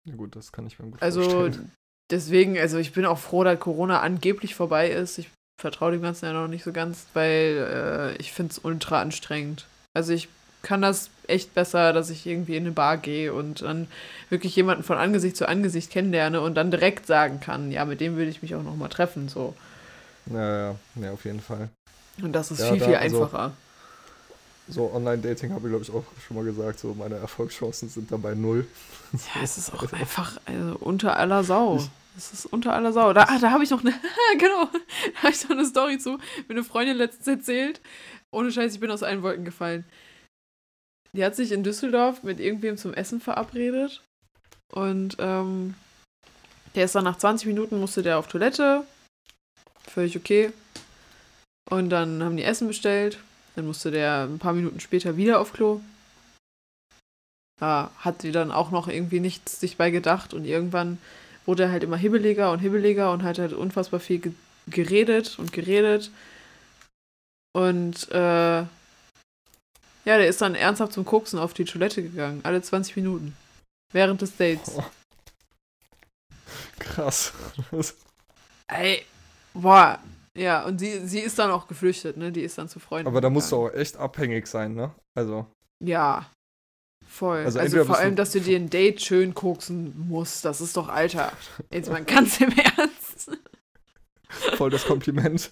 Ja, 0.09 0.14
gut, 0.16 0.35
das 0.35 0.51
kann 0.51 0.66
ich 0.66 0.79
mir 0.79 0.87
gut 0.90 1.03
Also 1.03 1.22
vorstellen. 1.22 1.72
deswegen, 2.11 2.59
also 2.59 2.79
ich 2.79 2.92
bin 2.94 3.05
auch 3.05 3.18
froh, 3.18 3.44
dass 3.44 3.61
Corona 3.61 4.01
angeblich 4.01 4.55
vorbei 4.55 4.90
ist. 4.90 5.18
Ich 5.18 5.29
vertraue 5.61 5.92
dem 5.92 6.01
Ganzen 6.03 6.24
ja 6.24 6.33
noch 6.33 6.48
nicht 6.48 6.64
so 6.64 6.72
ganz, 6.72 7.07
weil 7.12 8.14
äh, 8.16 8.16
ich 8.16 8.33
finde 8.33 8.53
es 8.53 8.59
ultra 8.64 9.01
anstrengend. 9.03 9.66
Also 9.94 10.12
ich 10.12 10.29
kann 10.62 10.83
das 10.83 11.11
echt 11.27 11.55
besser, 11.55 11.92
dass 11.92 12.11
ich 12.11 12.27
irgendwie 12.27 12.57
in 12.57 12.64
eine 12.64 12.72
Bar 12.72 12.96
gehe 12.98 13.33
und 13.33 13.62
dann 13.62 13.87
wirklich 14.29 14.55
jemanden 14.57 14.83
von 14.83 14.98
Angesicht 14.98 15.37
zu 15.37 15.48
Angesicht 15.48 15.90
kennenlerne 15.90 16.40
und 16.40 16.55
dann 16.55 16.70
direkt 16.70 17.07
sagen 17.07 17.40
kann, 17.40 17.70
ja, 17.70 17.85
mit 17.85 18.01
dem 18.01 18.16
würde 18.16 18.31
ich 18.31 18.42
mich 18.42 18.55
auch 18.55 18.62
noch 18.62 18.77
mal 18.77 18.88
treffen, 18.88 19.29
so. 19.29 19.55
Naja, 20.27 20.74
ja, 20.96 21.12
auf 21.12 21.24
jeden 21.24 21.40
Fall. 21.40 21.68
Und 22.20 22.33
das 22.33 22.51
ist 22.51 22.61
Ja, 22.61 22.70
viel, 22.70 22.79
da- 22.81 22.85
viel 22.87 22.94
also- 22.96 23.22
einfacher. 23.22 23.53
So, 24.70 24.92
Online-Dating 24.92 25.53
habe 25.55 25.66
ich, 25.66 25.70
glaube 25.72 25.83
ich, 25.85 25.90
auch 25.90 26.05
schon 26.27 26.37
mal 26.37 26.44
gesagt. 26.44 26.79
So, 26.79 26.92
meine 26.92 27.14
Erfolgschancen 27.14 27.88
sind 27.88 28.12
dabei 28.12 28.35
null. 28.35 28.66
Ja, 29.12 29.42
es 29.42 29.57
ist 29.57 29.72
auch 29.72 29.90
einfach 29.94 30.38
also, 30.44 30.77
unter 30.81 31.16
aller 31.16 31.42
Sau. 31.42 31.77
Ich- 31.79 31.88
Es 32.18 32.33
ist 32.33 32.46
unter 32.46 32.74
aller 32.74 32.92
Sau. 32.92 33.12
Da, 33.14 33.22
ah, 33.29 33.38
da 33.40 33.51
habe 33.53 33.62
ich 33.64 33.70
noch 33.70 33.81
eine, 33.81 33.92
genau, 34.38 34.64
da 35.14 35.22
habe 35.22 35.33
ich 35.33 35.44
noch 35.44 35.53
eine 35.57 35.64
Story 35.64 35.98
zu. 35.98 36.18
Mir 36.48 36.51
eine 36.51 36.64
Freundin 36.64 36.96
letztens 36.98 37.29
erzählt. 37.29 37.81
Ohne 38.31 38.53
Scheiß, 38.53 38.75
ich 38.75 38.81
bin 38.81 38.91
aus 38.91 39.03
allen 39.03 39.23
Wolken 39.23 39.45
gefallen. 39.45 39.85
Die 41.12 41.25
hat 41.25 41.35
sich 41.35 41.53
in 41.53 41.64
Düsseldorf 41.64 42.23
mit 42.23 42.41
irgendwem 42.41 42.77
zum 42.77 42.93
Essen 42.93 43.21
verabredet. 43.21 44.03
Und 44.73 45.17
ähm, 45.19 45.75
der 46.75 46.85
ist 46.85 46.95
dann 46.95 47.05
nach 47.05 47.17
20 47.17 47.47
Minuten, 47.47 47.81
musste 47.81 48.03
der 48.03 48.19
auf 48.19 48.29
Toilette. 48.29 48.85
Völlig 49.87 50.17
okay. 50.17 50.53
Und 51.71 51.91
dann 51.91 52.23
haben 52.23 52.37
die 52.37 52.45
Essen 52.45 52.69
bestellt. 52.69 53.19
Dann 53.57 53.67
musste 53.67 53.91
der 53.91 54.25
ein 54.25 54.38
paar 54.38 54.53
Minuten 54.53 54.81
später 54.81 55.17
wieder 55.17 55.41
auf 55.41 55.53
Klo. 55.53 55.81
Da 57.59 57.91
hat 57.99 58.23
sie 58.23 58.31
dann 58.31 58.53
auch 58.53 58.71
noch 58.71 58.88
irgendwie 58.88 59.21
nichts 59.21 59.59
sich 59.61 59.77
bei 59.77 59.91
gedacht. 59.91 60.35
Und 60.35 60.45
irgendwann 60.45 60.99
wurde 61.47 61.64
er 61.64 61.73
halt 61.73 61.83
immer 61.83 61.97
hibbeliger 61.97 62.53
und 62.53 62.61
hibbeliger 62.61 63.11
und 63.11 63.23
hat 63.23 63.38
halt 63.38 63.53
unfassbar 63.53 64.01
viel 64.01 64.19
ge 64.19 64.33
geredet 64.71 65.38
und 65.38 65.51
geredet. 65.51 66.11
Und 67.59 68.09
äh, 68.12 68.59
ja, 68.61 68.68
der 70.05 70.29
ist 70.29 70.40
dann 70.40 70.55
ernsthaft 70.55 70.92
zum 70.92 71.05
Koksen 71.05 71.38
auf 71.38 71.55
die 71.55 71.64
Toilette 71.64 72.03
gegangen. 72.03 72.40
Alle 72.44 72.62
20 72.62 72.97
Minuten. 72.97 73.37
Während 73.92 74.23
des 74.23 74.37
Dates. 74.37 74.75
Oh. 74.77 74.85
Krass. 76.79 77.33
Ey, 78.68 79.05
boah. 79.55 79.99
Ja, 80.37 80.64
und 80.64 80.79
sie, 80.79 81.07
sie 81.07 81.18
ist 81.21 81.38
dann 81.38 81.51
auch 81.51 81.66
geflüchtet, 81.66 82.16
ne? 82.16 82.31
Die 82.31 82.42
ist 82.42 82.57
dann 82.59 82.68
zu 82.68 82.79
Freunden. 82.79 83.09
Aber 83.09 83.21
da 83.21 83.29
musst 83.29 83.51
du 83.51 83.57
gegangen. 83.57 83.75
auch 83.75 83.81
echt 83.81 83.97
abhängig 83.97 84.47
sein, 84.47 84.75
ne? 84.75 84.94
Also, 85.16 85.47
Ja. 85.83 86.31
Voll. 87.09 87.38
Also 87.44 87.59
Also, 87.59 87.85
vor 87.85 87.97
allem, 87.99 88.14
dass 88.16 88.33
du 88.33 88.40
dir 88.40 88.57
ein 88.59 88.71
Date 88.71 89.01
schön 89.01 89.35
koksen 89.35 89.94
musst. 90.09 90.44
Das 90.44 90.61
ist 90.61 90.77
doch, 90.77 90.88
Alter. 90.88 91.33
Jetzt 91.73 91.90
mal 91.90 92.05
ganz 92.05 92.40
im 92.40 92.53
Ernst. 92.77 93.31
voll 94.57 94.71
das 94.71 94.85
Kompliment. 94.85 95.51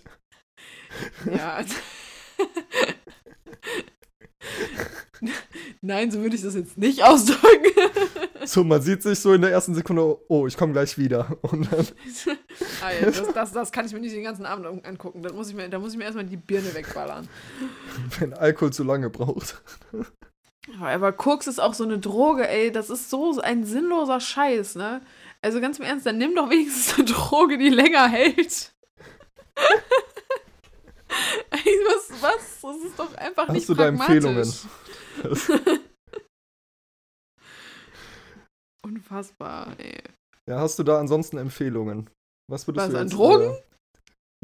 Ja. 1.25 1.65
Nein, 5.81 6.11
so 6.11 6.21
würde 6.21 6.37
ich 6.37 6.43
das 6.43 6.55
jetzt 6.55 6.77
nicht 6.79 7.03
ausdrücken. 7.05 7.43
So, 8.45 8.63
man 8.63 8.81
sieht 8.81 9.03
sich 9.03 9.19
so 9.19 9.33
in 9.33 9.41
der 9.41 9.51
ersten 9.51 9.75
Sekunde, 9.75 10.19
oh, 10.29 10.47
ich 10.47 10.57
komme 10.57 10.73
gleich 10.73 10.97
wieder. 10.97 11.37
Und 11.43 11.67
dann, 11.73 11.85
ah, 12.81 12.93
ja, 12.93 13.11
das, 13.11 13.33
das, 13.35 13.53
das 13.53 13.73
kann 13.73 13.87
ich 13.87 13.93
mir 13.93 13.99
nicht 13.99 14.15
den 14.15 14.23
ganzen 14.23 14.47
Abend 14.47 14.67
an- 14.67 14.85
angucken. 14.85 15.21
Da 15.21 15.33
muss 15.33 15.49
ich 15.49 15.57
mir, 15.57 15.69
da 15.69 15.81
muss 15.81 15.91
ich 15.93 15.99
mir 15.99 16.05
erstmal 16.05 16.27
die 16.27 16.37
Birne 16.37 16.73
wegballern. 16.73 17.29
wenn 18.21 18.35
Alkohol 18.35 18.73
zu 18.73 18.85
lange 18.85 19.11
braucht. 19.11 19.61
Aber, 20.79 20.91
aber 20.91 21.13
Koks 21.13 21.49
ist 21.49 21.59
auch 21.59 21.75
so 21.75 21.83
eine 21.83 21.99
Droge, 21.99 22.49
ey. 22.49 22.71
Das 22.71 22.89
ist 22.89 23.11
so 23.11 23.41
ein 23.41 23.65
sinnloser 23.65 24.21
Scheiß, 24.21 24.77
ne? 24.77 25.01
Also 25.43 25.61
ganz 25.61 25.81
im 25.81 25.85
Ernst, 25.85 26.07
dann 26.07 26.19
nimm 26.19 26.37
doch 26.37 26.49
wenigstens 26.49 26.95
eine 26.95 27.05
Droge, 27.05 27.59
die 27.59 27.71
länger 27.71 28.07
hält. 28.07 28.73
was, 31.51 32.11
was? 32.23 32.61
Das 32.63 32.77
ist 32.85 32.99
doch 32.99 33.15
einfach 33.15 33.49
Hast 33.49 33.55
nicht 33.55 33.69
du 33.69 33.75
da. 33.75 33.89
Empfehlungen? 33.89 34.53
Unfassbar, 38.85 39.75
ey. 39.79 40.03
Ja, 40.49 40.61
hast 40.61 40.79
du 40.79 40.85
da 40.85 41.01
ansonsten 41.01 41.39
Empfehlungen? 41.39 42.09
Was 42.49 42.67
würdest 42.69 42.87
Was, 42.87 42.93
du 42.93 42.99
an 42.99 43.07
jetzt, 43.07 43.15
Drogen? 43.15 43.51
Äh, 43.51 43.63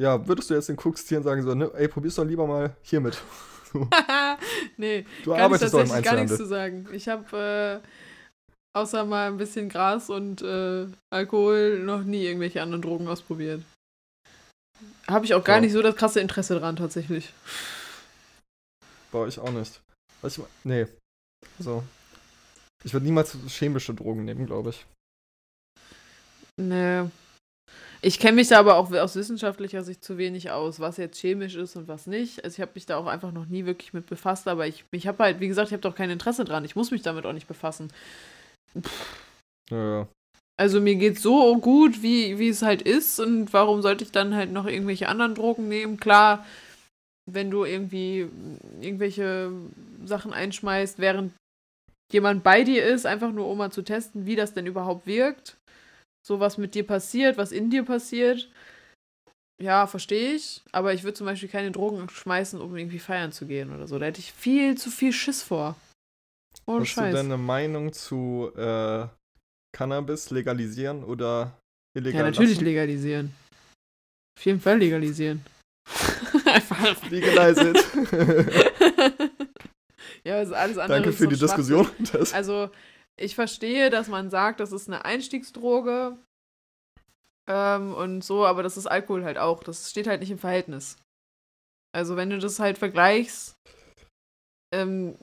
ja, 0.00 0.26
würdest 0.26 0.50
du 0.50 0.54
jetzt 0.54 0.68
den 0.68 0.76
Koks-Tieren 0.76 1.22
sagen, 1.22 1.42
so, 1.42 1.54
ne, 1.54 1.70
ey, 1.74 1.86
probier's 1.86 2.16
doch 2.16 2.24
lieber 2.24 2.46
mal 2.46 2.74
hiermit. 2.82 3.22
nee, 4.76 5.06
Du 5.24 5.32
ich 5.32 5.40
arbeitest 5.40 5.74
doch 5.74 5.80
im 5.80 5.86
tatsächlich 5.86 6.10
gar 6.10 6.20
nichts 6.20 6.36
zu 6.36 6.46
sagen. 6.46 6.88
Ich 6.92 7.08
habe 7.08 7.82
äh, 7.84 8.78
außer 8.78 9.04
mal 9.04 9.28
ein 9.28 9.36
bisschen 9.36 9.68
Gras 9.68 10.10
und 10.10 10.42
äh, 10.42 10.86
Alkohol 11.10 11.78
noch 11.80 12.02
nie 12.02 12.24
irgendwelche 12.24 12.62
anderen 12.62 12.82
Drogen 12.82 13.08
ausprobiert. 13.08 13.62
Habe 15.08 15.24
ich 15.24 15.34
auch 15.34 15.44
gar 15.44 15.56
Ja. 15.56 15.60
nicht 15.62 15.72
so 15.72 15.82
das 15.82 15.96
krasse 15.96 16.20
Interesse 16.20 16.58
dran, 16.58 16.76
tatsächlich. 16.76 17.32
Bei 19.10 19.18
euch 19.18 19.38
auch 19.38 19.50
nicht. 19.50 19.80
Was 20.22 20.38
ich, 20.38 20.44
nee. 20.64 20.86
So. 21.58 21.82
Ich 22.84 22.92
würde 22.92 23.06
niemals 23.06 23.36
chemische 23.48 23.94
Drogen 23.94 24.24
nehmen, 24.24 24.46
glaube 24.46 24.70
ich. 24.70 24.84
Nee. 26.56 27.04
Ich 28.04 28.18
kenne 28.18 28.34
mich 28.36 28.48
da 28.48 28.58
aber 28.58 28.76
auch 28.76 28.90
aus 28.92 29.14
wissenschaftlicher 29.14 29.84
Sicht 29.84 30.02
zu 30.02 30.18
wenig 30.18 30.50
aus, 30.50 30.80
was 30.80 30.96
jetzt 30.96 31.18
chemisch 31.20 31.54
ist 31.54 31.76
und 31.76 31.86
was 31.86 32.06
nicht. 32.08 32.42
Also 32.44 32.56
ich 32.56 32.60
habe 32.60 32.72
mich 32.74 32.84
da 32.86 32.96
auch 32.96 33.06
einfach 33.06 33.30
noch 33.30 33.46
nie 33.46 33.64
wirklich 33.64 33.92
mit 33.92 34.06
befasst, 34.06 34.48
aber 34.48 34.66
ich, 34.66 34.84
ich 34.90 35.06
habe 35.06 35.22
halt, 35.22 35.38
wie 35.40 35.46
gesagt, 35.46 35.68
ich 35.68 35.72
habe 35.72 35.82
doch 35.82 35.94
kein 35.94 36.10
Interesse 36.10 36.44
dran. 36.44 36.64
Ich 36.64 36.74
muss 36.74 36.90
mich 36.90 37.02
damit 37.02 37.26
auch 37.26 37.32
nicht 37.32 37.46
befassen. 37.46 37.92
Ja, 39.70 40.00
ja. 40.00 40.08
Also 40.56 40.80
mir 40.80 40.96
geht's 40.96 41.22
so 41.22 41.56
gut, 41.58 42.02
wie, 42.02 42.38
wie 42.38 42.48
es 42.48 42.62
halt 42.62 42.82
ist 42.82 43.18
und 43.18 43.52
warum 43.52 43.82
sollte 43.82 44.04
ich 44.04 44.12
dann 44.12 44.34
halt 44.34 44.52
noch 44.52 44.66
irgendwelche 44.66 45.08
anderen 45.08 45.34
Drogen 45.34 45.68
nehmen? 45.68 45.96
Klar, 45.96 46.46
wenn 47.30 47.50
du 47.50 47.64
irgendwie 47.64 48.28
irgendwelche 48.80 49.50
Sachen 50.04 50.32
einschmeißt, 50.32 50.98
während 50.98 51.32
jemand 52.12 52.42
bei 52.42 52.62
dir 52.62 52.84
ist, 52.84 53.06
einfach 53.06 53.32
nur 53.32 53.48
um 53.48 53.58
mal 53.58 53.72
zu 53.72 53.82
testen, 53.82 54.26
wie 54.26 54.36
das 54.36 54.52
denn 54.52 54.66
überhaupt 54.66 55.06
wirkt. 55.06 55.56
So 56.24 56.38
was 56.38 56.58
mit 56.58 56.74
dir 56.74 56.86
passiert, 56.86 57.36
was 57.38 57.50
in 57.50 57.70
dir 57.70 57.84
passiert. 57.84 58.48
Ja, 59.60 59.86
verstehe 59.86 60.34
ich. 60.34 60.62
Aber 60.72 60.92
ich 60.92 61.02
würde 61.02 61.14
zum 61.14 61.26
Beispiel 61.26 61.48
keine 61.48 61.70
Drogen 61.70 62.08
schmeißen, 62.08 62.60
um 62.60 62.76
irgendwie 62.76 62.98
feiern 62.98 63.32
zu 63.32 63.46
gehen 63.46 63.74
oder 63.74 63.88
so. 63.88 63.98
Da 63.98 64.06
hätte 64.06 64.20
ich 64.20 64.32
viel 64.32 64.76
zu 64.76 64.90
viel 64.90 65.12
Schiss 65.12 65.42
vor. 65.42 65.76
Ohne 66.66 66.82
Hast 66.82 66.90
Scheiß. 66.90 67.10
du 67.10 67.16
denn 67.16 67.26
eine 67.26 67.38
Meinung 67.38 67.92
zu 67.92 68.52
äh, 68.56 69.06
Cannabis 69.72 70.30
legalisieren 70.30 71.04
oder 71.04 71.58
illegal 71.96 72.20
Ja, 72.20 72.26
natürlich 72.26 72.56
lassen? 72.56 72.64
legalisieren. 72.64 73.34
Auf 74.38 74.44
jeden 74.44 74.60
Fall 74.60 74.78
legalisieren. 74.78 75.44
Einfach. 76.46 77.10
Legalize 77.10 77.70
it. 77.70 77.84
ja, 80.24 80.36
also 80.36 80.54
alles 80.54 80.78
andere 80.78 80.98
Danke 80.98 81.10
ist 81.10 81.18
für 81.18 81.28
die. 81.28 81.36
Diskussion. 81.38 81.88
Das, 82.12 82.32
Also, 82.32 82.70
ich 83.18 83.34
verstehe, 83.34 83.90
dass 83.90 84.08
man 84.08 84.30
sagt, 84.30 84.60
das 84.60 84.72
ist 84.72 84.88
eine 84.88 85.04
Einstiegsdroge 85.04 86.16
ähm, 87.48 87.94
und 87.94 88.22
so, 88.22 88.46
aber 88.46 88.62
das 88.62 88.76
ist 88.76 88.86
Alkohol 88.86 89.24
halt 89.24 89.38
auch. 89.38 89.62
Das 89.64 89.90
steht 89.90 90.06
halt 90.06 90.20
nicht 90.20 90.30
im 90.30 90.38
Verhältnis. 90.38 90.98
Also, 91.94 92.16
wenn 92.16 92.30
du 92.30 92.38
das 92.38 92.58
halt 92.58 92.78
vergleichst, 92.78 93.54
ähm, 94.74 95.16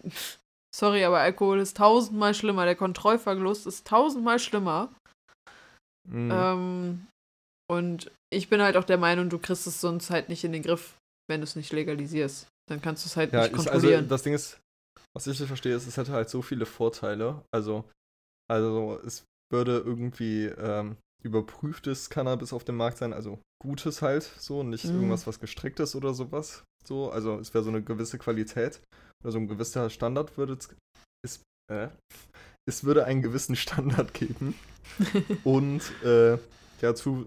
sorry, 0.75 1.03
aber 1.03 1.19
Alkohol 1.19 1.59
ist 1.59 1.77
tausendmal 1.77 2.33
schlimmer. 2.33 2.65
Der 2.65 2.75
Kontrollverlust 2.75 3.67
ist 3.67 3.87
tausendmal 3.87 4.39
schlimmer. 4.39 4.93
Mhm. 6.07 6.31
Ähm, 6.31 7.07
und 7.69 8.11
ich 8.33 8.49
bin 8.49 8.61
halt 8.61 8.77
auch 8.77 8.83
der 8.83 8.97
Meinung, 8.97 9.29
du 9.29 9.37
kriegst 9.37 9.67
es 9.67 9.81
sonst 9.81 10.09
halt 10.09 10.29
nicht 10.29 10.43
in 10.43 10.51
den 10.51 10.63
Griff, 10.63 10.95
wenn 11.27 11.41
du 11.41 11.43
es 11.43 11.55
nicht 11.55 11.71
legalisierst. 11.71 12.47
Dann 12.67 12.81
kannst 12.81 13.05
du 13.05 13.07
es 13.07 13.17
halt 13.17 13.31
ja, 13.33 13.41
nicht 13.41 13.51
ich, 13.51 13.57
also 13.57 13.65
kontrollieren. 13.65 14.07
das 14.07 14.23
Ding 14.23 14.33
ist, 14.33 14.59
was 15.15 15.27
ich 15.27 15.39
nicht 15.39 15.47
verstehe, 15.47 15.75
ist, 15.75 15.87
es 15.87 15.97
hätte 15.97 16.11
halt 16.11 16.29
so 16.29 16.41
viele 16.41 16.65
Vorteile. 16.65 17.43
Also, 17.51 17.83
also 18.49 18.99
es 19.05 19.25
würde 19.51 19.79
irgendwie 19.79 20.45
ähm, 20.45 20.97
überprüftes 21.23 22.09
Cannabis 22.09 22.53
auf 22.53 22.63
dem 22.63 22.77
Markt 22.77 22.97
sein, 22.97 23.13
also 23.13 23.39
gutes 23.61 24.01
halt, 24.01 24.23
so, 24.23 24.63
nicht 24.63 24.85
Mhm. 24.85 24.93
irgendwas, 24.93 25.27
was 25.27 25.39
gestrickt 25.39 25.79
ist 25.79 25.95
oder 25.95 26.13
sowas. 26.13 26.63
So, 26.85 27.11
also 27.11 27.39
es 27.39 27.53
wäre 27.53 27.63
so 27.63 27.69
eine 27.69 27.83
gewisse 27.83 28.17
Qualität 28.17 28.81
oder 29.23 29.31
so 29.31 29.37
ein 29.39 29.47
gewisser 29.47 29.89
Standard 29.89 30.37
würde 30.37 30.53
es, 30.53 30.75
es, 31.25 31.43
äh, 31.71 31.89
es 32.67 32.83
würde 32.83 33.05
einen 33.05 33.21
gewissen 33.21 33.55
Standard 33.55 34.13
geben 34.13 34.55
und 35.43 35.81
äh, 36.03 36.37
ja, 36.81 36.95
zu, 36.95 37.25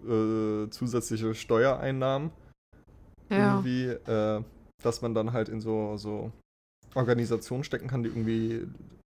äh, 0.67 0.71
zusätzliche 0.71 1.35
Steuereinnahmen 1.35 2.31
ja. 3.29 3.55
irgendwie, 3.55 3.85
äh, 3.85 4.43
dass 4.83 5.03
man 5.03 5.15
dann 5.15 5.33
halt 5.33 5.49
in 5.49 5.61
so, 5.61 5.97
so 5.97 6.33
Organisationen 6.95 7.65
stecken 7.65 7.89
kann, 7.89 8.03
die 8.03 8.09
irgendwie 8.09 8.67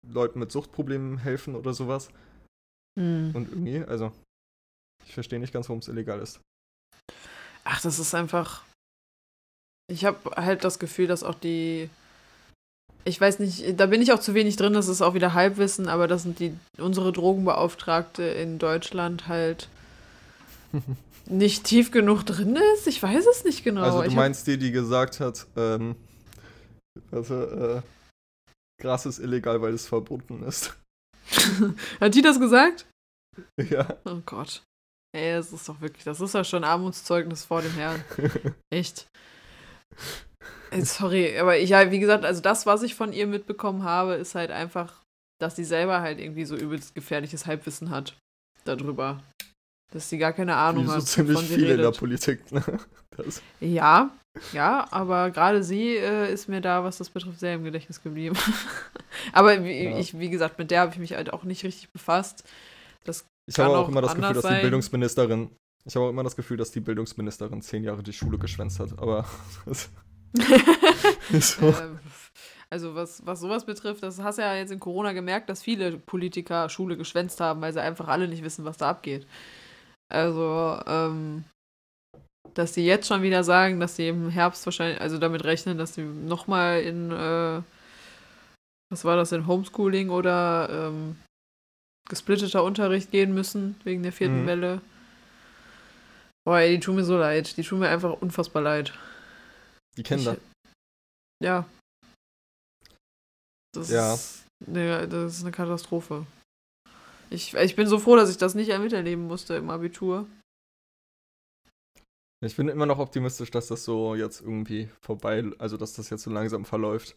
Leuten 0.07 0.39
mit 0.39 0.51
Suchtproblemen 0.51 1.17
helfen 1.17 1.55
oder 1.55 1.73
sowas. 1.73 2.09
Hm. 2.99 3.31
Und 3.33 3.49
irgendwie, 3.49 3.83
also, 3.83 4.11
ich 5.05 5.13
verstehe 5.13 5.39
nicht 5.39 5.53
ganz, 5.53 5.67
warum 5.69 5.79
es 5.79 5.87
illegal 5.87 6.19
ist. 6.19 6.39
Ach, 7.63 7.81
das 7.81 7.99
ist 7.99 8.13
einfach. 8.13 8.63
Ich 9.87 10.05
habe 10.05 10.31
halt 10.35 10.63
das 10.63 10.79
Gefühl, 10.79 11.07
dass 11.07 11.23
auch 11.23 11.35
die. 11.35 11.89
Ich 13.07 13.21
weiß 13.21 13.39
nicht, 13.39 13.79
da 13.79 13.85
bin 13.85 14.01
ich 14.01 14.11
auch 14.11 14.19
zu 14.19 14.33
wenig 14.33 14.55
drin, 14.55 14.73
das 14.73 14.87
ist 14.87 15.01
auch 15.01 15.13
wieder 15.13 15.33
Halbwissen, 15.33 15.87
aber 15.87 16.07
das 16.07 16.23
sind 16.23 16.39
die 16.39 16.53
unsere 16.79 17.11
Drogenbeauftragte 17.11 18.23
in 18.23 18.57
Deutschland 18.57 19.27
halt 19.27 19.69
nicht 21.27 21.65
tief 21.65 21.91
genug 21.91 22.23
drin 22.23 22.57
ist. 22.73 22.87
Ich 22.87 23.01
weiß 23.01 23.25
es 23.27 23.43
nicht 23.43 23.63
genau. 23.63 23.83
also, 23.83 24.01
du 24.01 24.07
ich 24.07 24.15
meinst 24.15 24.47
die, 24.47 24.57
die 24.57 24.71
gesagt 24.71 25.19
hat, 25.19 25.45
ähm, 25.55 25.95
also, 27.11 27.43
äh, 27.43 27.81
Gras 28.81 29.05
ist 29.05 29.19
illegal, 29.19 29.61
weil 29.61 29.73
es 29.73 29.87
verboten 29.87 30.43
ist. 30.43 30.75
Hat 31.99 32.15
die 32.15 32.21
das 32.21 32.39
gesagt? 32.39 32.87
ja. 33.69 33.87
Oh 34.05 34.21
Gott. 34.25 34.63
Ey, 35.15 35.33
das 35.33 35.53
ist 35.53 35.69
doch 35.69 35.79
wirklich, 35.79 36.03
das 36.03 36.19
ist 36.19 36.33
ja 36.33 36.43
schon 36.43 36.63
Armutszeugnis 36.63 37.45
vor 37.45 37.61
dem 37.61 37.71
Herrn. 37.73 38.03
Echt. 38.69 39.07
Ey, 40.71 40.83
sorry, 40.83 41.37
aber 41.37 41.57
ich, 41.57 41.69
ja, 41.69 41.91
wie 41.91 41.99
gesagt, 41.99 42.25
also 42.25 42.41
das, 42.41 42.65
was 42.65 42.83
ich 42.83 42.95
von 42.95 43.13
ihr 43.13 43.27
mitbekommen 43.27 43.83
habe, 43.83 44.15
ist 44.15 44.35
halt 44.35 44.51
einfach, 44.51 45.01
dass 45.39 45.55
sie 45.55 45.65
selber 45.65 46.01
halt 46.01 46.19
irgendwie 46.19 46.45
so 46.45 46.55
übelst 46.55 46.95
gefährliches 46.95 47.45
Halbwissen 47.45 47.89
hat 47.89 48.17
darüber. 48.65 49.21
Dass 49.93 50.09
sie 50.09 50.17
gar 50.17 50.33
keine 50.33 50.55
Ahnung 50.55 50.83
Wie 50.85 50.87
so 50.87 50.95
hat, 50.95 51.03
ziemlich 51.03 51.39
viel 51.39 51.69
in 51.69 51.77
der 51.77 51.87
redet. 51.87 51.97
Politik. 51.97 52.51
Ne? 52.51 52.63
Das, 53.17 53.41
Ja, 53.61 54.09
ja, 54.51 54.85
aber 54.91 55.31
gerade 55.31 55.63
sie 55.63 55.95
äh, 55.95 56.33
ist 56.33 56.49
mir 56.49 56.59
da, 56.59 56.83
was 56.83 56.97
das 56.97 57.09
betrifft, 57.09 57.39
sehr 57.39 57.53
im 57.53 57.63
Gedächtnis 57.63 58.03
geblieben. 58.03 58.35
aber 59.31 59.63
wie, 59.63 59.85
Ja. 59.85 59.97
ich, 59.97 60.19
wie 60.19 60.29
gesagt, 60.29 60.59
mit 60.59 60.69
der 60.69 60.81
habe 60.81 60.91
ich 60.91 60.97
mich 60.99 61.13
halt 61.13 61.31
auch 61.31 61.43
nicht 61.43 61.63
richtig 61.63 61.89
befasst. 61.93 62.43
Das 63.05 63.25
ich 63.49 63.57
habe 63.57 63.69
auch 63.69 63.85
auch 63.85 63.87
immer 63.87 64.01
das 64.01 64.15
Gefühl, 64.15 64.33
dass 64.33 64.41
die 64.43 64.49
sein. 64.49 64.61
Bildungsministerin. 64.63 65.49
Ich 65.85 65.95
habe 65.95 66.07
auch 66.07 66.09
immer 66.09 66.23
das 66.23 66.35
Gefühl, 66.35 66.57
dass 66.57 66.71
die 66.71 66.81
Bildungsministerin 66.81 67.61
zehn 67.61 67.85
Jahre 67.85 68.03
die 68.03 68.11
Schule 68.11 68.37
geschwänzt 68.37 68.81
hat. 68.81 68.99
Aber 68.99 69.25
so. 71.39 71.67
Ähm, 71.67 71.99
Also 72.71 72.95
was, 72.95 73.25
was 73.25 73.39
sowas 73.39 73.65
betrifft, 73.65 74.03
das 74.03 74.19
hast 74.21 74.37
du 74.37 74.41
ja 74.41 74.55
jetzt 74.55 74.71
in 74.71 74.79
Corona 74.79 75.13
gemerkt, 75.13 75.49
dass 75.49 75.61
viele 75.61 75.97
Politiker 75.97 76.67
Schule 76.67 76.97
geschwänzt 76.97 77.39
haben, 77.39 77.61
weil 77.61 77.71
sie 77.71 77.81
einfach 77.81 78.07
alle 78.07 78.27
nicht 78.27 78.43
wissen, 78.43 78.65
was 78.65 78.77
da 78.77 78.89
abgeht. 78.89 79.27
Also, 80.11 80.79
ähm, 80.87 81.43
dass 82.55 82.73
sie 82.73 82.85
jetzt 82.85 83.07
schon 83.07 83.21
wieder 83.21 83.43
sagen, 83.43 83.79
dass 83.79 83.95
sie 83.95 84.07
im 84.07 84.29
Herbst 84.29 84.65
wahrscheinlich, 84.65 84.99
also 84.99 85.19
damit 85.19 85.43
rechnen, 85.43 85.77
dass 85.77 85.93
sie 85.93 86.01
nochmal 86.03 86.81
in, 86.81 87.11
äh, 87.11 87.61
was 88.91 89.05
war 89.05 89.15
das, 89.15 89.31
in 89.31 89.47
Homeschooling 89.47 90.09
oder 90.09 90.67
ähm, 90.69 91.17
gesplitteter 92.09 92.63
Unterricht 92.63 93.11
gehen 93.11 93.33
müssen, 93.33 93.79
wegen 93.83 94.03
der 94.03 94.11
vierten 94.11 94.43
Mhm. 94.43 94.47
Welle. 94.47 94.81
Boah, 96.45 96.59
ey, 96.59 96.75
die 96.75 96.79
tun 96.79 96.95
mir 96.95 97.03
so 97.03 97.17
leid. 97.17 97.57
Die 97.57 97.63
tun 97.63 97.79
mir 97.79 97.89
einfach 97.89 98.21
unfassbar 98.21 98.61
leid. 98.63 98.93
Die 99.97 100.03
Kinder. 100.03 100.33
Ich, 100.33 101.45
ja. 101.45 101.65
Das, 103.73 103.89
Ja. 103.89 104.13
Ist 104.13 104.45
eine, 104.67 105.07
das 105.07 105.37
ist 105.37 105.43
eine 105.43 105.51
Katastrophe. 105.51 106.25
Ich, 107.29 107.53
ich 107.53 107.75
bin 107.75 107.87
so 107.87 107.99
froh, 107.99 108.15
dass 108.15 108.29
ich 108.29 108.37
das 108.37 108.55
nicht 108.55 108.77
miterleben 108.77 109.27
musste 109.27 109.55
im 109.55 109.69
Abitur. 109.69 110.27
Ich 112.45 112.55
bin 112.55 112.67
immer 112.67 112.85
noch 112.85 112.99
optimistisch, 112.99 113.49
dass 113.49 113.67
das 113.67 113.83
so 113.83 114.13
jetzt 114.15 114.41
irgendwie 114.41 114.89
vorbei, 115.01 115.43
also 115.57 115.77
dass 115.77 115.93
das 115.93 116.09
jetzt 116.09 116.23
so 116.23 116.29
langsam 116.29 116.65
verläuft 116.65 117.15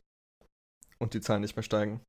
und 0.99 1.15
die 1.15 1.21
Zahlen 1.21 1.43
nicht 1.43 1.57
mehr 1.57 1.63
steigen. 1.63 2.01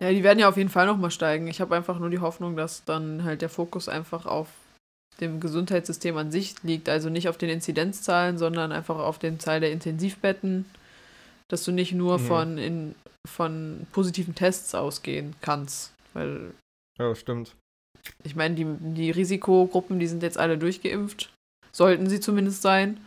Ja, 0.00 0.10
die 0.10 0.24
werden 0.24 0.38
ja 0.38 0.48
auf 0.48 0.56
jeden 0.56 0.70
Fall 0.70 0.86
nochmal 0.86 1.10
steigen. 1.10 1.46
Ich 1.46 1.60
habe 1.60 1.76
einfach 1.76 1.98
nur 1.98 2.10
die 2.10 2.18
Hoffnung, 2.18 2.56
dass 2.56 2.84
dann 2.84 3.22
halt 3.22 3.42
der 3.42 3.48
Fokus 3.48 3.88
einfach 3.88 4.26
auf 4.26 4.48
dem 5.20 5.40
Gesundheitssystem 5.40 6.16
an 6.16 6.30
sich 6.30 6.62
liegt. 6.62 6.88
Also 6.88 7.08
nicht 7.08 7.28
auf 7.28 7.38
den 7.38 7.50
Inzidenzzahlen, 7.50 8.38
sondern 8.38 8.72
einfach 8.72 8.98
auf 8.98 9.18
den 9.18 9.38
Zahl 9.40 9.60
der 9.60 9.72
Intensivbetten. 9.72 10.64
Dass 11.48 11.64
du 11.64 11.72
nicht 11.72 11.92
nur 11.92 12.18
Mhm. 12.18 12.26
von, 12.26 12.58
in, 12.58 12.94
von 13.28 13.86
positiven 13.92 14.34
Tests 14.34 14.74
ausgehen 14.74 15.34
kannst. 15.40 15.92
Weil 16.14 16.52
Ja, 16.98 17.14
stimmt. 17.14 17.54
Ich 18.24 18.34
meine, 18.34 18.54
die, 18.54 18.64
die 18.94 19.10
Risikogruppen, 19.10 20.00
die 20.00 20.08
sind 20.08 20.22
jetzt 20.22 20.38
alle 20.38 20.58
durchgeimpft. 20.58 21.32
Sollten 21.70 22.08
sie 22.08 22.20
zumindest 22.20 22.62
sein. 22.62 23.00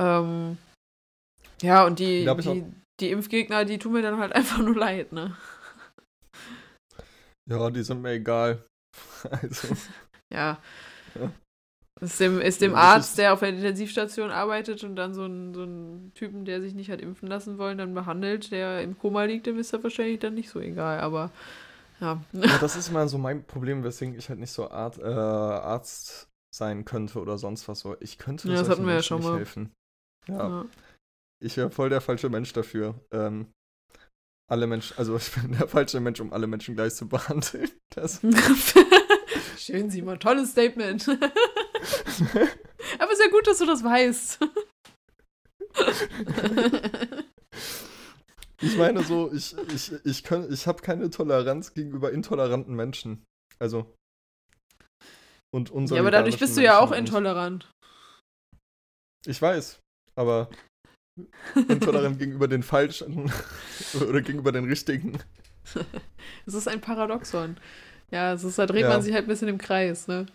Ähm, 0.00 0.58
ja, 1.62 1.84
und 1.86 1.98
die, 1.98 2.24
die, 2.24 2.64
die 3.00 3.10
Impfgegner, 3.10 3.64
die 3.64 3.78
tun 3.78 3.92
mir 3.92 4.02
dann 4.02 4.18
halt 4.18 4.32
einfach 4.34 4.58
nur 4.58 4.76
leid, 4.76 5.12
ne? 5.12 5.36
Ja, 7.48 7.70
die 7.70 7.82
sind 7.82 8.02
mir 8.02 8.12
egal. 8.12 8.64
Also, 9.30 9.68
Ja. 10.32 10.58
Ja. 11.14 11.30
Ist 12.00 12.20
dem, 12.20 12.40
ist 12.40 12.60
dem 12.60 12.72
Ja, 12.72 12.78
Arzt, 12.78 13.10
ist- 13.10 13.18
der 13.18 13.32
auf 13.32 13.40
der 13.40 13.48
Intensivstation 13.50 14.30
arbeitet 14.30 14.84
und 14.84 14.94
dann 14.96 15.14
so 15.14 15.24
einen, 15.24 15.52
so 15.54 15.62
einen 15.62 16.12
Typen, 16.14 16.44
der 16.44 16.60
sich 16.60 16.74
nicht 16.74 16.90
hat 16.90 17.00
impfen 17.00 17.28
lassen 17.28 17.58
wollen, 17.58 17.78
dann 17.78 17.94
behandelt, 17.94 18.52
der 18.52 18.82
im 18.82 18.96
Koma 18.98 19.24
liegt, 19.24 19.46
dem 19.46 19.58
ist 19.58 19.72
das 19.72 19.82
wahrscheinlich 19.82 20.20
dann 20.20 20.34
nicht 20.34 20.48
so 20.50 20.60
egal, 20.60 21.00
aber 21.00 21.32
ja. 22.00 22.22
ja, 22.32 22.58
das 22.60 22.76
ist 22.76 22.88
immer 22.90 23.08
so 23.08 23.18
mein 23.18 23.44
Problem, 23.44 23.82
weswegen 23.82 24.16
ich 24.16 24.28
halt 24.28 24.38
nicht 24.38 24.52
so 24.52 24.70
Art, 24.70 24.98
äh, 24.98 25.02
Arzt 25.02 26.28
sein 26.54 26.84
könnte 26.84 27.20
oder 27.20 27.36
sonst 27.36 27.66
was 27.68 27.80
so. 27.80 27.96
Ich 28.00 28.16
könnte 28.18 28.46
Ja, 28.48 28.54
das 28.54 28.66
solchen 28.66 28.72
hatten 28.82 28.86
wir 28.86 28.94
ja 28.94 29.02
schon 29.02 29.22
mal. 29.22 29.36
helfen. 29.38 29.72
Ja, 30.28 30.48
ja. 30.48 30.64
ich 31.42 31.56
wäre 31.56 31.70
voll 31.70 31.88
der 31.88 32.00
falsche 32.00 32.28
Mensch 32.28 32.52
dafür. 32.52 32.94
Ähm, 33.10 33.48
alle 34.48 34.66
Menschen, 34.68 34.96
also 34.98 35.16
ich 35.18 35.32
bin 35.32 35.52
der 35.58 35.66
falsche 35.68 35.98
Mensch, 36.00 36.20
um 36.20 36.32
alle 36.32 36.46
Menschen 36.46 36.76
gleich 36.76 36.94
zu 36.94 37.08
behandeln. 37.08 37.68
Das, 37.90 38.20
Schön, 39.68 39.90
Simon, 39.90 40.18
tolles 40.18 40.52
Statement. 40.52 41.06
Aber 42.98 43.16
sehr 43.16 43.28
gut, 43.28 43.46
dass 43.46 43.58
du 43.58 43.66
das 43.66 43.84
weißt. 43.84 44.40
ich 48.62 48.78
meine 48.78 49.04
so, 49.04 49.30
ich, 49.30 49.54
ich, 49.74 49.92
ich, 50.06 50.24
kann- 50.24 50.50
ich 50.50 50.66
habe 50.66 50.80
keine 50.80 51.10
Toleranz 51.10 51.74
gegenüber 51.74 52.10
intoleranten 52.12 52.74
Menschen. 52.74 53.26
Also. 53.58 53.94
Und 55.54 55.68
unser 55.68 55.96
ja, 55.96 56.00
aber 56.00 56.12
dadurch 56.12 56.38
bist 56.38 56.56
du 56.56 56.62
ja 56.62 56.78
auch 56.78 56.92
Menschen 56.92 57.08
intolerant. 57.08 57.70
Ich 59.26 59.42
weiß, 59.42 59.80
aber 60.14 60.48
intolerant 61.68 62.18
gegenüber 62.20 62.48
den 62.48 62.62
Falschen 62.62 63.30
oder 64.00 64.22
gegenüber 64.22 64.50
den 64.50 64.64
Richtigen. 64.64 65.18
Es 66.46 66.54
ist 66.54 66.68
ein 66.68 66.80
Paradoxon. 66.80 67.58
Ja, 68.10 68.32
es 68.32 68.44
ist, 68.44 68.58
da 68.58 68.66
dreht 68.66 68.82
Ja. 68.82 68.88
man 68.88 69.02
sich 69.02 69.12
halt 69.12 69.24
ein 69.24 69.28
bisschen 69.28 69.48
im 69.48 69.58
Kreis, 69.58 70.08
ne? 70.08 70.26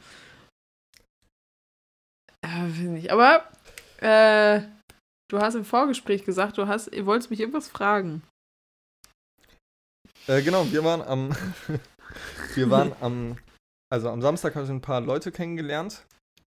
Ja, 2.46 2.68
finde 2.68 3.00
ich. 3.00 3.12
Aber 3.12 3.44
äh, 3.98 4.62
du 5.30 5.40
hast 5.40 5.56
im 5.56 5.66
Vorgespräch 5.66 6.26
gesagt, 6.26 6.58
du 6.58 6.68
hast, 6.68 6.88
ihr 6.94 7.06
wolltest 7.06 7.32
mich 7.32 7.40
irgendwas 7.40 7.70
fragen. 7.70 8.22
Äh, 10.28 10.42
genau, 10.42 10.72
wir 10.72 10.84
waren 10.84 11.02
am. 11.02 11.36
wir 12.56 12.70
waren 12.70 12.94
am. 13.02 13.38
Also 13.92 14.10
am 14.10 14.22
Samstag 14.22 14.56
habe 14.56 14.66
ich 14.66 14.72
ein 14.72 14.82
paar 14.82 15.02
Leute 15.02 15.32
kennengelernt. 15.32 16.06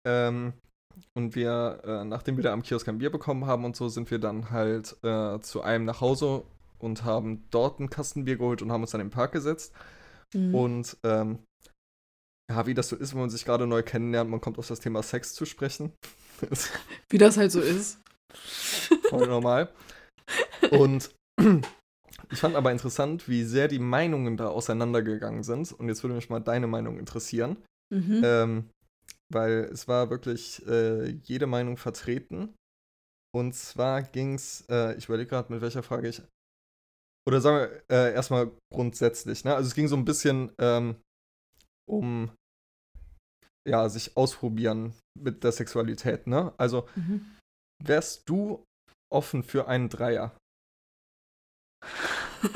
Ähm, 0.07 0.53
und 1.13 1.35
wir, 1.35 1.81
äh, 1.83 2.05
nachdem 2.05 2.37
wir 2.37 2.43
da 2.43 2.53
am 2.53 2.63
Kiosk 2.63 2.87
ein 2.87 2.97
Bier 2.99 3.11
bekommen 3.11 3.45
haben 3.45 3.65
und 3.65 3.75
so, 3.75 3.89
sind 3.89 4.09
wir 4.11 4.19
dann 4.19 4.51
halt 4.51 4.95
äh, 5.03 5.39
zu 5.41 5.61
einem 5.61 5.85
nach 5.85 6.01
Hause 6.01 6.43
und 6.79 7.03
haben 7.03 7.45
dort 7.51 7.79
ein 7.79 7.89
Kastenbier 7.89 8.37
geholt 8.37 8.61
und 8.61 8.71
haben 8.71 8.81
uns 8.81 8.91
dann 8.91 9.01
im 9.01 9.09
Park 9.09 9.31
gesetzt. 9.31 9.73
Mhm. 10.33 10.55
Und 10.55 10.97
ähm, 11.03 11.39
ja, 12.49 12.65
wie 12.67 12.73
das 12.73 12.89
so 12.89 12.95
ist, 12.95 13.13
wenn 13.13 13.21
man 13.21 13.29
sich 13.29 13.45
gerade 13.45 13.65
neu 13.65 13.81
kennenlernt, 13.81 14.29
man 14.29 14.41
kommt 14.41 14.59
auf 14.59 14.67
das 14.67 14.79
Thema 14.79 15.01
Sex 15.01 15.33
zu 15.33 15.45
sprechen. 15.45 15.91
Wie 17.09 17.17
das 17.17 17.37
halt 17.37 17.51
so 17.51 17.59
ist. 17.59 17.99
voll 19.09 19.27
normal. 19.27 19.69
Und 20.71 21.09
ich 22.31 22.39
fand 22.39 22.55
aber 22.55 22.71
interessant, 22.71 23.27
wie 23.29 23.43
sehr 23.43 23.67
die 23.67 23.79
Meinungen 23.79 24.37
da 24.37 24.49
auseinandergegangen 24.49 25.43
sind. 25.43 25.71
Und 25.71 25.87
jetzt 25.87 26.03
würde 26.03 26.15
mich 26.15 26.29
mal 26.29 26.39
deine 26.39 26.67
Meinung 26.67 26.99
interessieren. 26.99 27.57
Mhm. 27.91 28.21
Ähm, 28.23 28.69
weil 29.31 29.69
es 29.71 29.87
war 29.87 30.09
wirklich 30.09 30.65
äh, 30.67 31.09
jede 31.23 31.47
Meinung 31.47 31.77
vertreten. 31.77 32.53
Und 33.35 33.53
zwar 33.53 34.03
ging 34.03 34.35
es, 34.35 34.65
äh, 34.69 34.95
ich 34.95 35.05
überlege 35.05 35.29
gerade, 35.29 35.51
mit 35.51 35.61
welcher 35.61 35.83
Frage 35.83 36.09
ich. 36.09 36.21
Oder 37.27 37.41
sagen 37.41 37.57
wir 37.57 37.83
äh, 37.89 38.13
erstmal 38.13 38.51
grundsätzlich, 38.73 39.43
ne? 39.43 39.55
Also 39.55 39.67
es 39.67 39.75
ging 39.75 39.87
so 39.87 39.95
ein 39.95 40.05
bisschen 40.05 40.51
ähm, 40.59 40.95
um 41.89 42.31
ja, 43.67 43.89
sich 43.89 44.15
ausprobieren 44.15 44.93
mit 45.19 45.43
der 45.43 45.51
Sexualität, 45.51 46.27
ne? 46.27 46.53
Also 46.57 46.87
Mhm. 46.95 47.25
wärst 47.83 48.29
du 48.29 48.63
offen 49.11 49.43
für 49.43 49.67
einen 49.67 49.89
Dreier? 49.89 50.37
ich 52.43 52.53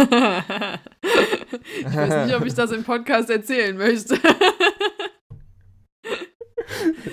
weiß 1.95 2.25
nicht, 2.27 2.35
ob 2.35 2.45
ich 2.45 2.53
das 2.53 2.71
im 2.71 2.83
Podcast 2.83 3.29
erzählen 3.29 3.75
möchte. 3.77 4.19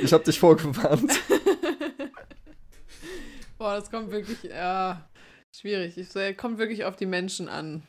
Ich 0.03 0.13
hab 0.13 0.25
dich 0.25 0.39
vorgewarnt. 0.39 1.11
Boah, 3.59 3.77
das 3.81 3.91
kommt 3.91 4.11
wirklich, 4.11 4.43
ja, 4.43 5.09
schwierig. 5.61 5.97
Es 5.99 6.15
kommt 6.37 6.59
wirklich 6.59 6.85
auf 6.85 6.97
die 6.97 7.07
Menschen 7.07 7.49
an. 7.49 7.87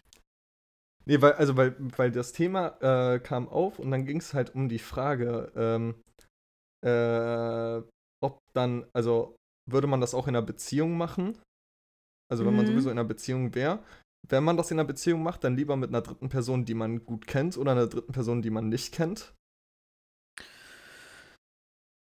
Nee, 1.05 1.22
weil, 1.22 1.34
also 1.34 1.55
weil, 1.55 1.76
weil 1.97 2.11
das 2.11 2.34
Thema 2.34 2.78
äh, 2.82 3.20
kam 3.20 3.47
auf 3.47 3.80
und 3.80 3.91
dann 3.91 4.05
ging 4.05 4.18
es 4.18 4.34
halt 4.34 4.53
um 4.55 4.68
die 4.68 4.80
Frage, 4.80 5.51
ähm, 5.55 6.03
äh, 6.86 7.82
ob 8.22 8.39
dann, 8.53 8.86
also 8.93 9.38
würde 9.70 9.88
man 9.88 10.01
das 10.01 10.13
auch 10.13 10.28
in 10.28 10.36
einer 10.36 10.45
Beziehung 10.45 10.97
machen? 10.97 11.38
Also 12.30 12.45
wenn 12.45 12.55
man 12.55 12.65
Mhm. 12.65 12.72
sowieso 12.72 12.89
in 12.89 12.99
einer 12.99 13.07
Beziehung 13.07 13.55
wäre. 13.55 13.84
Wenn 14.28 14.43
man 14.43 14.57
das 14.57 14.72
in 14.72 14.80
einer 14.80 14.88
Beziehung 14.88 15.24
macht, 15.24 15.45
dann 15.45 15.55
lieber 15.55 15.78
mit 15.78 15.89
einer 15.89 16.01
dritten 16.01 16.28
Person, 16.28 16.65
die 16.65 16.74
man 16.74 17.05
gut 17.05 17.26
kennt 17.28 17.57
oder 17.57 17.72
einer 17.72 17.88
dritten 17.88 18.11
Person, 18.11 18.41
die 18.41 18.49
man 18.49 18.68
nicht 18.68 18.93
kennt. 18.93 19.34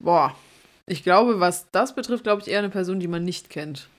Boah, 0.04 0.36
ich 0.88 1.04
glaube, 1.04 1.40
was 1.40 1.70
das 1.72 1.94
betrifft, 1.94 2.24
glaube 2.24 2.42
ich 2.42 2.48
eher 2.48 2.60
eine 2.60 2.70
Person, 2.70 3.00
die 3.00 3.08
man 3.08 3.24
nicht 3.24 3.50
kennt. 3.52 3.90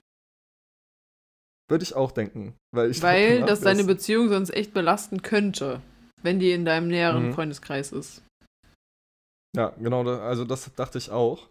Würde 1.69 1.83
ich 1.83 1.95
auch 1.95 2.11
denken. 2.11 2.55
Weil, 2.73 2.91
ich 2.91 3.01
Weil 3.01 3.41
das 3.41 3.61
deine 3.61 3.83
Beziehung 3.83 4.29
sonst 4.29 4.51
echt 4.51 4.73
belasten 4.73 5.21
könnte, 5.21 5.81
wenn 6.23 6.39
die 6.39 6.51
in 6.51 6.65
deinem 6.65 6.87
näheren 6.87 7.27
Mhm. 7.27 7.33
Freundeskreis 7.33 7.91
ist. 7.91 8.23
Ja, 9.55 9.69
genau, 9.79 10.07
also 10.07 10.45
das 10.45 10.73
dachte 10.75 10.97
ich 10.97 11.09
auch. 11.09 11.49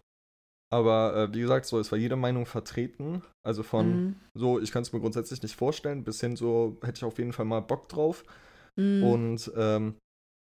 Aber 0.73 1.15
äh, 1.15 1.33
wie 1.33 1.41
gesagt, 1.41 1.65
so, 1.65 1.79
es 1.79 1.91
war 1.91 1.99
jede 1.99 2.15
Meinung 2.15 2.45
vertreten. 2.45 3.21
Also 3.45 3.63
von 3.63 3.91
Mhm. 3.91 4.15
so, 4.33 4.59
ich 4.59 4.71
kann 4.71 4.81
es 4.81 4.91
mir 4.91 4.99
grundsätzlich 4.99 5.41
nicht 5.41 5.55
vorstellen, 5.55 6.03
bis 6.03 6.19
hin 6.19 6.35
so, 6.35 6.77
hätte 6.81 6.97
ich 6.97 7.03
auf 7.03 7.17
jeden 7.17 7.33
Fall 7.33 7.45
mal 7.45 7.61
Bock 7.61 7.87
drauf. 7.87 8.25
Mhm. 8.75 9.03
Und 9.03 9.51
ähm, 9.55 9.95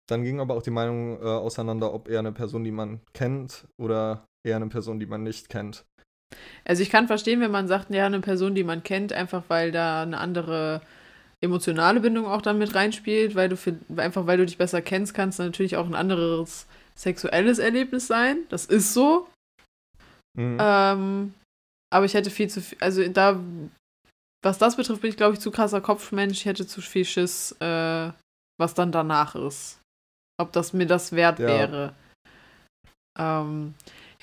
dann 0.08 0.24
ging 0.24 0.40
aber 0.40 0.56
auch 0.56 0.62
die 0.62 0.72
Meinung 0.72 1.20
äh, 1.20 1.24
auseinander, 1.24 1.94
ob 1.94 2.08
eher 2.08 2.20
eine 2.20 2.32
Person, 2.32 2.64
die 2.64 2.72
man 2.72 3.02
kennt 3.14 3.68
oder 3.82 4.26
eher 4.46 4.56
eine 4.58 4.68
Person, 4.68 5.00
die 5.00 5.08
man 5.08 5.24
nicht 5.24 5.50
kennt. 5.50 5.84
Also 6.64 6.82
ich 6.82 6.90
kann 6.90 7.08
verstehen, 7.08 7.42
wenn 7.42 7.52
man 7.52 7.68
sagt, 7.68 7.90
ja, 7.92 8.06
eine 8.06 8.20
Person, 8.22 8.56
die 8.56 8.64
man 8.64 8.84
kennt, 8.84 9.14
einfach 9.14 9.44
weil 9.48 9.72
da 9.72 10.02
eine 10.02 10.18
andere 10.18 10.82
emotionale 11.42 12.00
Bindung 12.00 12.26
auch 12.26 12.42
dann 12.42 12.58
mit 12.58 12.74
reinspielt, 12.74 13.36
weil 13.36 13.50
du 13.50 13.58
für, 13.58 13.78
einfach 13.98 14.26
weil 14.26 14.38
du 14.38 14.46
dich 14.46 14.58
besser 14.58 14.82
kennst, 14.82 15.14
kann 15.14 15.30
es 15.30 15.38
natürlich 15.38 15.78
auch 15.78 15.86
ein 15.86 15.96
anderes 15.96 16.66
sexuelles 16.96 17.60
Erlebnis 17.60 18.08
sein. 18.08 18.38
Das 18.50 18.66
ist 18.66 18.94
so. 18.94 19.28
Mhm. 20.38 20.58
Ähm, 20.60 21.34
aber 21.94 22.06
ich 22.06 22.14
hätte 22.14 22.30
viel 22.30 22.50
zu 22.50 22.62
viel, 22.62 22.78
also 22.82 23.08
da, 23.08 23.40
was 24.44 24.58
das 24.58 24.76
betrifft, 24.76 25.02
bin 25.02 25.10
ich, 25.10 25.18
glaube 25.18 25.34
ich, 25.34 25.40
zu 25.40 25.52
krasser 25.52 25.82
Kopfmensch. 25.82 26.40
Ich 26.40 26.46
hätte 26.46 26.68
zu 26.68 26.82
viel 26.82 27.06
Schiss, 27.06 27.52
äh, 27.60 28.12
was 28.60 28.74
dann 28.74 28.92
danach 28.92 29.36
ist. 29.36 29.80
Ob 30.38 30.52
das 30.52 30.74
mir 30.74 30.88
das 30.88 31.14
wert 31.14 31.40
Ja. 31.40 31.48
wäre. 31.48 31.94
Ähm, 33.18 33.76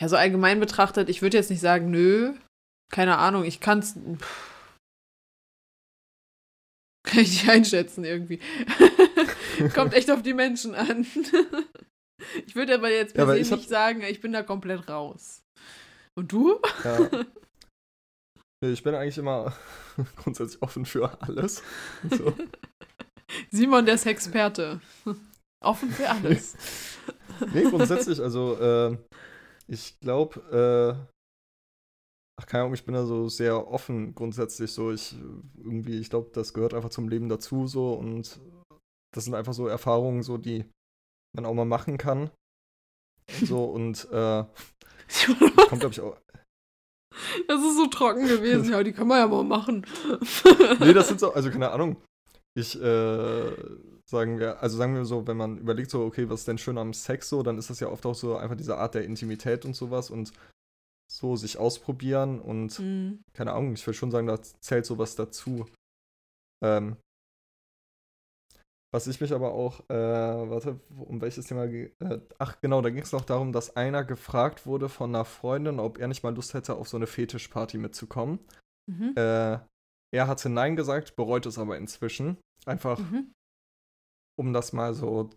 ja, 0.03 0.09
so 0.09 0.16
allgemein 0.16 0.59
betrachtet, 0.59 1.09
ich 1.09 1.22
würde 1.22 1.36
jetzt 1.36 1.48
nicht 1.48 1.61
sagen, 1.61 1.88
nö, 1.92 2.34
keine 2.92 3.18
Ahnung, 3.18 3.44
ich 3.44 3.61
kann 3.61 3.78
es. 3.78 3.94
Kann 7.05 7.20
ich 7.20 7.30
nicht 7.30 7.48
einschätzen 7.48 8.05
irgendwie. 8.05 8.40
Kommt 9.74 9.92
echt 9.92 10.11
auf 10.11 10.22
die 10.22 10.34
Menschen 10.34 10.74
an. 10.74 11.05
ich 12.46 12.55
würde 12.57 12.74
aber 12.74 12.90
jetzt 12.90 13.16
Ja, 13.16 13.24
per 13.24 13.28
weil 13.28 13.44
se 13.44 13.55
ich 13.55 13.59
nicht 13.59 13.68
sagen, 13.68 14.03
ich 14.03 14.20
bin 14.20 14.32
da 14.32 14.42
komplett 14.42 14.88
raus. 14.88 15.42
Und 16.16 16.32
du? 16.32 16.61
Ja. 16.84 17.11
Ich 18.64 18.82
bin 18.82 18.94
eigentlich 18.94 19.18
immer 19.18 19.55
grundsätzlich 20.16 20.62
offen 20.62 20.86
für 20.86 21.20
alles. 21.22 21.62
So. 22.09 22.32
Simon, 23.50 23.84
der 23.84 23.98
Sexperte. 23.98 24.80
Offen 25.61 25.90
für 25.90 26.09
alles. 26.09 26.57
Nee, 27.53 27.64
grundsätzlich, 27.64 28.20
also 28.20 28.57
äh, 28.59 28.96
ich 29.72 29.98
glaube, 30.00 30.38
äh, 30.52 31.14
ach 32.38 32.46
keine 32.46 32.64
Ahnung, 32.64 32.74
ich 32.74 32.84
bin 32.84 32.94
da 32.94 33.06
so 33.06 33.28
sehr 33.28 33.68
offen 33.68 34.14
grundsätzlich 34.14 34.70
so. 34.70 34.92
Ich 34.92 35.16
irgendwie, 35.56 35.98
ich 35.98 36.10
glaube, 36.10 36.30
das 36.34 36.52
gehört 36.52 36.74
einfach 36.74 36.90
zum 36.90 37.08
Leben 37.08 37.30
dazu 37.30 37.66
so 37.66 37.94
und 37.94 38.38
das 39.14 39.24
sind 39.24 39.34
einfach 39.34 39.54
so 39.54 39.66
Erfahrungen, 39.66 40.22
so 40.22 40.36
die 40.36 40.66
man 41.34 41.46
auch 41.46 41.54
mal 41.54 41.64
machen 41.64 41.96
kann. 41.96 42.30
So 43.42 43.64
und 43.72 44.04
äh, 44.10 44.44
kommt, 45.68 45.80
glaube 45.80 45.92
ich, 45.92 46.00
auch. 46.00 46.18
Das 47.48 47.60
ist 47.60 47.76
so 47.76 47.86
trocken 47.86 48.26
gewesen. 48.26 48.70
Ja, 48.70 48.82
die 48.82 48.92
kann 48.92 49.06
man 49.06 49.18
ja 49.18 49.26
mal 49.26 49.44
machen. 49.44 49.86
Nee, 50.80 50.92
das 50.92 51.08
sind 51.08 51.20
so, 51.20 51.32
also 51.32 51.50
keine 51.50 51.70
Ahnung. 51.70 51.96
Ich, 52.54 52.78
äh, 52.80 53.52
sagen 54.12 54.38
wir, 54.38 54.62
also 54.62 54.76
sagen 54.76 54.94
wir 54.94 55.04
so, 55.04 55.26
wenn 55.26 55.36
man 55.36 55.58
überlegt, 55.58 55.90
so, 55.90 56.04
okay, 56.04 56.28
was 56.30 56.40
ist 56.40 56.48
denn 56.48 56.58
schön 56.58 56.78
am 56.78 56.94
Sex 56.94 57.28
so, 57.28 57.42
dann 57.42 57.58
ist 57.58 57.68
das 57.70 57.80
ja 57.80 57.88
oft 57.88 58.06
auch 58.06 58.14
so 58.14 58.36
einfach 58.36 58.56
diese 58.56 58.76
Art 58.78 58.94
der 58.94 59.04
Intimität 59.04 59.64
und 59.64 59.74
sowas 59.74 60.10
und 60.10 60.32
so 61.10 61.36
sich 61.36 61.58
ausprobieren 61.58 62.40
und 62.40 62.78
Hm. 62.78 63.24
keine 63.34 63.52
Ahnung, 63.52 63.74
ich 63.74 63.86
würde 63.86 63.98
schon 63.98 64.10
sagen, 64.10 64.28
da 64.28 64.40
zählt 64.40 64.86
sowas 64.86 65.16
dazu. 65.16 65.66
Ähm, 66.64 66.96
was 68.94 69.06
ich 69.06 69.20
mich 69.20 69.32
aber 69.32 69.52
auch, 69.52 69.80
äh, 69.88 69.94
warte, 70.50 70.78
um 70.90 71.20
welches 71.22 71.46
Thema, 71.46 71.64
äh, 71.64 71.90
ach 72.38 72.60
genau, 72.60 72.82
da 72.82 72.90
ging 72.90 73.02
es 73.02 73.12
noch 73.12 73.24
darum, 73.24 73.52
dass 73.52 73.74
einer 73.74 74.04
gefragt 74.04 74.66
wurde 74.66 74.88
von 74.90 75.10
einer 75.14 75.24
Freundin, 75.24 75.80
ob 75.80 75.98
er 75.98 76.08
nicht 76.08 76.22
mal 76.22 76.34
Lust 76.34 76.52
hätte, 76.52 76.74
auf 76.74 76.88
so 76.88 76.98
eine 76.98 77.06
Fetischparty 77.06 77.78
mitzukommen. 77.78 78.38
Mhm. 78.86 79.14
Äh, 79.16 79.58
er 80.14 80.26
hatte 80.28 80.50
Nein 80.50 80.76
gesagt, 80.76 81.16
bereut 81.16 81.46
es 81.46 81.58
aber 81.58 81.78
inzwischen. 81.78 82.36
Einfach, 82.66 82.98
Mhm. 82.98 83.32
Um 84.39 84.53
das 84.53 84.72
mal 84.72 84.95
so 84.95 85.30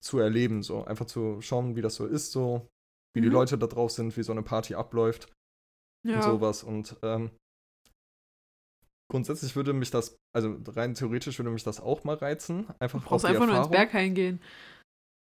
zu 0.00 0.18
erleben, 0.18 0.62
so 0.62 0.84
einfach 0.84 1.06
zu 1.06 1.40
schauen, 1.40 1.76
wie 1.76 1.82
das 1.82 1.94
so 1.94 2.06
ist, 2.06 2.32
so 2.32 2.66
wie 3.14 3.20
die 3.20 3.28
Mhm. 3.28 3.34
Leute 3.34 3.58
da 3.58 3.66
drauf 3.66 3.92
sind, 3.92 4.16
wie 4.16 4.22
so 4.22 4.32
eine 4.32 4.42
Party 4.42 4.74
abläuft 4.74 5.32
Ja. 6.04 6.16
und 6.16 6.22
sowas. 6.22 6.62
Und 6.64 6.96
ähm, 7.02 7.30
grundsätzlich 9.10 9.54
würde 9.54 9.72
mich 9.72 9.90
das, 9.90 10.16
also 10.34 10.58
rein 10.68 10.94
theoretisch 10.94 11.38
würde 11.38 11.50
mich 11.50 11.62
das 11.64 11.80
auch 11.80 12.04
mal 12.04 12.16
reizen. 12.16 12.66
Einfach 12.80 13.00
Du 13.00 13.06
brauchst 13.08 13.24
die 13.24 13.28
einfach 13.28 13.46
nur 13.46 13.56
ins 13.56 13.66
Erfahrung. 13.66 13.70
Berghain 13.90 14.14
gehen. 14.14 14.40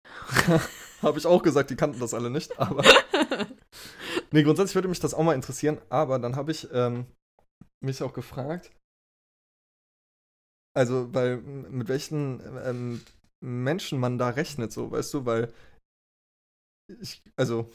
Habe 1.02 1.18
ich 1.18 1.26
auch 1.26 1.42
gesagt, 1.42 1.70
die 1.70 1.76
kannten 1.76 2.00
das 2.00 2.14
alle 2.14 2.30
nicht, 2.30 2.58
aber. 2.58 2.82
nee, 4.32 4.42
grundsätzlich 4.42 4.74
würde 4.74 4.88
mich 4.88 5.00
das 5.00 5.14
auch 5.14 5.22
mal 5.22 5.34
interessieren, 5.34 5.78
aber 5.90 6.18
dann 6.18 6.36
habe 6.36 6.50
ich 6.52 6.68
ähm, 6.72 7.06
mich 7.84 8.02
auch 8.02 8.14
gefragt, 8.14 8.70
also, 10.76 11.12
weil 11.14 11.38
mit 11.38 11.88
welchen 11.88 12.40
ähm, 12.64 13.00
Menschen 13.42 13.98
man 13.98 14.18
da 14.18 14.28
rechnet, 14.28 14.72
so, 14.72 14.90
weißt 14.90 15.14
du, 15.14 15.24
weil 15.24 15.52
ich, 17.00 17.22
also, 17.36 17.70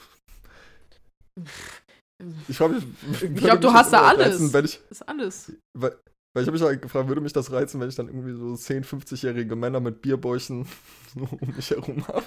ich 2.48 2.60
mich, 2.60 2.84
Ich 3.12 3.22
würde 3.22 3.34
glaub, 3.34 3.62
du 3.62 3.74
hast 3.74 3.92
da 3.92 4.04
alles. 4.04 4.34
Reizen, 4.34 4.54
wenn 4.54 4.66
ich, 4.66 4.80
Das 4.90 5.02
ist 5.02 5.10
alles. 5.10 5.52
weil, 5.76 5.98
weil 6.36 6.44
ich 6.44 6.48
habe 6.48 6.52
mich 6.52 6.62
halt 6.62 6.82
gefragt, 6.82 7.08
würde 7.08 7.22
mich 7.22 7.34
das 7.34 7.52
reizen, 7.52 7.82
wenn 7.82 7.90
ich 7.90 7.96
dann 7.96 8.08
irgendwie 8.08 8.34
so 8.34 8.56
10, 8.56 8.84
50-jährige 8.84 9.56
Männer 9.56 9.80
mit 9.80 10.02
Bierbäuchen 10.02 10.68
so 11.16 11.22
um 11.22 11.56
mich 11.56 11.72
herum 11.72 12.08
habe? 12.08 12.24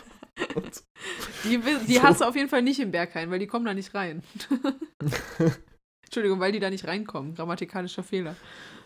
Die, 1.45 1.61
die 1.87 1.95
So. 1.95 2.03
hast 2.03 2.21
du 2.21 2.25
auf 2.25 2.35
jeden 2.35 2.49
Fall 2.49 2.63
nicht 2.63 2.81
im 2.81 2.91
Berghain, 2.91 3.31
weil 3.31 3.39
die 3.39 3.47
kommen 3.47 3.65
da 3.65 3.75
nicht 3.75 3.95
rein. 3.95 4.23
Entschuldigung, 6.05 6.41
weil 6.41 6.53
die 6.53 6.61
da 6.61 6.71
nicht 6.71 6.87
reinkommen. 6.87 7.35
Grammatikalischer 7.35 8.03
Fehler. 8.03 8.35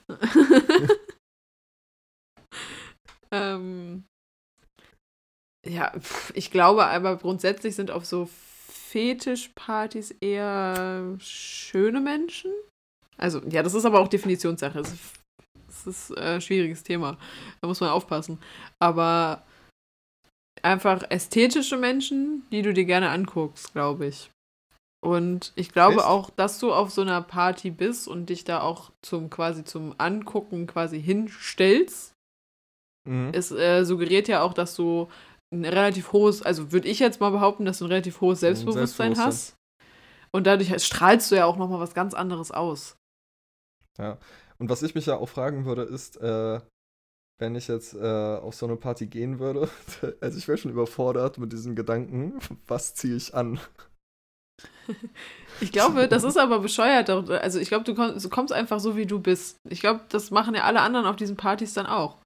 ähm, 3.30 4.04
ja, 5.66 5.92
ich 6.34 6.50
glaube 6.50 6.86
aber 6.86 7.16
grundsätzlich 7.16 7.74
sind 7.74 7.90
auf 7.90 8.06
so 8.06 8.28
Fetischpartys 8.88 10.12
eher 10.20 11.16
schöne 11.18 12.00
Menschen. 12.00 12.52
Also, 13.18 13.40
ja, 13.48 13.62
das 13.62 13.74
ist 13.74 13.84
aber 13.84 14.00
auch 14.00 14.08
Definitionssache. 14.08 14.78
Das 14.78 14.92
ist, 14.92 15.20
das 15.66 15.86
ist 15.86 16.10
äh, 16.16 16.34
ein 16.34 16.40
schwieriges 16.40 16.84
Thema. 16.84 17.18
Da 17.60 17.68
muss 17.68 17.80
man 17.80 17.90
aufpassen. 17.90 18.38
Aber 18.78 19.42
einfach 20.62 21.02
ästhetische 21.10 21.76
Menschen, 21.76 22.46
die 22.50 22.62
du 22.62 22.72
dir 22.72 22.84
gerne 22.84 23.10
anguckst, 23.10 23.72
glaube 23.72 24.06
ich. 24.06 24.30
Und 25.04 25.52
ich 25.54 25.72
glaube 25.72 25.98
Echt? 25.98 26.06
auch, 26.06 26.30
dass 26.30 26.58
du 26.58 26.72
auf 26.72 26.90
so 26.90 27.02
einer 27.02 27.22
Party 27.22 27.70
bist 27.70 28.08
und 28.08 28.30
dich 28.30 28.44
da 28.44 28.60
auch 28.60 28.90
zum 29.02 29.30
quasi 29.30 29.64
zum 29.64 29.94
Angucken 29.98 30.66
quasi 30.66 31.00
hinstellst. 31.00 32.14
Mhm. 33.08 33.30
Es 33.32 33.50
äh, 33.50 33.84
suggeriert 33.84 34.28
ja 34.28 34.42
auch, 34.42 34.54
dass 34.54 34.74
du 34.74 35.08
ein 35.52 35.64
relativ 35.64 36.12
hohes, 36.12 36.42
also 36.42 36.72
würde 36.72 36.88
ich 36.88 36.98
jetzt 36.98 37.20
mal 37.20 37.30
behaupten, 37.30 37.64
dass 37.64 37.78
du 37.78 37.86
ein 37.86 37.92
relativ 37.92 38.20
hohes 38.20 38.40
Selbstbewusstsein, 38.40 39.14
Selbstbewusstsein. 39.14 39.26
hast. 39.26 39.56
Und 40.30 40.46
dadurch 40.46 40.84
strahlst 40.84 41.30
du 41.30 41.36
ja 41.36 41.46
auch 41.46 41.56
nochmal 41.56 41.80
was 41.80 41.94
ganz 41.94 42.12
anderes 42.12 42.50
aus. 42.50 42.96
Und 44.58 44.68
was 44.68 44.82
ich 44.82 44.94
mich 44.94 45.06
ja 45.06 45.16
auch 45.16 45.28
fragen 45.28 45.64
würde, 45.64 45.82
ist, 45.82 46.20
äh, 46.20 46.60
wenn 47.40 47.54
ich 47.54 47.68
jetzt 47.68 47.94
äh, 47.94 48.36
auf 48.36 48.54
so 48.54 48.66
eine 48.66 48.76
Party 48.76 49.06
gehen 49.06 49.38
würde, 49.38 49.68
also 50.20 50.38
ich 50.38 50.46
wäre 50.48 50.58
schon 50.58 50.70
überfordert 50.70 51.38
mit 51.38 51.52
diesen 51.52 51.74
Gedanken, 51.74 52.38
was 52.66 52.94
ziehe 52.94 53.16
ich 53.16 53.34
an? 53.34 53.58
Ich 55.60 55.72
glaube, 55.72 56.08
das 56.08 56.24
ist 56.24 56.36
aber 56.36 56.60
bescheuert. 56.60 57.10
Also 57.10 57.58
ich 57.58 57.68
glaube, 57.68 57.84
du 57.84 57.94
kommst 58.28 58.52
einfach 58.52 58.80
so, 58.80 58.96
wie 58.96 59.06
du 59.06 59.20
bist. 59.20 59.56
Ich 59.68 59.80
glaube, 59.80 60.00
das 60.08 60.30
machen 60.30 60.54
ja 60.54 60.64
alle 60.64 60.80
anderen 60.80 61.06
auf 61.06 61.16
diesen 61.16 61.36
Partys 61.36 61.74
dann 61.74 61.86
auch. 61.86 62.18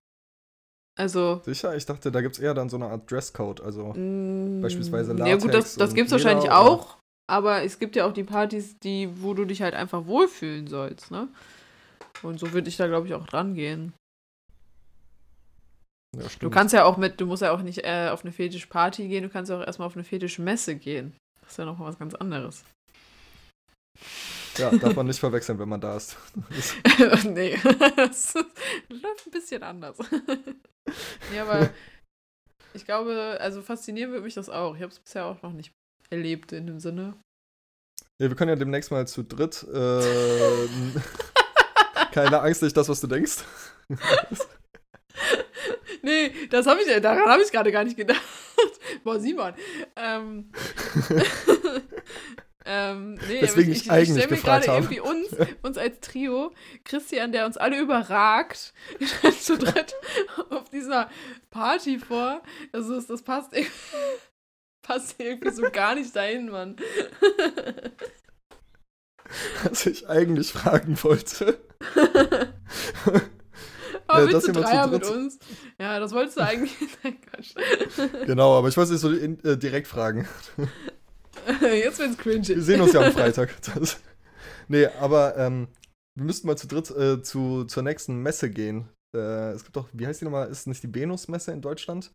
Also. 0.99 1.41
Sicher? 1.45 1.75
Ich 1.75 1.87
dachte, 1.87 2.13
da 2.13 2.21
gibt 2.21 2.37
es 2.37 2.41
eher 2.41 2.55
dann 2.55 2.69
so 2.69 2.77
eine 2.77 2.87
Art 2.87 3.11
Dresscode, 3.11 3.61
also 3.61 3.95
mm, 3.95 4.61
Beispielsweise 4.61 5.15
Ja 5.17 5.37
gut, 5.37 5.49
das, 5.49 5.53
Latex 5.53 5.77
das 5.77 5.95
gibt 5.95 6.07
es 6.07 6.13
wahrscheinlich 6.13 6.51
auch. 6.51 6.99
Aber 7.31 7.63
es 7.63 7.79
gibt 7.79 7.97
ja 7.97 8.07
auch 8.07 8.13
die 8.13 8.25
Partys, 8.25 8.79
die, 8.81 9.09
wo 9.23 9.33
du 9.33 9.45
dich 9.45 9.63
halt 9.63 9.75
einfach 9.75 10.07
wohlfühlen 10.07 10.67
sollst, 10.67 11.11
ne? 11.11 11.29
Und 12.23 12.39
so 12.39 12.53
würde 12.53 12.69
ich 12.69 12.77
da, 12.77 12.87
glaube 12.87 13.07
ich, 13.07 13.15
auch 13.15 13.27
dran 13.27 13.55
gehen. 13.55 13.95
ja, 16.17 16.25
Du 16.41 16.51
kannst 16.51 16.75
ja 16.75 16.85
auch 16.85 16.97
mit, 16.99 17.21
du 17.21 17.27
musst 17.27 17.43
ja 17.43 17.53
auch 17.53 17.63
nicht 17.63 17.85
äh, 17.85 18.11
auf 18.11 18.23
eine 18.23 18.33
Fetischparty 18.33 19.09
gehen, 19.09 19.23
du 19.23 19.31
kannst 19.31 19.51
ja 19.51 19.59
auch 19.59 19.67
erstmal 19.67 19.87
auf 19.87 19.95
eine 19.95 20.05
Fetische-Messe 20.05 20.77
gehen. 20.77 21.17
Das 21.41 21.53
ist 21.53 21.57
ja 21.57 21.65
nochmal 21.65 21.89
was 21.89 21.99
ganz 21.99 22.15
anderes. 22.15 22.65
Ja, 24.59 24.71
darf 24.79 24.95
man 24.95 25.07
nicht 25.07 25.21
verwechseln, 25.21 25.59
wenn 25.59 25.69
man 25.69 25.81
da 25.81 25.97
ist. 25.97 26.17
Nee, 27.25 27.59
das 27.97 28.35
läuft 28.89 29.27
ein 29.27 29.31
bisschen 29.31 29.63
anders. 29.63 29.97
ja, 31.35 31.43
aber 31.43 31.71
ich 32.75 32.85
glaube, 32.85 33.39
also 33.41 33.63
faszinieren 33.63 34.11
würde 34.11 34.25
mich 34.25 34.35
das 34.35 34.49
auch. 34.49 34.75
Ich 34.75 34.83
habe 34.83 34.93
es 34.93 34.99
bisher 34.99 35.27
auch 35.27 35.41
noch 35.43 35.53
nicht 35.53 35.73
erlebt 36.11 36.53
in 36.53 36.67
dem 36.67 36.81
Sinne. 36.81 37.15
Ja, 38.21 38.29
wir 38.29 38.37
können 38.37 38.51
ja 38.51 38.57
demnächst 38.57 38.91
mal 38.91 39.07
zu 39.07 39.23
dritt. 39.23 39.63
Äh, 39.73 40.03
keine 42.13 42.41
Angst, 42.41 42.63
nicht 42.63 42.77
das, 42.77 42.89
was 42.89 43.01
du 43.01 43.07
denkst. 43.07 43.39
Nee, 46.03 46.33
das 46.51 46.67
habe 46.67 46.83
ich, 46.83 47.01
daran 47.01 47.29
habe 47.29 47.43
ich 47.43 47.53
gerade 47.53 47.71
gar 47.73 47.85
nicht 47.85 47.97
gedacht. 47.97 48.21
Boah, 49.05 49.19
Simon. 49.19 49.55
ähm, 49.97 50.51
ähm, 52.65 53.15
nee, 53.15 53.43
Weswegen 53.43 53.73
aber 53.73 53.81
ich 53.81 53.91
eigentlich 53.91 54.23
stell 54.25 54.37
mir 54.37 54.43
gerade 54.43 54.67
irgendwie 54.67 55.01
uns, 55.01 55.29
uns 55.63 55.79
als 55.79 56.01
Trio, 56.01 56.53
Christian, 56.85 57.33
der 57.33 57.47
uns 57.47 57.57
alle 57.57 57.81
überragt, 57.81 58.73
zu 59.41 59.59
dritt 59.59 59.95
auf 60.51 60.69
dieser 60.71 61.11
Party 61.51 61.99
vor. 61.99 62.43
Das, 62.73 62.89
ist, 62.89 63.11
das 63.11 63.23
passt, 63.23 63.53
irgendwie- 63.53 63.73
passt 64.83 65.17
irgendwie 65.19 65.51
so 65.51 65.63
gar 65.73 65.95
nicht 65.95 66.15
dahin, 66.15 66.51
Mann. 66.51 66.77
Was 69.65 69.87
ich 69.87 70.09
eigentlich 70.09 70.53
fragen 70.53 70.97
wollte. 71.03 71.59
Aber 74.07 74.25
Äh, 74.25 74.29
willst 74.33 74.49
du 74.49 74.53
Dreier 74.53 74.87
mit 74.89 75.07
uns? 75.07 75.39
Ja, 75.79 75.99
das 76.01 76.13
wolltest 76.13 76.37
du 76.37 76.43
eigentlich. 76.43 76.75
Nein, 77.03 77.19
Quatsch. 77.23 77.55
Genau, 78.27 78.59
aber 78.59 78.69
ich 78.69 78.77
wollte 78.77 78.95
es 78.95 79.01
so 79.01 79.11
in, 79.11 79.43
äh, 79.45 79.57
direkt 79.57 79.87
fragen. 79.87 80.29
Jetzt 81.61 81.99
wird's 81.99 82.19
cringy. 82.19 82.49
Wir 82.49 82.63
sehen 82.63 82.81
uns 82.81 82.93
ja 82.93 83.03
am 83.03 83.13
Freitag. 83.13 83.55
Das, 83.75 84.01
nee, 84.69 84.87
aber 84.87 85.37
ähm, 85.37 85.69
wir 86.17 86.25
müssten 86.25 86.47
mal 86.47 86.57
zu 86.57 86.67
dritt 86.67 86.91
äh, 86.91 87.23
zu, 87.23 87.65
zur 87.65 87.83
nächsten 87.83 88.23
Messe 88.23 88.51
gehen. 88.51 88.89
Äh, 89.17 89.53
es 89.53 89.65
gibt 89.65 89.77
doch, 89.77 89.89
wie 89.93 90.07
heißt 90.07 90.21
die 90.21 90.25
nochmal? 90.25 90.49
Ist 90.49 90.61
es 90.61 90.67
nicht 90.67 90.83
die 90.83 90.95
Venus-Messe 90.95 91.53
in 91.53 91.63
Deutschland? 91.63 92.13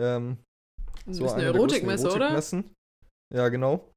Ähm, 0.00 0.38
Das 1.06 1.16
so 1.16 1.26
ist 1.26 1.32
eine 1.32 1.44
Erotikmesse, 1.44 2.06
oder? 2.06 2.26
Erotikmessen. 2.26 2.74
Ja, 3.34 3.48
genau. 3.48 3.90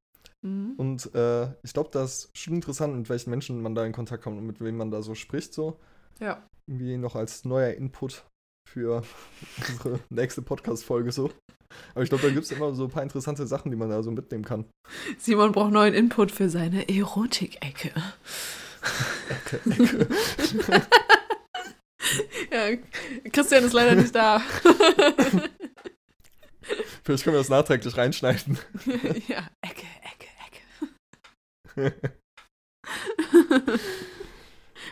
Mhm. 0.44 0.74
Und 0.76 1.14
äh, 1.14 1.52
ich 1.62 1.72
glaube, 1.72 1.90
das 1.92 2.26
ist 2.26 2.38
schon 2.38 2.54
interessant, 2.54 2.96
mit 2.96 3.08
welchen 3.08 3.30
Menschen 3.30 3.60
man 3.62 3.74
da 3.74 3.84
in 3.84 3.92
Kontakt 3.92 4.22
kommt 4.22 4.38
und 4.38 4.46
mit 4.46 4.60
wem 4.60 4.76
man 4.76 4.90
da 4.90 5.02
so 5.02 5.14
spricht. 5.14 5.54
So. 5.54 5.78
Ja. 6.20 6.46
Irgendwie 6.68 6.96
noch 6.96 7.14
als 7.14 7.44
neuer 7.44 7.74
Input 7.74 8.24
für 8.68 9.02
unsere 9.68 10.00
nächste 10.10 10.42
Podcast-Folge 10.42 11.12
so. 11.12 11.30
Aber 11.94 12.02
ich 12.02 12.08
glaube, 12.08 12.26
da 12.26 12.30
gibt 12.30 12.44
es 12.44 12.52
immer 12.52 12.74
so 12.74 12.84
ein 12.84 12.90
paar 12.90 13.02
interessante 13.02 13.46
Sachen, 13.46 13.70
die 13.70 13.76
man 13.76 13.90
da 13.90 14.02
so 14.02 14.10
mitnehmen 14.10 14.44
kann. 14.44 14.64
Simon 15.18 15.52
braucht 15.52 15.72
neuen 15.72 15.92
Input 15.94 16.32
für 16.32 16.48
seine 16.48 16.88
Erotik-Ecke. 16.88 17.92
ja, 22.50 22.76
Christian 23.32 23.64
ist 23.64 23.72
leider 23.72 23.94
nicht 23.94 24.14
da. 24.14 24.42
Vielleicht 27.04 27.24
können 27.24 27.36
wir 27.36 27.40
das 27.40 27.48
nachträglich 27.48 27.96
reinschneiden. 27.96 28.58
ja, 29.28 29.48
Ecke, 29.62 29.86
Ecke, 30.02 30.26
Ecke. 31.76 32.10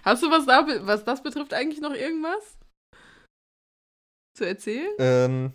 Hast 0.04 0.22
du 0.22 0.30
was 0.30 0.46
da, 0.46 0.66
was 0.86 1.04
das 1.04 1.22
betrifft, 1.22 1.52
eigentlich 1.54 1.80
noch 1.80 1.94
irgendwas 1.94 2.58
zu 4.36 4.46
erzählen? 4.46 4.92
Ähm, 4.98 5.54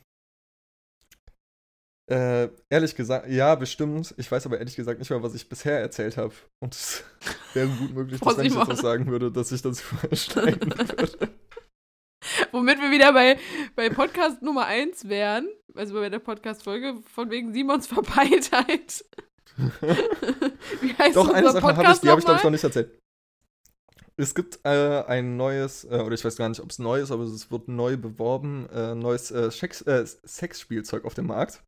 äh, 2.10 2.50
ehrlich 2.70 2.96
gesagt, 2.96 3.28
ja, 3.30 3.54
bestimmt. 3.56 4.14
Ich 4.18 4.32
weiß 4.32 4.46
aber 4.46 4.58
ehrlich 4.58 4.76
gesagt 4.76 5.00
nicht 5.00 5.10
mehr, 5.10 5.22
was 5.22 5.36
ich 5.36 5.48
bisher 5.48 5.80
erzählt 5.80 6.18
habe. 6.18 6.34
Und 6.60 6.74
es 6.74 7.04
wäre 7.54 7.68
gut 7.68 7.94
möglich, 7.94 8.20
dass 8.20 8.38
wenn 8.38 8.46
ich 8.46 8.54
jetzt 8.54 8.68
was 8.68 8.80
sagen 8.80 9.08
würde, 9.08 9.32
dass 9.32 9.52
ich 9.52 9.62
das 9.62 9.84
schneiden 10.14 10.72
würde. 10.78 11.30
Womit 12.52 12.80
wir 12.82 12.92
wieder 12.92 13.14
bei, 13.14 13.38
bei 13.76 13.90
Podcast 13.90 14.42
Nummer 14.42 14.66
1 14.66 15.08
wären, 15.08 15.48
also 15.76 15.94
bei 15.94 16.10
der 16.10 16.20
Podcast-Folge, 16.20 16.96
von 17.14 17.30
wegen 17.30 17.54
Simons 17.54 17.88
Verpeiltheit. 17.88 19.06
Wie 20.82 20.94
heißt 20.96 21.16
Doch, 21.16 21.30
eine 21.30 21.52
Sache 21.52 21.76
habe 21.76 21.92
ich, 21.92 22.00
die 22.00 22.10
habe 22.10 22.20
ich, 22.20 22.26
glaube 22.26 22.40
ich, 22.40 22.44
noch 22.44 22.52
nicht 22.52 22.64
erzählt. 22.64 23.00
Es 24.18 24.36
gibt 24.36 24.60
äh, 24.66 25.04
ein 25.04 25.38
neues, 25.38 25.86
äh, 25.86 26.02
oder 26.06 26.14
ich 26.14 26.26
weiß 26.26 26.36
gar 26.36 26.50
nicht, 26.50 26.60
ob 26.60 26.72
es 26.72 26.80
neu 26.80 27.00
ist, 27.00 27.12
aber 27.12 27.24
es 27.24 27.52
wird 27.52 27.70
neu 27.70 27.96
beworben, 27.96 28.68
äh, 28.70 28.94
neues 28.94 29.32
äh, 29.32 29.50
Sex, 29.50 29.82
äh, 29.84 30.06
Sexspielzeug 30.06 31.06
auf 31.06 31.14
dem 31.14 31.28
Markt. 31.28 31.64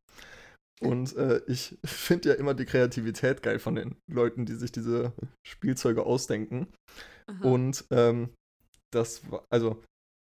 Und 0.88 1.16
äh, 1.16 1.40
ich 1.46 1.78
finde 1.84 2.30
ja 2.30 2.34
immer 2.34 2.54
die 2.54 2.64
Kreativität 2.64 3.42
geil 3.42 3.58
von 3.58 3.74
den 3.74 3.96
Leuten, 4.10 4.46
die 4.46 4.54
sich 4.54 4.72
diese 4.72 5.12
Spielzeuge 5.46 6.04
ausdenken. 6.04 6.68
Aha. 7.26 7.44
Und 7.44 7.84
ähm, 7.90 8.30
das 8.92 9.30
war, 9.30 9.44
also, 9.50 9.82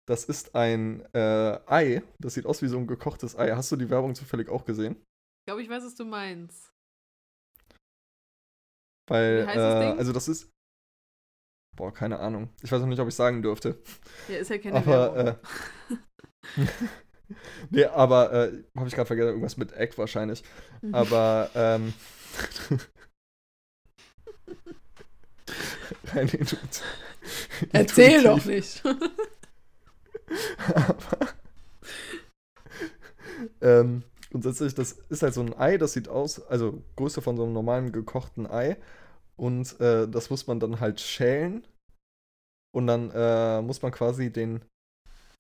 das 0.09 0.25
ist 0.25 0.55
ein 0.55 1.05
äh, 1.15 1.61
Ei. 1.67 2.03
Das 2.19 2.35
sieht 2.35 2.47
aus 2.47 2.63
wie 2.63 2.69
so 2.69 2.79
ein 2.79 2.87
gekochtes 2.87 3.37
Ei. 3.37 3.53
Hast 3.55 3.71
du 3.73 3.77
die 3.77 3.91
Werbung 3.91 4.15
zufällig 4.15 4.49
auch 4.49 4.65
gesehen? 4.65 4.97
Ich 4.97 5.47
glaube, 5.47 5.63
ich 5.63 5.69
weiß, 5.69 5.85
was 5.85 5.95
du 5.95 6.05
meinst. 6.05 6.73
Weil, 9.09 9.43
Wie 9.43 9.47
heißt 9.47 9.57
das 9.57 9.75
äh, 9.75 9.89
Ding? 9.89 9.99
also 9.99 10.13
das 10.13 10.29
ist. 10.29 10.51
Boah, 11.77 11.93
keine 11.93 12.19
Ahnung. 12.19 12.51
Ich 12.63 12.71
weiß 12.71 12.81
noch 12.81 12.89
nicht, 12.89 13.01
ob 13.01 13.09
ich 13.09 13.15
sagen 13.15 13.43
dürfte. 13.43 13.83
Ja, 14.29 14.37
ist 14.37 14.51
ja 14.51 14.59
keine 14.59 14.77
aber, 14.77 15.15
Werbung. 15.15 15.41
äh, 15.89 15.97
nee, 17.71 17.85
aber, 17.85 18.33
äh, 18.33 18.53
habe 18.77 18.89
ich 18.89 18.95
gerade 18.95 19.07
vergessen, 19.07 19.29
irgendwas 19.29 19.57
mit 19.57 19.73
Egg 19.73 19.95
wahrscheinlich. 19.97 20.43
Mhm. 20.83 20.95
Aber, 20.95 21.51
ähm. 21.55 21.93
rein 26.15 26.29
intu- 26.29 26.57
Erzähl 27.73 28.23
doch 28.23 28.45
nicht. 28.45 28.83
Aber, 30.75 31.29
ähm, 33.61 34.03
grundsätzlich, 34.31 34.75
das 34.75 34.93
ist 35.09 35.23
halt 35.23 35.35
so 35.35 35.41
ein 35.43 35.57
Ei, 35.59 35.79
das 35.79 35.93
sieht 35.93 36.09
aus, 36.09 36.45
also 36.47 36.83
Größe 36.97 37.23
von 37.23 37.37
so 37.37 37.45
einem 37.45 37.53
normalen 37.53 37.93
gekochten 37.93 38.47
Ei. 38.51 38.77
Und 39.37 39.79
äh, 39.81 40.09
das 40.09 40.31
muss 40.31 40.47
man 40.47 40.61
dann 40.61 40.81
halt 40.81 41.01
schälen. 41.01 41.65
Und 42.75 42.87
dann 42.87 43.11
äh, 43.11 43.61
muss 43.63 43.83
man 43.83 43.93
quasi 43.93 44.33
den, 44.33 44.63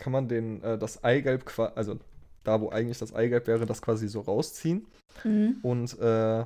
kann 0.03 0.13
man 0.13 0.27
den, 0.27 0.61
äh, 0.65 0.77
das 0.77 1.05
Eigelb, 1.05 1.57
also 1.77 1.97
da, 2.43 2.61
wo 2.61 2.71
eigentlich 2.71 2.99
das 2.99 3.15
Eigelb 3.15 3.47
wäre, 3.47 3.67
das 3.67 3.81
quasi 3.81 4.09
so 4.09 4.21
rausziehen. 4.21 4.85
Mhm. 5.23 5.59
Und 5.63 5.97
äh, 6.01 6.45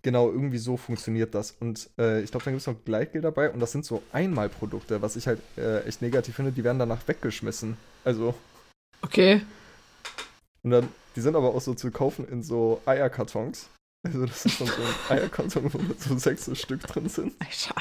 genau, 0.00 0.30
irgendwie 0.30 0.56
so 0.56 0.78
funktioniert 0.78 1.34
das. 1.34 1.50
Und 1.60 1.90
äh, 1.98 2.22
ich 2.22 2.30
glaube, 2.30 2.44
dann 2.44 2.54
gibt 2.54 2.62
es 2.62 2.66
noch 2.66 2.84
Gleitgel 2.86 3.20
dabei. 3.20 3.50
Und 3.50 3.60
das 3.60 3.72
sind 3.72 3.84
so 3.84 4.02
Einmalprodukte, 4.12 5.02
was 5.02 5.16
ich 5.16 5.26
halt 5.26 5.40
äh, 5.58 5.82
echt 5.84 6.00
negativ 6.00 6.36
finde. 6.36 6.52
Die 6.52 6.64
werden 6.64 6.78
danach 6.78 7.06
weggeschmissen. 7.06 7.76
Also, 8.02 8.34
Okay. 9.02 9.42
und 10.62 10.70
dann, 10.70 10.88
die 11.16 11.20
sind 11.20 11.36
aber 11.36 11.54
auch 11.54 11.60
so 11.60 11.74
zu 11.74 11.90
kaufen 11.90 12.26
in 12.28 12.42
so 12.42 12.80
Eierkartons. 12.86 13.68
Also, 14.06 14.24
das 14.24 14.46
ist 14.46 14.58
dann 14.58 14.68
so 14.68 14.82
ein 14.82 14.94
Eierkarton, 15.18 15.70
wo 15.74 15.80
so 15.98 16.16
sechs 16.16 16.50
Stück 16.58 16.80
drin 16.80 17.10
sind. 17.10 17.34
Alter, 17.40 17.74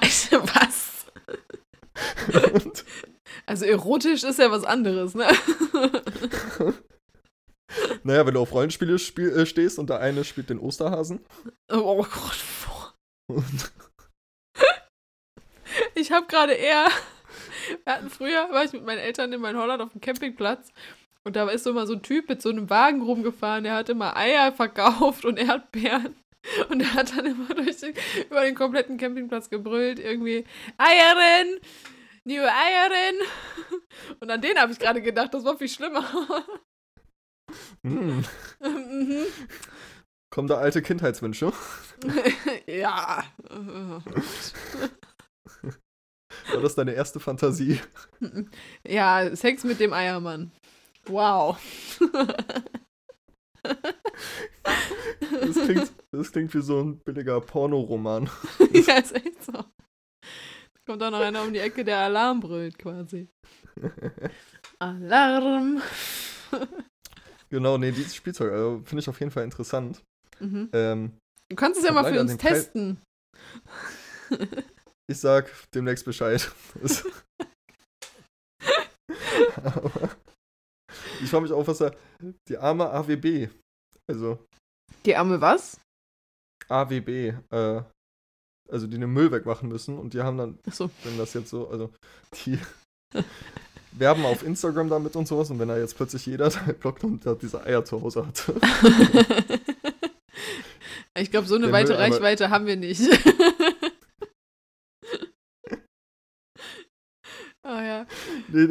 Alter, 0.00 0.42
was? 0.54 0.87
Also 3.46 3.66
erotisch 3.66 4.24
ist 4.24 4.38
ja 4.38 4.50
was 4.50 4.64
anderes, 4.64 5.14
ne? 5.14 5.26
naja, 8.02 8.26
wenn 8.26 8.34
du 8.34 8.40
auf 8.40 8.52
Rollenspiele 8.52 8.98
spiel, 8.98 9.30
äh, 9.30 9.46
stehst 9.46 9.78
und 9.78 9.90
der 9.90 10.00
eine 10.00 10.24
spielt 10.24 10.50
den 10.50 10.58
Osterhasen. 10.58 11.20
Oh 11.70 11.96
Gott. 11.96 12.44
boah. 12.66 12.94
Und, 13.28 13.72
Ich 15.94 16.12
habe 16.12 16.26
gerade 16.26 16.52
eher. 16.54 16.88
Wir 17.84 17.92
hatten 17.92 18.10
früher, 18.10 18.48
war 18.50 18.64
ich 18.64 18.72
mit 18.72 18.84
meinen 18.84 18.98
Eltern 18.98 19.32
in 19.32 19.40
meinem 19.40 19.58
Holland 19.58 19.82
auf 19.82 19.92
dem 19.92 20.00
Campingplatz. 20.00 20.72
Und 21.24 21.36
da 21.36 21.48
ist 21.50 21.64
so 21.64 21.72
mal 21.74 21.86
so 21.86 21.94
ein 21.94 22.02
Typ 22.02 22.28
mit 22.28 22.40
so 22.40 22.48
einem 22.48 22.70
Wagen 22.70 23.02
rumgefahren, 23.02 23.64
der 23.64 23.74
hat 23.74 23.90
immer 23.90 24.16
Eier 24.16 24.52
verkauft 24.52 25.24
und 25.24 25.38
Erdbeeren. 25.38 26.16
Und 26.70 26.80
er 26.80 26.94
hat 26.94 27.16
dann 27.16 27.26
immer 27.26 27.54
den, 27.54 27.94
über 28.30 28.42
den 28.42 28.54
kompletten 28.54 28.96
Campingplatz 28.96 29.50
gebrüllt, 29.50 29.98
irgendwie, 29.98 30.44
Eierin! 30.78 31.60
Liebe 32.28 32.44
Eierin! 32.46 33.16
Und 34.20 34.30
an 34.30 34.42
den 34.42 34.58
habe 34.58 34.70
ich 34.70 34.78
gerade 34.78 35.00
gedacht, 35.00 35.32
das 35.32 35.46
war 35.46 35.56
viel 35.56 35.70
schlimmer. 35.70 36.04
hm, 37.82 38.22
Mhm. 38.60 39.24
kommen 40.30 40.46
da 40.46 40.58
alte 40.58 40.82
Kindheitswünsche? 40.82 41.54
ja. 42.66 43.24
War 46.52 46.60
das 46.60 46.74
deine 46.74 46.92
erste 46.92 47.18
Fantasie? 47.18 47.80
Ja, 48.86 49.34
Sex 49.34 49.64
mit 49.64 49.80
dem 49.80 49.94
Eiermann. 49.94 50.52
Wow. 51.06 51.58
Das 53.62 55.54
klingt, 55.64 55.92
das 56.12 56.30
klingt 56.32 56.54
wie 56.54 56.60
so 56.60 56.80
ein 56.80 56.98
billiger 56.98 57.40
Pornoroman. 57.40 58.28
ja, 58.72 58.98
ist 58.98 59.14
echt 59.14 59.42
so. 59.44 59.64
Kommt 60.88 61.02
auch 61.02 61.10
noch 61.10 61.20
einer 61.20 61.42
um 61.42 61.52
die 61.52 61.58
Ecke, 61.58 61.84
der 61.84 61.98
Alarm 61.98 62.40
brüllt 62.40 62.78
quasi. 62.78 63.28
Alarm. 64.78 65.82
Genau, 67.50 67.76
nee, 67.76 67.92
dieses 67.92 68.14
Spielzeug 68.14 68.50
also, 68.52 68.80
finde 68.86 69.02
ich 69.02 69.08
auf 69.10 69.20
jeden 69.20 69.30
Fall 69.30 69.44
interessant. 69.44 70.02
Mhm. 70.40 70.70
Ähm, 70.72 71.12
Du 71.50 71.56
kannst 71.56 71.78
es 71.78 71.84
ja 71.84 71.92
mal 71.92 72.10
für 72.10 72.18
uns 72.18 72.38
testen. 72.38 73.02
ich 75.10 75.18
sag 75.18 75.52
demnächst 75.74 76.06
Bescheid. 76.06 76.50
Aber 79.56 79.90
ich 81.22 81.28
frage 81.28 81.42
mich 81.42 81.52
auch, 81.52 81.66
was 81.66 81.78
da. 81.78 81.94
Die 82.48 82.56
arme 82.56 82.88
AWB. 82.88 83.50
Also 84.10 84.42
Die 85.04 85.14
arme 85.14 85.38
was? 85.38 85.78
AWB, 86.70 87.34
äh, 87.50 87.82
also 88.70 88.86
die 88.86 88.98
den 88.98 89.10
Müll 89.10 89.30
wegmachen 89.30 89.68
müssen 89.68 89.98
und 89.98 90.14
die 90.14 90.22
haben 90.22 90.38
dann, 90.38 90.58
Achso. 90.66 90.90
wenn 91.04 91.18
das 91.18 91.34
jetzt 91.34 91.50
so, 91.50 91.68
also 91.68 91.90
die, 92.44 92.58
werben 93.92 94.24
auf 94.24 94.42
Instagram 94.44 94.88
damit 94.88 95.16
und 95.16 95.26
sowas. 95.26 95.50
Und 95.50 95.58
wenn 95.58 95.68
da 95.68 95.78
jetzt 95.78 95.96
plötzlich 95.96 96.26
jeder 96.26 96.50
der 96.66 96.72
Blockhund 96.72 97.26
da 97.26 97.34
diese 97.34 97.64
Eier 97.64 97.84
zu 97.84 98.00
Hause 98.02 98.26
hat. 98.26 98.44
ich 101.18 101.30
glaube, 101.30 101.46
so 101.46 101.56
eine 101.56 101.66
Der 101.66 101.72
weite 101.72 101.92
Müll, 101.92 102.00
Reichweite 102.00 102.50
haben 102.50 102.66
wir 102.66 102.76
nicht. 102.76 103.02
Ah 107.62 107.82
ja. 107.84 108.06
nee, 108.48 108.66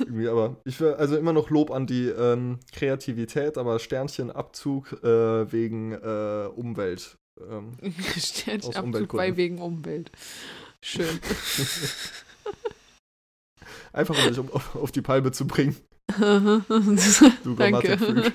irgendwie, 0.00 0.28
aber 0.28 0.56
ich 0.64 0.80
will 0.80 0.94
also 0.94 1.16
immer 1.16 1.32
noch 1.32 1.48
Lob 1.48 1.70
an 1.70 1.86
die 1.86 2.08
ähm, 2.08 2.58
Kreativität, 2.72 3.56
aber 3.56 3.78
Sternchenabzug 3.78 5.04
äh, 5.04 5.52
wegen 5.52 5.92
äh, 5.92 6.48
Umwelt. 6.56 7.16
Ähm, 7.40 7.76
Umweltgründen. 7.80 9.08
bei 9.08 9.36
wegen 9.36 9.58
Umwelt. 9.60 10.10
Schön. 10.82 11.18
einfach 13.92 14.16
um 14.16 14.28
dich 14.28 14.38
um, 14.38 14.50
auf, 14.52 14.76
auf 14.76 14.92
die 14.92 15.02
Palme 15.02 15.32
zu 15.32 15.46
bringen. 15.46 15.76
Du 16.16 17.54
Danke. 17.56 18.32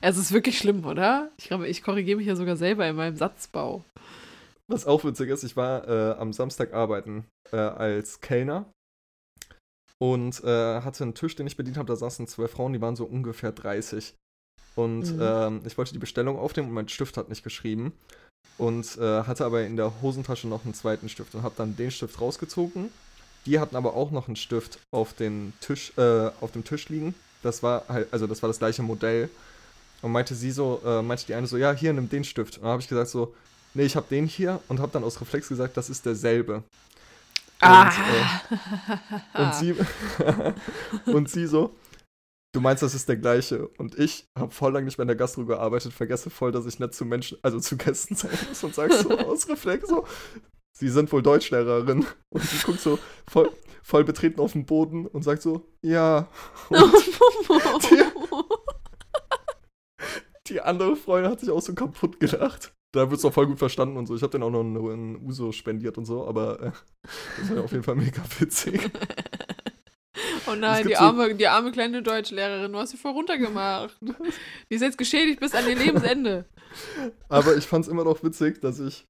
Es 0.00 0.16
ist 0.16 0.32
wirklich 0.32 0.58
schlimm, 0.58 0.84
oder? 0.84 1.30
Ich 1.36 1.48
glaube, 1.48 1.68
ich 1.68 1.82
korrigiere 1.82 2.16
mich 2.16 2.26
ja 2.26 2.36
sogar 2.36 2.56
selber 2.56 2.88
in 2.88 2.96
meinem 2.96 3.16
Satzbau. 3.16 3.84
Was 4.68 4.86
auch 4.86 5.04
witzig 5.04 5.30
ist, 5.30 5.44
ich 5.44 5.56
war 5.56 5.88
äh, 5.88 6.12
am 6.18 6.32
Samstag 6.32 6.72
arbeiten 6.72 7.26
äh, 7.52 7.56
als 7.56 8.20
Kellner 8.20 8.72
und 9.98 10.42
äh, 10.44 10.80
hatte 10.80 11.04
einen 11.04 11.14
Tisch, 11.14 11.36
den 11.36 11.46
ich 11.46 11.56
bedient 11.56 11.76
habe. 11.76 11.88
Da 11.88 11.96
saßen 11.96 12.26
zwei 12.26 12.48
Frauen, 12.48 12.72
die 12.72 12.80
waren 12.80 12.96
so 12.96 13.04
ungefähr 13.04 13.52
30. 13.52 14.14
Und 14.78 15.16
Mhm. 15.16 15.18
ähm, 15.20 15.60
ich 15.66 15.76
wollte 15.76 15.92
die 15.92 15.98
Bestellung 15.98 16.38
aufnehmen 16.38 16.68
und 16.68 16.74
mein 16.74 16.88
Stift 16.88 17.16
hat 17.16 17.28
nicht 17.28 17.42
geschrieben. 17.42 17.92
Und 18.58 18.96
äh, 18.98 19.22
hatte 19.24 19.44
aber 19.44 19.62
in 19.62 19.76
der 19.76 19.92
Hosentasche 20.02 20.46
noch 20.46 20.64
einen 20.64 20.72
zweiten 20.74 21.08
Stift 21.08 21.34
und 21.34 21.42
habe 21.42 21.54
dann 21.56 21.74
den 21.76 21.90
Stift 21.90 22.20
rausgezogen. 22.20 22.90
Die 23.44 23.58
hatten 23.58 23.74
aber 23.74 23.94
auch 23.94 24.12
noch 24.12 24.28
einen 24.28 24.36
Stift 24.36 24.78
auf, 24.92 25.14
den 25.14 25.52
Tisch, 25.60 25.92
äh, 25.96 26.30
auf 26.40 26.52
dem 26.52 26.62
Tisch 26.64 26.88
liegen. 26.90 27.14
Das 27.42 27.62
war 27.64 27.84
halt, 27.88 28.06
also 28.12 28.28
das 28.28 28.40
war 28.42 28.48
das 28.48 28.58
gleiche 28.60 28.82
Modell. 28.82 29.28
Und 30.00 30.12
meinte 30.12 30.36
sie 30.36 30.52
so, 30.52 30.80
äh, 30.84 31.02
meinte 31.02 31.26
die 31.26 31.34
eine 31.34 31.48
so, 31.48 31.56
ja, 31.56 31.72
hier, 31.72 31.92
nimm 31.92 32.08
den 32.08 32.22
Stift. 32.22 32.58
Und 32.58 32.62
dann 32.62 32.70
habe 32.72 32.82
ich 32.82 32.88
gesagt 32.88 33.10
so, 33.10 33.34
nee, 33.74 33.82
ich 33.84 33.96
habe 33.96 34.06
den 34.08 34.26
hier 34.26 34.60
und 34.68 34.78
habe 34.78 34.92
dann 34.92 35.02
aus 35.02 35.20
Reflex 35.20 35.48
gesagt, 35.48 35.76
das 35.76 35.90
ist 35.90 36.06
derselbe. 36.06 36.62
Ah. 37.60 37.90
äh, 39.34 39.42
Und 39.42 39.54
sie, 39.56 39.74
und 41.06 41.28
sie 41.28 41.46
so, 41.48 41.74
du 42.52 42.60
meinst, 42.60 42.82
das 42.82 42.94
ist 42.94 43.08
der 43.08 43.16
gleiche. 43.16 43.68
Und 43.78 43.98
ich 43.98 44.26
habe 44.38 44.52
voll 44.52 44.72
lange 44.72 44.86
nicht 44.86 44.98
mehr 44.98 45.04
in 45.04 45.08
der 45.08 45.16
Gastro 45.16 45.44
gearbeitet, 45.44 45.92
vergesse 45.92 46.30
voll, 46.30 46.52
dass 46.52 46.66
ich 46.66 46.78
nicht 46.78 46.94
zu 46.94 47.04
Menschen, 47.04 47.38
also 47.42 47.60
zu 47.60 47.76
Gästen 47.76 48.14
sein 48.14 48.30
muss 48.48 48.64
und 48.64 48.74
sag 48.74 48.92
so 48.92 49.16
aus 49.18 49.48
Reflex 49.48 49.88
so, 49.88 50.04
sie 50.76 50.88
sind 50.88 51.12
wohl 51.12 51.22
Deutschlehrerin. 51.22 52.06
Und 52.30 52.42
sie 52.42 52.58
guckt 52.64 52.80
so 52.80 52.98
voll, 53.28 53.50
voll 53.82 54.04
betreten 54.04 54.40
auf 54.40 54.52
den 54.52 54.66
Boden 54.66 55.06
und 55.06 55.22
sagt 55.22 55.42
so, 55.42 55.68
ja. 55.82 56.28
Und 56.68 56.92
die 60.46 60.60
andere 60.60 60.96
Freundin 60.96 61.30
hat 61.30 61.40
sich 61.40 61.50
auch 61.50 61.60
so 61.60 61.74
kaputt 61.74 62.20
gelacht. 62.20 62.72
Da 62.94 63.10
wird's 63.10 63.22
doch 63.22 63.32
voll 63.32 63.46
gut 63.46 63.58
verstanden 63.58 63.98
und 63.98 64.06
so. 64.06 64.16
Ich 64.16 64.22
habe 64.22 64.30
den 64.30 64.42
auch 64.42 64.50
noch 64.50 64.60
einen, 64.62 65.22
Uso 65.26 65.52
spendiert 65.52 65.98
und 65.98 66.06
so, 66.06 66.26
aber 66.26 66.62
äh, 66.62 66.72
das 67.38 67.54
war 67.54 67.64
auf 67.64 67.72
jeden 67.72 67.84
Fall 67.84 67.96
mega 67.96 68.22
witzig. 68.38 68.90
Oh 70.50 70.54
nein, 70.54 70.86
die 70.86 70.94
so- 70.94 71.00
arme, 71.00 71.34
die 71.34 71.46
arme 71.48 71.72
kleine 71.72 72.02
Deutschlehrerin, 72.02 72.72
du 72.72 72.78
hast 72.78 72.90
sie 72.90 72.96
voll 72.96 73.12
runtergemacht. 73.12 73.96
Die 74.70 74.74
ist 74.74 74.82
jetzt 74.82 74.98
geschädigt 74.98 75.40
bis 75.40 75.54
an 75.54 75.68
ihr 75.68 75.76
Lebensende. 75.76 76.46
Aber 77.28 77.56
ich 77.56 77.66
fand 77.66 77.84
es 77.84 77.90
immer 77.90 78.04
noch 78.04 78.22
witzig, 78.22 78.60
dass 78.60 78.78
ich 78.80 79.04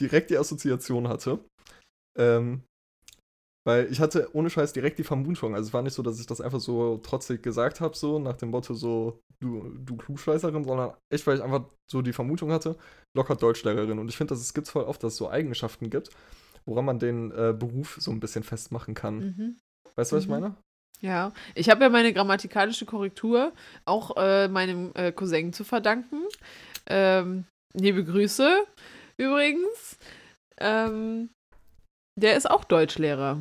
direkt 0.00 0.30
die 0.30 0.38
Assoziation 0.38 1.08
hatte. 1.08 1.38
Ähm, 2.18 2.62
weil 3.66 3.90
ich 3.92 4.00
hatte 4.00 4.30
ohne 4.34 4.48
Scheiß 4.50 4.72
direkt 4.72 4.98
die 4.98 5.04
Vermutung. 5.04 5.54
Also 5.54 5.68
es 5.68 5.74
war 5.74 5.82
nicht 5.82 5.92
so, 5.94 6.02
dass 6.02 6.18
ich 6.18 6.26
das 6.26 6.40
einfach 6.40 6.60
so 6.60 6.96
trotzig 6.98 7.42
gesagt 7.42 7.80
habe, 7.80 7.96
so 7.96 8.18
nach 8.18 8.36
dem 8.36 8.50
Motto 8.50 8.72
so, 8.74 9.20
du, 9.40 9.68
du 9.84 9.96
Klugscheißerin, 9.96 10.64
sondern 10.64 10.94
echt, 11.12 11.26
weil 11.26 11.36
ich 11.36 11.42
einfach 11.42 11.66
so 11.90 12.00
die 12.02 12.12
Vermutung 12.14 12.50
hatte, 12.52 12.76
locker 13.16 13.36
Deutschlehrerin. 13.36 13.98
Und 13.98 14.08
ich 14.08 14.16
finde, 14.16 14.32
dass 14.34 14.40
es 14.40 14.54
gibt 14.54 14.68
voll 14.68 14.84
oft, 14.84 15.02
dass 15.02 15.12
es 15.12 15.18
so 15.18 15.28
Eigenschaften 15.30 15.90
gibt, 15.90 16.08
woran 16.64 16.86
man 16.86 16.98
den 16.98 17.30
äh, 17.32 17.54
Beruf 17.56 17.98
so 18.00 18.10
ein 18.10 18.20
bisschen 18.20 18.42
festmachen 18.42 18.94
kann. 18.94 19.18
Mhm. 19.18 19.56
Weißt 19.96 20.12
du, 20.12 20.16
was 20.16 20.22
ich 20.24 20.28
Mhm. 20.28 20.40
meine? 20.40 20.56
Ja, 21.02 21.32
ich 21.54 21.70
habe 21.70 21.82
ja 21.84 21.88
meine 21.88 22.12
grammatikalische 22.12 22.84
Korrektur 22.84 23.52
auch 23.86 24.16
äh, 24.16 24.48
meinem 24.48 24.92
äh, 24.94 25.12
Cousin 25.12 25.52
zu 25.52 25.64
verdanken. 25.64 26.24
Ähm, 26.86 27.46
liebe 27.72 28.04
Grüße 28.04 28.66
übrigens. 29.16 29.96
Ähm, 30.58 31.30
der 32.18 32.36
ist 32.36 32.50
auch 32.50 32.64
Deutschlehrer. 32.64 33.40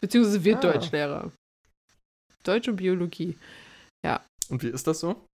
Beziehungsweise 0.00 0.44
wird 0.44 0.58
Ah. 0.64 0.72
Deutschlehrer. 0.72 1.32
Deutsch 2.44 2.68
und 2.68 2.76
Biologie. 2.76 3.36
Und 4.48 4.62
wie 4.62 4.68
ist 4.68 4.86
das 4.86 5.00
so? 5.00 5.26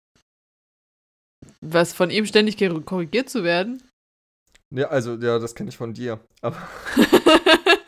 Was 1.61 1.93
von 1.93 2.09
ihm 2.09 2.25
ständig 2.25 2.57
korrigiert 2.85 3.29
zu 3.29 3.43
werden. 3.43 3.83
Ja, 4.73 4.87
also, 4.87 5.13
ja, 5.17 5.37
das 5.37 5.53
kenne 5.53 5.69
ich 5.69 5.77
von 5.77 5.93
dir. 5.93 6.19
Aber 6.41 6.57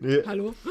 nee, 0.00 0.22
Hallo? 0.26 0.54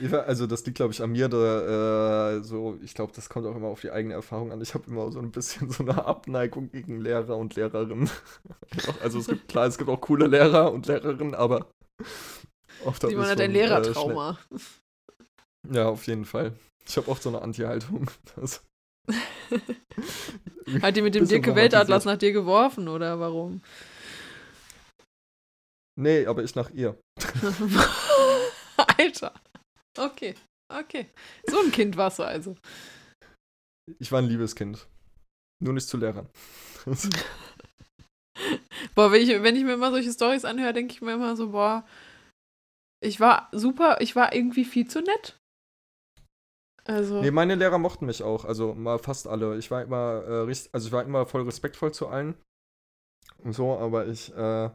Ja, 0.00 0.20
also 0.22 0.48
das 0.48 0.64
liegt, 0.66 0.76
glaube 0.76 0.92
ich, 0.92 1.00
an 1.02 1.12
mir. 1.12 1.28
Da, 1.28 2.32
äh, 2.38 2.42
so, 2.42 2.78
ich 2.82 2.94
glaube, 2.94 3.12
das 3.14 3.28
kommt 3.28 3.46
auch 3.46 3.54
immer 3.54 3.68
auf 3.68 3.80
die 3.80 3.92
eigene 3.92 4.14
Erfahrung 4.14 4.50
an. 4.50 4.60
Ich 4.60 4.74
habe 4.74 4.90
immer 4.90 5.12
so 5.12 5.20
ein 5.20 5.30
bisschen 5.30 5.70
so 5.70 5.84
eine 5.84 6.04
Abneigung 6.04 6.70
gegen 6.70 7.00
Lehrer 7.00 7.36
und 7.36 7.54
Lehrerinnen. 7.54 8.10
also 9.02 9.20
es 9.20 9.28
gibt, 9.28 9.46
klar, 9.46 9.66
es 9.66 9.78
gibt 9.78 9.88
auch 9.90 10.00
coole 10.00 10.26
Lehrer 10.26 10.72
und 10.72 10.86
Lehrerinnen, 10.86 11.34
aber 11.36 11.68
oft 12.84 13.02
Simon 13.02 13.24
ich 13.24 13.30
hat 13.30 13.40
ein 13.40 13.50
äh, 13.50 13.54
Lehrertrauma. 13.54 14.38
schnell- 14.48 15.76
ja, 15.76 15.88
auf 15.88 16.06
jeden 16.08 16.24
Fall. 16.24 16.54
Ich 16.88 16.96
habe 16.96 17.08
oft 17.08 17.22
so 17.22 17.28
eine 17.28 17.40
Anti-Haltung. 17.42 18.10
Das- 18.36 18.64
Hat 20.82 20.96
die 20.96 21.02
mit 21.02 21.14
dem 21.14 21.28
Dirke 21.28 21.54
Weltatlas 21.54 22.04
nach 22.04 22.16
dir 22.18 22.32
geworfen 22.32 22.88
oder 22.88 23.20
warum? 23.20 23.60
Nee, 25.96 26.26
aber 26.26 26.42
ich 26.42 26.54
nach 26.54 26.70
ihr. 26.70 26.98
Alter. 28.98 29.32
Okay, 29.96 30.34
okay. 30.72 31.06
So 31.46 31.60
ein 31.60 31.70
Kind 31.70 31.96
warst 31.96 32.18
du 32.18 32.24
also. 32.24 32.56
Ich 33.98 34.10
war 34.10 34.20
ein 34.20 34.28
liebes 34.28 34.56
Kind. 34.56 34.86
Nur 35.62 35.74
nicht 35.74 35.88
zu 35.88 35.96
Lehrern. 35.96 36.28
Boah, 38.94 39.12
wenn 39.12 39.22
ich, 39.22 39.28
wenn 39.28 39.56
ich 39.56 39.64
mir 39.64 39.74
immer 39.74 39.90
solche 39.90 40.12
Stories 40.12 40.44
anhöre, 40.44 40.72
denke 40.72 40.94
ich 40.94 41.00
mir 41.00 41.14
immer 41.14 41.36
so, 41.36 41.50
boah, 41.50 41.86
ich 43.00 43.20
war 43.20 43.48
super, 43.52 44.00
ich 44.00 44.16
war 44.16 44.34
irgendwie 44.34 44.64
viel 44.64 44.88
zu 44.88 45.00
nett. 45.00 45.38
Also, 46.84 47.20
Nee, 47.20 47.30
meine 47.30 47.54
Lehrer 47.54 47.78
mochten 47.78 48.06
mich 48.06 48.22
auch, 48.22 48.44
also 48.44 48.74
mal 48.74 48.98
fast 48.98 49.26
alle. 49.26 49.56
Ich 49.56 49.70
war 49.70 49.82
immer, 49.82 50.46
äh, 50.48 50.54
also 50.72 50.86
ich 50.86 50.92
war 50.92 51.02
immer 51.02 51.26
voll 51.26 51.42
respektvoll 51.42 51.92
zu 51.94 52.08
allen. 52.08 52.34
Und 53.38 53.52
so, 53.52 53.78
aber 53.78 54.06
ich, 54.06 54.34
äh, 54.34 54.70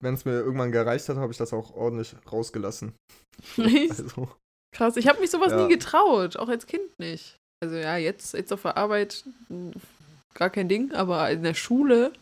wenn 0.00 0.14
es 0.14 0.24
mir 0.24 0.32
irgendwann 0.32 0.72
gereicht 0.72 1.08
hat, 1.08 1.16
habe 1.16 1.32
ich 1.32 1.38
das 1.38 1.52
auch 1.52 1.74
ordentlich 1.74 2.14
rausgelassen. 2.30 2.94
Also, 3.56 4.28
krass. 4.74 4.96
Ich 4.96 5.06
habe 5.08 5.20
mich 5.20 5.30
sowas 5.30 5.52
Ja. 5.52 5.62
nie 5.66 5.72
getraut, 5.72 6.36
auch 6.36 6.48
als 6.48 6.66
Kind 6.66 6.98
nicht. 6.98 7.36
Also 7.62 7.76
ja, 7.76 7.96
jetzt, 7.96 8.34
jetzt 8.34 8.52
auf 8.52 8.62
der 8.62 8.76
Arbeit 8.76 9.24
gar 10.34 10.50
kein 10.50 10.68
Ding, 10.68 10.92
aber 10.92 11.30
in 11.30 11.42
der 11.42 11.54
Schule, 11.54 12.12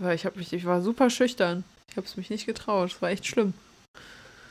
weil 0.00 0.14
ich 0.14 0.24
habe 0.26 0.38
mich, 0.38 0.52
ich 0.52 0.64
war 0.64 0.82
super 0.82 1.10
schüchtern. 1.10 1.64
Ich 1.90 1.96
habe 1.96 2.06
es 2.06 2.16
mich 2.16 2.30
nicht 2.30 2.46
getraut. 2.46 2.92
Es 2.92 3.02
war 3.02 3.10
echt 3.10 3.26
schlimm. 3.26 3.52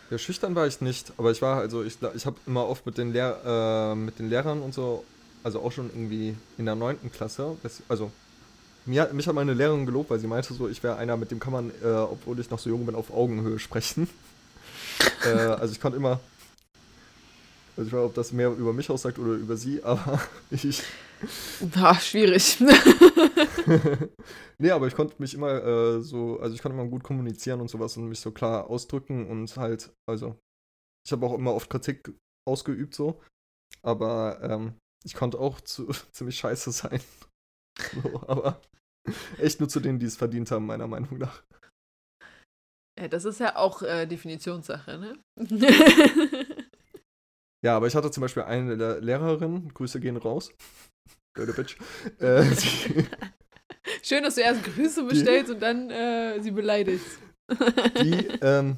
ja, 0.10 0.18
schüchtern 0.18 0.56
war 0.56 0.68
ich 0.68 0.82
nicht, 0.82 1.14
aber 1.18 1.32
ich 1.32 1.42
war, 1.42 1.58
also 1.60 1.84
ich, 1.84 1.98
ich 2.16 2.26
habe 2.26 2.38
immer 2.46 2.68
oft 2.68 2.86
mit 2.86 2.98
den, 2.98 3.14
Lehr 3.14 3.40
äh, 3.46 3.96
mit 3.96 4.20
den 4.20 4.30
Lehrern 4.30 4.62
und 4.62 4.74
so, 4.74 5.06
also 5.44 5.62
auch 5.62 5.72
schon 5.72 5.90
irgendwie 5.90 6.36
in 6.58 6.66
der 6.66 6.76
neunten 6.76 7.12
Klasse, 7.12 7.58
also 7.88 8.12
mir, 8.90 9.10
mich 9.14 9.28
hat 9.28 9.36
meine 9.36 9.54
Lehrerin 9.54 9.86
gelobt, 9.86 10.10
weil 10.10 10.20
sie 10.20 10.28
meinte 10.28 10.54
so, 10.54 10.68
ich 10.68 10.82
wäre 10.84 10.98
einer, 10.98 11.16
mit 11.16 11.32
dem 11.32 11.40
kann 11.40 11.54
man, 11.54 11.72
äh, 11.84 11.88
obwohl 11.88 12.40
ich 12.40 12.50
noch 12.50 12.60
so 12.60 12.70
jung 12.70 12.86
bin, 12.86 12.96
auf 12.96 13.12
Augenhöhe 13.12 13.60
sprechen. 13.60 14.10
äh, 15.26 15.30
also 15.30 15.72
ich 15.72 15.80
konnte 15.80 15.98
immer, 15.98 16.20
also 17.78 17.88
ich 17.88 17.94
weiß 17.94 18.00
nicht, 18.00 18.10
ob 18.10 18.16
das 18.16 18.32
mehr 18.32 18.50
über 18.50 18.74
mich 18.74 18.90
aussagt 18.90 19.20
oder 19.20 19.34
über 19.34 19.56
sie, 19.56 19.84
aber 19.84 20.20
ich, 20.52 20.84
Ah, 21.76 22.00
schwierig. 22.00 22.60
nee, 24.58 24.72
aber 24.72 24.88
ich 24.88 24.96
konnte 24.96 25.16
mich 25.20 25.34
immer 25.34 25.64
äh, 25.64 26.02
so, 26.02 26.40
also 26.40 26.56
ich 26.56 26.62
konnte 26.62 26.78
immer 26.78 26.90
gut 26.90 27.04
kommunizieren 27.04 27.60
und 27.60 27.70
sowas 27.70 27.98
und 27.98 28.08
mich 28.08 28.22
so 28.22 28.32
klar 28.32 28.70
ausdrücken 28.70 29.28
und 29.28 29.56
halt, 29.58 29.92
also 30.08 30.40
ich 31.06 31.12
habe 31.12 31.26
auch 31.26 31.34
immer 31.34 31.54
oft 31.54 31.70
Kritik 31.70 32.14
ausgeübt 32.48 32.96
so, 32.96 33.22
aber 33.82 34.40
ähm, 34.42 34.74
ich 35.04 35.14
konnte 35.14 35.40
auch 35.40 35.60
zu, 35.62 35.88
ziemlich 36.12 36.38
scheiße 36.38 36.72
sein. 36.72 37.02
So, 38.02 38.22
aber 38.28 38.62
echt 39.38 39.60
nur 39.60 39.70
zu 39.70 39.80
denen, 39.80 40.00
die 40.00 40.06
es 40.06 40.18
verdient 40.18 40.52
haben, 40.52 40.66
meiner 40.66 40.88
Meinung 40.88 41.18
nach. 41.18 41.44
ja, 43.00 43.08
das 43.08 43.26
ist 43.26 43.40
ja 43.40 43.56
auch 43.56 43.82
äh, 43.82 44.06
Definitionssache, 44.06 44.98
ne? 44.98 45.18
Ja, 47.62 47.76
aber 47.76 47.88
ich 47.88 47.96
hatte 47.96 48.10
zum 48.10 48.22
Beispiel 48.22 48.44
eine 48.44 48.76
Le 48.76 49.00
Lehrerin, 49.00 49.70
Grüße 49.74 50.00
gehen 50.00 50.18
raus. 50.18 50.52
Dirty 51.38 51.52
Bitch. 51.52 51.78
Äh, 52.20 52.44
die, 52.44 53.06
Schön, 54.02 54.24
dass 54.24 54.36
du 54.36 54.42
erst 54.42 54.64
Grüße 54.64 55.04
bestellst 55.04 55.52
und 55.52 55.62
dann 55.62 55.90
äh, 55.90 56.42
sie 56.42 56.52
beleidigst. 56.52 57.20
Die, 58.02 58.28
ähm, 58.42 58.78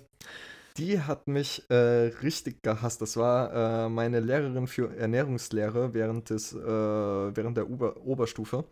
die 0.77 0.99
hat 0.99 1.27
mich 1.27 1.63
äh, 1.69 2.11
richtig 2.23 2.63
gehasst. 2.63 3.01
Das 3.01 3.17
war 3.17 3.85
äh, 3.85 3.89
meine 3.89 4.19
Lehrerin 4.19 4.67
für 4.67 4.95
Ernährungslehre 4.95 5.93
während, 5.93 6.29
des, 6.29 6.53
äh, 6.53 6.57
während 6.57 7.57
der 7.57 7.69
Ober 7.69 7.97
Oberstufe. 7.97 8.65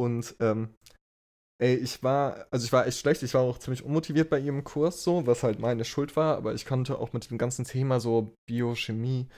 Und 0.00 0.34
ähm, 0.40 0.70
ey, 1.60 1.76
ich 1.76 2.02
war, 2.02 2.46
also 2.50 2.64
ich 2.64 2.72
war 2.72 2.86
echt 2.86 2.98
schlecht, 2.98 3.22
ich 3.22 3.34
war 3.34 3.42
auch 3.42 3.58
ziemlich 3.58 3.84
unmotiviert 3.84 4.30
bei 4.30 4.38
ihrem 4.38 4.64
Kurs, 4.64 5.04
so, 5.04 5.26
was 5.26 5.42
halt 5.42 5.58
meine 5.58 5.84
Schuld 5.84 6.16
war, 6.16 6.38
aber 6.38 6.54
ich 6.54 6.64
konnte 6.64 6.98
auch 6.98 7.12
mit 7.12 7.30
dem 7.30 7.36
ganzen 7.36 7.66
Thema 7.66 8.00
so 8.00 8.34
Biochemie 8.48 9.28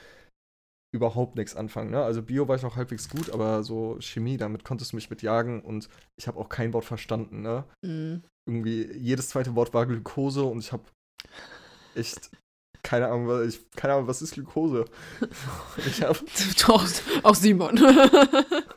überhaupt 0.95 1.37
nichts 1.37 1.57
anfangen. 1.57 1.91
Ne? 1.91 2.03
Also 2.03 2.23
Bio 2.23 2.47
war 2.47 2.55
ich 2.55 2.65
auch 2.65 2.77
halbwegs 2.77 3.09
gut, 3.09 3.31
aber 3.31 3.65
so 3.65 3.97
Chemie, 4.01 4.37
damit 4.37 4.63
konntest 4.63 4.93
du 4.93 4.97
mich 4.97 5.11
mit 5.11 5.23
jagen 5.23 5.63
und 5.63 5.89
ich 6.17 6.29
habe 6.29 6.39
auch 6.39 6.49
kein 6.49 6.73
Wort 6.73 6.85
verstanden. 6.85 7.43
Ne? 7.43 7.65
Mhm. 7.85 8.23
Irgendwie 8.47 8.93
jedes 8.93 9.31
zweite 9.31 9.57
Wort 9.57 9.75
war 9.75 9.87
Glukose 9.87 10.45
und 10.45 10.61
ich 10.61 10.71
habe 10.71 10.85
echt 11.97 12.31
keine 12.83 13.07
Ahnung, 13.07 13.29
was, 13.29 13.55
ich, 13.55 13.71
keine 13.71 13.95
Ahnung, 13.95 14.09
was 14.09 14.23
ist 14.23 14.35
Glukose? 14.35 14.85
Ich 15.87 16.03
habe 16.03 16.19
auch, 16.69 16.85
auch 17.23 17.35
Simon. 17.35 17.77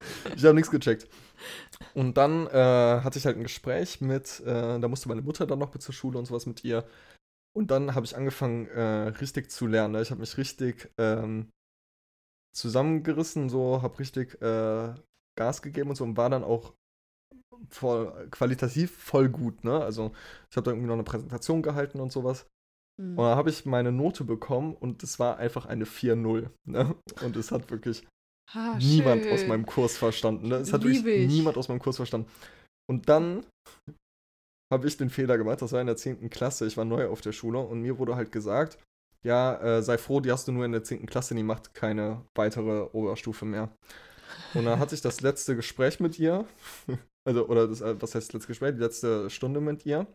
ich 0.36 0.44
hab 0.44 0.54
nichts 0.54 0.70
gecheckt. 0.70 1.08
Und 1.94 2.16
dann 2.16 2.46
äh, 2.46 3.00
hatte 3.02 3.18
ich 3.18 3.26
halt 3.26 3.36
ein 3.36 3.42
Gespräch 3.42 4.00
mit, 4.00 4.40
äh, 4.40 4.78
da 4.78 4.88
musste 4.88 5.08
meine 5.08 5.22
Mutter 5.22 5.46
dann 5.46 5.58
noch 5.58 5.72
mit 5.72 5.82
zur 5.82 5.94
Schule 5.94 6.18
und 6.18 6.26
sowas 6.26 6.46
mit 6.46 6.64
ihr. 6.64 6.86
Und 7.56 7.70
dann 7.70 7.94
habe 7.94 8.06
ich 8.06 8.16
angefangen, 8.16 8.66
äh, 8.68 9.08
richtig 9.08 9.50
zu 9.50 9.66
lernen. 9.66 9.94
Ne? 9.94 10.02
Ich 10.02 10.10
habe 10.10 10.20
mich 10.20 10.36
richtig 10.36 10.90
ähm, 10.98 11.50
zusammengerissen, 12.54 13.48
so, 13.48 13.82
habe 13.82 13.98
richtig 13.98 14.40
äh, 14.40 14.94
Gas 15.36 15.62
gegeben 15.62 15.90
und 15.90 15.96
so 15.96 16.04
und 16.04 16.16
war 16.16 16.30
dann 16.30 16.44
auch 16.44 16.74
voll, 17.68 18.28
qualitativ 18.30 18.96
voll 18.96 19.28
gut. 19.28 19.64
Ne? 19.64 19.82
Also 19.82 20.12
ich 20.50 20.56
habe 20.56 20.64
da 20.64 20.70
irgendwie 20.70 20.88
noch 20.88 20.94
eine 20.94 21.04
Präsentation 21.04 21.62
gehalten 21.62 22.00
und 22.00 22.12
sowas. 22.12 22.46
Mhm. 23.00 23.18
Und 23.18 23.24
dann 23.24 23.36
habe 23.36 23.50
ich 23.50 23.66
meine 23.66 23.92
Note 23.92 24.24
bekommen 24.24 24.74
und 24.74 25.02
es 25.02 25.18
war 25.18 25.38
einfach 25.38 25.66
eine 25.66 25.86
4-0. 25.86 26.50
Ne? 26.66 26.94
Und 27.22 27.36
es 27.36 27.50
hat 27.50 27.70
wirklich 27.70 28.06
Ah, 28.52 28.76
niemand 28.78 29.22
schön. 29.22 29.32
aus 29.32 29.46
meinem 29.46 29.66
Kurs 29.66 29.96
verstanden. 29.96 30.48
Ne? 30.48 30.56
Es 30.56 30.72
hat 30.72 30.82
wirklich 30.82 31.04
ich. 31.04 31.28
niemand 31.28 31.56
aus 31.56 31.68
meinem 31.68 31.78
Kurs 31.78 31.96
verstanden. 31.96 32.28
Und 32.88 33.08
dann 33.08 33.46
habe 34.72 34.86
ich 34.88 34.96
den 34.96 35.10
Fehler 35.10 35.38
gemacht, 35.38 35.62
das 35.62 35.72
war 35.72 35.80
in 35.80 35.86
der 35.86 35.96
10. 35.96 36.30
Klasse, 36.30 36.66
ich 36.66 36.76
war 36.76 36.84
neu 36.84 37.08
auf 37.08 37.20
der 37.20 37.32
Schule 37.32 37.58
und 37.60 37.82
mir 37.82 37.98
wurde 37.98 38.16
halt 38.16 38.32
gesagt, 38.32 38.78
ja, 39.22 39.60
äh, 39.60 39.82
sei 39.82 39.98
froh, 39.98 40.20
die 40.20 40.32
hast 40.32 40.48
du 40.48 40.52
nur 40.52 40.64
in 40.64 40.72
der 40.72 40.82
10. 40.82 41.06
Klasse, 41.06 41.34
die 41.34 41.42
macht 41.42 41.74
keine 41.74 42.24
weitere 42.34 42.88
Oberstufe 42.92 43.44
mehr. 43.44 43.70
Und 44.54 44.64
dann 44.64 44.78
hatte 44.78 44.94
ich 44.94 45.00
das 45.00 45.20
letzte 45.20 45.56
Gespräch 45.56 46.00
mit 46.00 46.18
ihr, 46.18 46.46
also, 47.28 47.46
oder 47.48 47.68
das, 47.68 47.80
äh, 47.80 48.00
was 48.00 48.14
heißt 48.14 48.28
das 48.28 48.32
letzte 48.32 48.48
Gespräch, 48.48 48.74
die 48.74 48.80
letzte 48.80 49.30
Stunde 49.30 49.60
mit 49.60 49.86
ihr. 49.86 50.06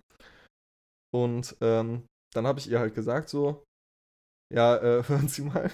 Und 1.14 1.56
ähm, 1.62 2.04
dann 2.34 2.48
habe 2.48 2.60
ich 2.60 2.70
ihr 2.70 2.80
halt 2.80 2.96
gesagt 2.96 3.30
so, 3.30 3.64
ja, 4.54 4.76
äh, 4.78 5.04
hören 5.08 5.28
Sie 5.28 5.44
mal, 5.44 5.72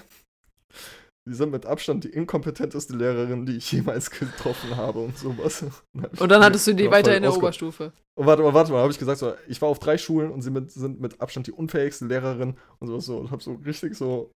Sie 1.27 1.35
sind 1.35 1.51
mit 1.51 1.67
Abstand 1.67 2.03
die 2.03 2.09
inkompetenteste 2.09 2.95
Lehrerin, 2.95 3.45
die 3.45 3.57
ich 3.57 3.71
jemals 3.71 4.09
getroffen 4.09 4.75
habe 4.75 4.99
und 4.99 5.17
sowas. 5.17 5.63
Und 6.19 6.29
dann 6.31 6.43
hattest 6.43 6.65
du 6.65 6.73
die 6.73 6.89
weiter 6.89 7.15
in 7.15 7.21
der 7.21 7.35
Oberstufe. 7.35 7.93
Und 8.15 8.25
warte 8.25 8.41
mal, 8.41 8.53
warte 8.55 8.71
mal, 8.71 8.81
habe 8.81 8.91
ich 8.91 8.97
gesagt, 8.97 9.19
so, 9.19 9.33
ich 9.47 9.61
war 9.61 9.69
auf 9.69 9.77
drei 9.77 9.99
Schulen 9.99 10.31
und 10.31 10.41
sie 10.41 10.49
mit, 10.49 10.71
sind 10.71 10.99
mit 10.99 11.21
Abstand 11.21 11.47
die 11.47 11.51
unfähigste 11.51 12.05
Lehrerin 12.05 12.57
und 12.79 12.87
sowas 12.87 13.05
so. 13.05 13.17
Und 13.17 13.29
habe 13.31 13.43
so 13.43 13.53
richtig 13.53 13.95
so, 13.95 14.31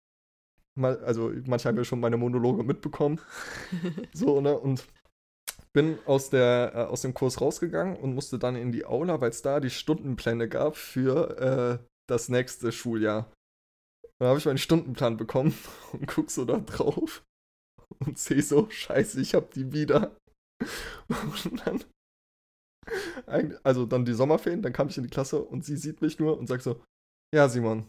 mal, 0.78 0.98
also 1.04 1.32
manche 1.46 1.68
haben 1.68 1.76
ja 1.76 1.84
schon 1.84 2.00
meine 2.00 2.18
Monologe 2.18 2.62
mitbekommen. 2.62 3.18
so, 4.12 4.40
ne, 4.42 4.58
und 4.58 4.86
bin 5.72 5.98
aus, 6.06 6.30
der, 6.30 6.72
äh, 6.74 6.78
aus 6.84 7.02
dem 7.02 7.14
Kurs 7.14 7.40
rausgegangen 7.40 7.96
und 7.96 8.14
musste 8.14 8.38
dann 8.38 8.56
in 8.56 8.72
die 8.72 8.84
Aula, 8.84 9.20
weil 9.20 9.30
es 9.30 9.42
da 9.42 9.58
die 9.60 9.70
Stundenpläne 9.70 10.48
gab 10.48 10.76
für 10.76 11.80
äh, 11.80 11.84
das 12.08 12.28
nächste 12.28 12.72
Schuljahr. 12.72 13.30
Dann 14.20 14.28
habe 14.28 14.38
ich 14.38 14.46
meinen 14.46 14.58
Stundenplan 14.58 15.16
bekommen 15.16 15.54
und 15.92 16.06
guck 16.06 16.30
so 16.30 16.44
da 16.44 16.58
drauf 16.58 17.22
und 18.04 18.18
sehe 18.18 18.42
so, 18.42 18.68
scheiße, 18.70 19.20
ich 19.20 19.34
hab 19.34 19.50
die 19.52 19.72
wieder. 19.72 20.16
Und 21.08 21.66
dann, 21.66 21.84
also 23.62 23.86
dann 23.86 24.04
die 24.04 24.14
Sommerferien, 24.14 24.62
dann 24.62 24.72
kam 24.72 24.88
ich 24.88 24.96
in 24.96 25.04
die 25.04 25.10
Klasse 25.10 25.42
und 25.42 25.64
sie 25.64 25.76
sieht 25.76 26.00
mich 26.00 26.18
nur 26.18 26.38
und 26.38 26.46
sagt 26.46 26.62
so, 26.62 26.82
ja 27.34 27.48
Simon, 27.48 27.86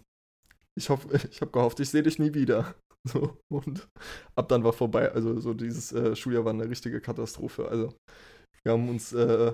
ich 0.78 0.90
hoffe, 0.90 1.08
ich 1.32 1.42
habe 1.42 1.52
gehofft, 1.52 1.80
ich 1.80 1.90
sehe 1.90 2.04
dich 2.04 2.20
nie 2.20 2.34
wieder. 2.34 2.76
So, 3.08 3.38
und 3.54 3.88
ab 4.36 4.50
dann 4.50 4.64
war 4.64 4.74
vorbei. 4.74 5.12
Also 5.12 5.40
so 5.40 5.54
dieses 5.54 5.92
äh, 5.92 6.16
Schuljahr 6.16 6.44
war 6.44 6.54
eine 6.54 6.68
richtige 6.68 7.00
Katastrophe. 7.00 7.68
Also 7.68 7.94
wir 8.64 8.72
haben 8.72 8.90
uns, 8.90 9.14
äh, 9.14 9.54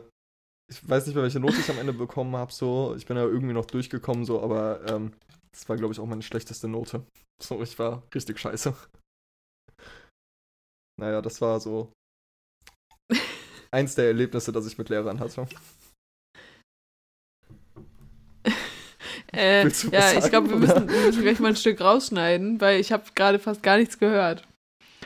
ich 0.72 0.88
weiß 0.88 1.06
nicht 1.06 1.16
mehr, 1.16 1.24
welche 1.26 1.42
Note 1.42 1.58
ich 1.60 1.70
am 1.70 1.78
Ende 1.78 1.92
bekommen 1.92 2.34
habe, 2.38 2.54
so, 2.54 2.96
ich 2.96 3.06
bin 3.06 3.18
ja 3.18 3.26
irgendwie 3.26 3.54
noch 3.54 3.66
durchgekommen, 3.66 4.24
so, 4.24 4.42
aber 4.42 4.90
ähm, 4.90 5.12
das 5.54 5.68
war, 5.68 5.78
glaube 5.78 5.94
ich, 5.94 6.00
auch 6.00 6.06
meine 6.06 6.22
schlechteste 6.22 6.68
Note. 6.68 7.06
So, 7.42 7.62
ich 7.62 7.78
war 7.80 8.04
richtig 8.14 8.40
scheiße. 8.40 8.76
Naja, 11.00 11.22
das 11.22 11.42
war 11.42 11.60
so 11.60 11.92
eins 13.72 13.96
der 13.96 14.06
Erlebnisse, 14.06 14.52
das 14.52 14.68
ich 14.68 14.78
mit 14.78 14.90
Lehrern 14.90 15.20
hatte. 15.20 15.48
Äh, 19.34 19.64
ja, 19.64 20.16
was 20.16 20.26
ich 20.26 20.30
glaube, 20.30 20.50
wir 20.50 20.68
sagen, 20.68 20.86
müssen, 20.86 20.90
wir 20.90 21.06
müssen 21.06 21.22
gleich 21.22 21.40
mal 21.40 21.50
ein 21.50 21.56
Stück 21.56 21.80
rausschneiden, 21.80 22.60
weil 22.60 22.80
ich 22.82 22.92
habe 22.92 23.06
gerade 23.16 23.40
fast 23.40 23.64
gar 23.64 23.78
nichts 23.78 23.98
gehört. 23.98 24.46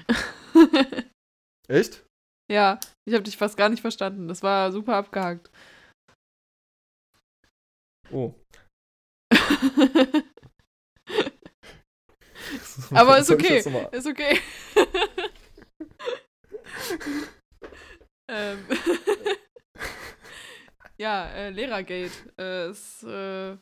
Echt? 1.68 2.04
ja, 2.52 2.80
ich 3.08 3.14
habe 3.14 3.24
dich 3.24 3.38
fast 3.38 3.58
gar 3.58 3.70
nicht 3.70 3.82
verstanden. 3.82 4.28
Das 4.28 4.44
war 4.44 4.72
super 4.72 4.96
abgehakt. 4.96 5.50
Oh. 8.12 8.34
Aber 12.92 13.18
ist 13.18 13.32
okay. 13.32 13.64
Ist 13.92 14.08
okay. 14.08 14.40
ähm. 18.28 18.60
ja, 20.98 21.26
äh, 21.28 21.50
Lehrergate. 21.50 22.12
Äh, 22.40 22.70
ist 22.70 23.04
äh, 23.04 23.58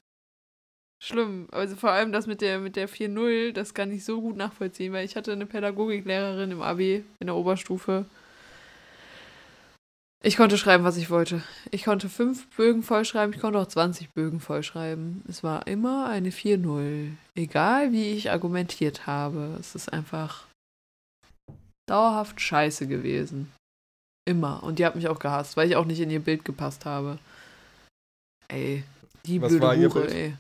schlimm. 1.02 1.48
Also 1.52 1.76
vor 1.76 1.92
allem 1.92 2.12
das 2.12 2.28
mit 2.28 2.42
der 2.42 2.60
mit 2.60 2.76
der 2.76 2.90
4.0, 2.90 3.52
das 3.52 3.74
kann 3.74 3.92
ich 3.92 4.06
so 4.06 4.22
gut 4.22 4.38
nachvollziehen, 4.38 4.94
weil 4.94 5.06
ich 5.06 5.16
hatte 5.16 5.32
eine 5.32 5.46
Pädagogiklehrerin 5.46 6.52
im 6.52 6.62
Abi 6.62 7.04
in 7.20 7.28
der 7.28 7.36
Oberstufe. 7.36 8.06
Ich 10.26 10.38
konnte 10.38 10.58
schreiben, 10.58 10.86
was 10.86 10.96
ich 10.96 11.10
wollte. 11.10 11.44
Ich 11.72 11.84
konnte 11.84 12.08
fünf 12.08 12.48
Bögen 12.56 12.82
vollschreiben, 12.82 13.36
ich 13.36 13.42
konnte 13.42 13.60
auch 13.60 13.68
20 13.68 14.12
Bögen 14.14 14.40
vollschreiben. 14.40 15.22
Es 15.28 15.44
war 15.44 15.68
immer 15.68 16.08
eine 16.08 16.30
4-0. 16.30 17.12
Egal 17.36 17.92
wie 17.92 18.12
ich 18.14 18.32
argumentiert 18.32 19.06
habe. 19.06 19.58
Es 19.60 19.76
ist 19.76 19.92
einfach 19.92 20.48
dauerhaft 21.90 22.40
scheiße 22.40 22.88
gewesen. 22.88 23.52
Immer. 24.26 24.64
Und 24.64 24.80
die 24.80 24.86
hat 24.86 24.96
mich 24.96 25.10
auch 25.10 25.20
gehasst, 25.20 25.58
weil 25.58 25.68
ich 25.68 25.76
auch 25.76 25.86
nicht 25.86 26.00
in 26.00 26.10
ihr 26.10 26.22
Bild 26.22 26.46
gepasst 26.46 26.86
habe. 26.86 27.20
Ey, 28.48 28.86
die 29.26 29.42
Was 29.42 29.50
blöde 29.50 29.66
war 29.66 29.76
ihr 29.76 29.90
Hure, 29.90 30.06
Bild? 30.06 30.14
ey. 30.14 30.34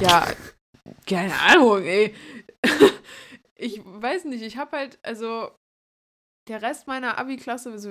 Ja, 0.00 0.26
keine 1.06 1.38
Ahnung, 1.38 1.82
ey. 1.82 2.14
ich 3.54 3.82
weiß 3.84 4.24
nicht, 4.24 4.42
ich 4.42 4.56
hab 4.56 4.72
halt, 4.72 4.98
also 5.02 5.50
der 6.48 6.62
Rest 6.62 6.86
meiner 6.86 7.18
Abi-Klasse 7.18 7.70
also, 7.72 7.90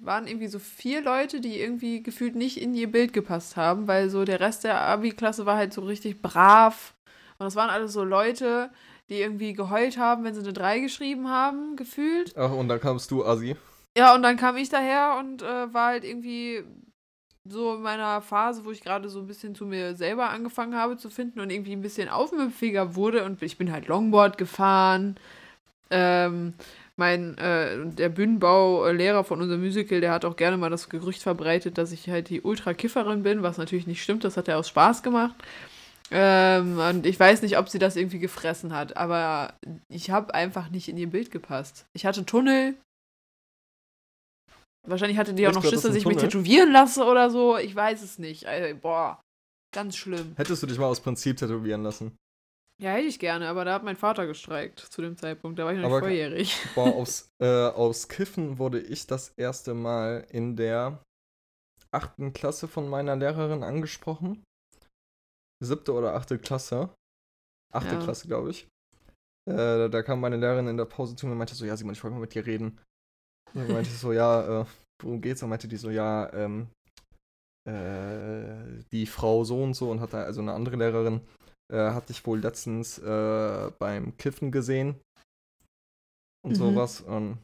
waren 0.00 0.26
irgendwie 0.26 0.48
so 0.48 0.58
vier 0.58 1.02
Leute, 1.02 1.40
die 1.40 1.60
irgendwie 1.60 2.02
gefühlt 2.02 2.36
nicht 2.36 2.60
in 2.60 2.74
ihr 2.74 2.90
Bild 2.90 3.12
gepasst 3.12 3.56
haben, 3.56 3.88
weil 3.88 4.10
so 4.10 4.24
der 4.24 4.40
Rest 4.40 4.64
der 4.64 4.80
Abi-Klasse 4.80 5.46
war 5.46 5.56
halt 5.56 5.72
so 5.72 5.82
richtig 5.82 6.20
brav. 6.20 6.94
Und 7.38 7.44
das 7.44 7.56
waren 7.56 7.70
alles 7.70 7.92
so 7.92 8.04
Leute, 8.04 8.70
die 9.08 9.20
irgendwie 9.20 9.52
geheult 9.52 9.98
haben, 9.98 10.24
wenn 10.24 10.34
sie 10.34 10.40
eine 10.40 10.52
3 10.52 10.80
geschrieben 10.80 11.28
haben, 11.28 11.76
gefühlt. 11.76 12.36
Ach, 12.36 12.52
und 12.52 12.68
dann 12.68 12.80
kamst 12.80 13.10
du, 13.10 13.24
Assi. 13.24 13.56
Ja, 13.96 14.14
und 14.14 14.22
dann 14.22 14.36
kam 14.36 14.56
ich 14.56 14.68
daher 14.68 15.16
und 15.18 15.42
äh, 15.42 15.72
war 15.72 15.88
halt 15.88 16.04
irgendwie 16.04 16.64
so 17.48 17.74
in 17.74 17.82
meiner 17.82 18.20
Phase, 18.20 18.64
wo 18.64 18.70
ich 18.70 18.82
gerade 18.82 19.08
so 19.08 19.20
ein 19.20 19.26
bisschen 19.26 19.54
zu 19.54 19.64
mir 19.64 19.94
selber 19.94 20.30
angefangen 20.30 20.74
habe 20.74 20.96
zu 20.96 21.10
finden 21.10 21.40
und 21.40 21.50
irgendwie 21.50 21.72
ein 21.72 21.80
bisschen 21.80 22.08
aufmüpfiger 22.08 22.94
wurde. 22.94 23.24
Und 23.24 23.42
ich 23.42 23.56
bin 23.56 23.72
halt 23.72 23.86
Longboard 23.86 24.36
gefahren. 24.36 25.16
Ähm, 25.90 26.54
mein, 26.98 27.36
äh, 27.38 27.86
der 27.86 28.08
Bühnenbaulehrer 28.08 29.24
von 29.24 29.40
unserem 29.40 29.60
Musical, 29.60 30.00
der 30.00 30.12
hat 30.12 30.24
auch 30.24 30.36
gerne 30.36 30.56
mal 30.56 30.70
das 30.70 30.88
Gerücht 30.88 31.22
verbreitet, 31.22 31.78
dass 31.78 31.92
ich 31.92 32.08
halt 32.08 32.30
die 32.30 32.40
Ultra-Kifferin 32.40 33.22
bin, 33.22 33.42
was 33.42 33.58
natürlich 33.58 33.86
nicht 33.86 34.02
stimmt, 34.02 34.24
das 34.24 34.36
hat 34.36 34.48
er 34.48 34.58
aus 34.58 34.68
Spaß 34.68 35.02
gemacht. 35.02 35.34
Ähm, 36.10 36.78
und 36.78 37.04
ich 37.04 37.18
weiß 37.18 37.42
nicht, 37.42 37.58
ob 37.58 37.68
sie 37.68 37.78
das 37.78 37.96
irgendwie 37.96 38.20
gefressen 38.20 38.72
hat, 38.72 38.96
aber 38.96 39.54
ich 39.88 40.10
habe 40.10 40.34
einfach 40.34 40.70
nicht 40.70 40.88
in 40.88 40.96
ihr 40.96 41.10
Bild 41.10 41.30
gepasst. 41.30 41.86
Ich 41.94 42.06
hatte 42.06 42.24
Tunnel. 42.24 42.74
Wahrscheinlich 44.86 45.18
hatte 45.18 45.34
die 45.34 45.46
auch 45.46 45.50
Echt, 45.50 45.56
noch 45.56 45.68
Schiss, 45.68 45.82
dass 45.82 45.96
ich 45.96 46.06
mich 46.06 46.16
Tunnel? 46.16 46.30
tätowieren 46.30 46.70
lasse 46.70 47.04
oder 47.04 47.28
so. 47.28 47.58
Ich 47.58 47.74
weiß 47.74 48.02
es 48.02 48.18
nicht. 48.18 48.44
Ey, 48.44 48.72
boah, 48.74 49.20
ganz 49.74 49.96
schlimm. 49.96 50.34
Hättest 50.36 50.62
du 50.62 50.68
dich 50.68 50.78
mal 50.78 50.86
aus 50.86 51.00
Prinzip 51.00 51.36
tätowieren 51.38 51.82
lassen? 51.82 52.16
Ja, 52.82 52.90
hätte 52.90 53.06
ich 53.06 53.18
gerne, 53.18 53.48
aber 53.48 53.64
da 53.64 53.72
hat 53.74 53.84
mein 53.84 53.96
Vater 53.96 54.26
gestreikt 54.26 54.80
zu 54.80 55.00
dem 55.00 55.16
Zeitpunkt. 55.16 55.58
Da 55.58 55.64
war 55.64 55.72
ich 55.72 55.78
noch 55.78 55.88
nicht 55.88 55.96
Aber- 55.96 56.06
achten 61.90 62.34
Klasse 62.34 62.68
von 62.68 62.88
meiner 62.88 63.16
Lehrerin 63.16 63.62
angesprochen. 63.62 64.44
Siebte 65.64 65.94
oder 65.94 66.14
achte 66.14 66.38
Klasse. 66.38 66.90
Achte 67.72 67.94
Ja. 67.94 68.02
Klasse, 68.02 68.28
glaube 68.28 68.50
ich. 68.50 68.68
Äh, 69.48 69.88
da 69.88 70.02
kam 70.02 70.20
meine 70.20 70.36
Lehrerin 70.36 70.68
in 70.68 70.76
der 70.76 70.84
Pause 70.84 71.16
zu 71.16 71.24
mir 71.26 71.32
und 71.32 71.38
meinte 71.38 71.54
so, 71.54 71.64
ja, 71.64 71.76
Simon, 71.76 71.94
ich 71.94 72.02
wollte 72.04 72.14
mal 72.14 72.20
mit 72.20 72.34
dir 72.34 72.44
reden. 72.44 72.78
Und 73.54 73.62
dann 73.62 73.72
meinte 73.72 73.88
ich 73.88 73.96
so, 73.98 74.12
ja, 74.12 74.62
äh, 74.62 74.66
worum 75.02 75.20
geht's? 75.22 75.42
Und 75.42 75.48
meinte 75.48 75.68
die 75.68 75.76
so, 75.76 75.88
ja, 75.88 76.30
ähm, 76.34 76.68
äh, 77.66 78.82
die 78.92 79.06
Frau 79.06 79.44
so 79.44 79.62
und 79.62 79.74
so 79.74 79.90
und 79.90 80.00
hatte 80.00 80.18
also 80.18 80.40
eine 80.42 80.52
andere 80.52 80.76
Lehrerin, 80.76 81.20
äh, 81.72 81.90
hatte 81.90 82.12
ich 82.12 82.26
wohl 82.26 82.40
letztens 82.40 82.98
äh, 82.98 83.70
beim 83.78 84.16
Kiffen 84.16 84.50
gesehen 84.52 85.00
und 86.44 86.52
Mhm. 86.52 86.56
sowas. 86.56 87.00
Und 87.00 87.38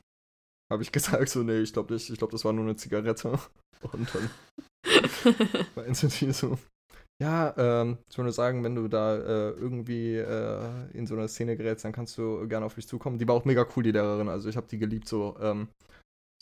habe 0.70 0.82
ich 0.82 0.92
gesagt, 0.92 1.28
so, 1.28 1.42
nee, 1.42 1.60
ich 1.60 1.72
glaube 1.72 1.92
nicht, 1.92 2.08
ich 2.10 2.18
glaube, 2.18 2.32
das 2.32 2.44
war 2.44 2.52
nur 2.52 2.64
eine 2.64 2.76
Zigarette. 2.76 3.38
Und 3.92 4.14
dann 4.14 4.30
meinte 5.74 6.06
die 6.06 6.32
so, 6.32 6.56
ja, 7.20 7.52
ähm, 7.56 7.98
ich 8.08 8.16
würde 8.16 8.32
sagen, 8.32 8.62
wenn 8.62 8.76
du 8.76 8.88
da 8.88 9.16
äh, 9.16 9.50
irgendwie 9.50 10.16
äh, 10.16 10.90
in 10.92 11.06
so 11.06 11.14
eine 11.14 11.28
Szene 11.28 11.56
gerätst, 11.56 11.84
dann 11.84 11.92
kannst 11.92 12.16
du 12.16 12.46
gerne 12.46 12.64
auf 12.66 12.76
mich 12.76 12.86
zukommen. 12.86 13.18
Die 13.18 13.26
war 13.26 13.34
auch 13.34 13.44
mega 13.44 13.66
cool, 13.76 13.82
die 13.82 13.90
Lehrerin. 13.92 14.28
Also 14.28 14.48
ich 14.48 14.56
habe 14.56 14.68
die 14.68 14.78
geliebt, 14.78 15.08
so, 15.08 15.36
ähm, 15.40 15.68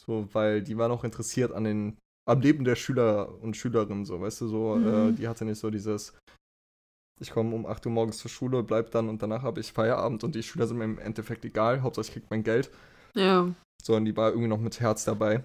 so, 0.01 0.29
weil 0.33 0.63
die 0.63 0.77
war 0.79 0.89
noch 0.89 1.05
interessiert 1.05 1.53
an 1.53 1.65
den, 1.65 1.99
am 2.29 2.41
Leben 2.41 2.65
der 2.65 2.77
Schüler 2.77 3.41
und 3.43 3.57
Schülerinnen, 3.57 4.05
so, 4.05 4.21
weißt 4.21 4.43
du, 4.43 4.49
so, 4.49 4.77
äh, 4.77 5.13
Mhm. 5.13 5.17
die 5.17 5.29
hatte 5.29 5.45
nicht 5.45 5.59
so 5.59 5.71
dieses, 5.71 6.15
ich 7.21 7.31
komme 7.31 7.55
um 7.55 7.67
8 7.67 7.87
Uhr 7.87 7.93
morgens 7.93 8.19
zur 8.19 8.31
Schule, 8.31 8.63
bleib 8.63 8.91
dann 8.91 9.09
und 9.09 9.23
danach 9.23 9.43
habe 9.43 9.61
ich 9.61 9.73
Feierabend 9.73 10.25
und 10.25 10.35
die 10.35 10.43
Schüler 10.43 10.67
sind 10.67 10.79
mir 10.79 10.85
im 10.85 10.99
Endeffekt 10.99 11.45
egal, 11.45 11.83
Hauptsache 11.83 12.07
ich 12.07 12.13
krieg 12.13 12.25
mein 12.31 12.43
Geld 12.43 12.71
ja. 13.15 13.53
sondern 13.83 14.05
die 14.05 14.17
war 14.17 14.31
irgendwie 14.31 14.49
noch 14.49 14.59
mit 14.59 14.81
Herz 14.81 15.05
dabei. 15.05 15.45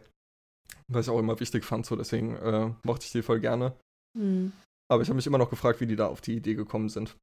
Was 0.88 1.08
ich 1.08 1.12
auch 1.12 1.20
immer 1.20 1.40
wichtig 1.40 1.66
fand, 1.66 1.86
so 1.86 1.96
deswegen 1.96 2.36
äh, 2.36 2.72
mochte 2.84 3.06
ich 3.06 3.12
die 3.12 3.24
voll 3.24 3.40
gerne. 3.40 3.74
Hm. 4.18 4.52
Aber 4.92 5.02
ich 5.02 5.10
habe 5.10 5.16
mich 5.16 5.28
immer 5.28 5.38
noch 5.38 5.50
gefragt, 5.50 5.82
wie 5.82 5.88
die 5.88 5.96
da 5.96 6.08
auf 6.08 6.22
die 6.22 6.36
Idee 6.36 6.54
gekommen 6.54 6.90
sind. 6.90 7.16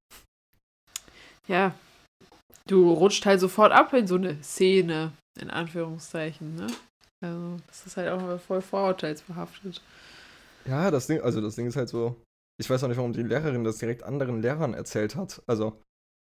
Ja. 1.47 1.75
Du 2.67 2.93
rutscht 2.93 3.25
halt 3.27 3.41
sofort 3.41 3.73
ab 3.73 3.93
in 3.93 4.07
so 4.07 4.17
eine 4.17 4.43
Szene, 4.43 5.13
in 5.41 5.51
Anführungszeichen, 5.51 6.57
ne? 6.57 6.67
Also, 7.21 7.57
das 7.69 7.87
ist 7.87 7.97
halt 7.97 8.09
auch 8.09 8.41
voll 8.41 8.63
vorurteilsbehaftet. 8.63 9.81
Ja, 10.65 10.91
das 10.91 11.07
Ding, 11.07 11.21
also 11.21 11.41
das 11.41 11.55
Ding 11.55 11.67
ist 11.67 11.77
halt 11.77 11.89
so, 11.89 12.17
ich 12.61 12.69
weiß 12.69 12.85
auch 12.85 12.89
nicht, 12.89 12.97
warum 12.99 13.13
die 13.13 13.23
Lehrerin 13.23 13.65
das 13.65 13.79
direkt 13.79 14.03
anderen 14.03 14.43
Lehrern 14.43 14.75
erzählt 14.75 15.17
hat. 15.17 15.43
Also 15.47 15.81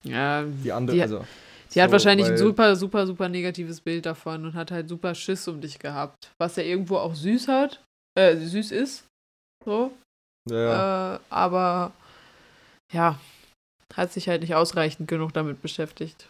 Ja, 0.03 0.43
die 0.43 0.71
andere, 0.71 0.95
Die- 0.95 1.01
also. 1.01 1.26
Die 1.74 1.82
hat 1.82 1.89
so, 1.89 1.93
wahrscheinlich 1.93 2.28
ein 2.28 2.38
super, 2.38 2.76
super, 2.76 3.07
super 3.07 3.30
negatives 3.30 3.82
Bild 3.82 4.05
davon 4.05 4.45
und 4.45 4.53
hat 4.53 4.69
halt 4.69 4.88
super 4.88 5.15
Schiss 5.15 5.47
um 5.47 5.59
dich 5.59 5.80
gehabt. 5.80 6.32
Was 6.38 6.55
ja 6.55 6.61
irgendwo 6.63 6.97
auch 6.97 7.15
süß 7.15 7.47
hat, 7.47 7.84
äh, 8.15 8.36
süß 8.38 8.71
ist. 8.71 9.05
So. 9.65 9.91
Ja. 10.47 11.15
Äh, 11.15 11.19
aber 11.32 11.91
ja, 12.91 13.19
hat 13.95 14.11
sich 14.13 14.28
halt 14.30 14.41
nicht 14.41 14.53
ausreichend 14.53 15.07
genug 15.07 15.34
damit 15.34 15.63
beschäftigt. 15.63 16.30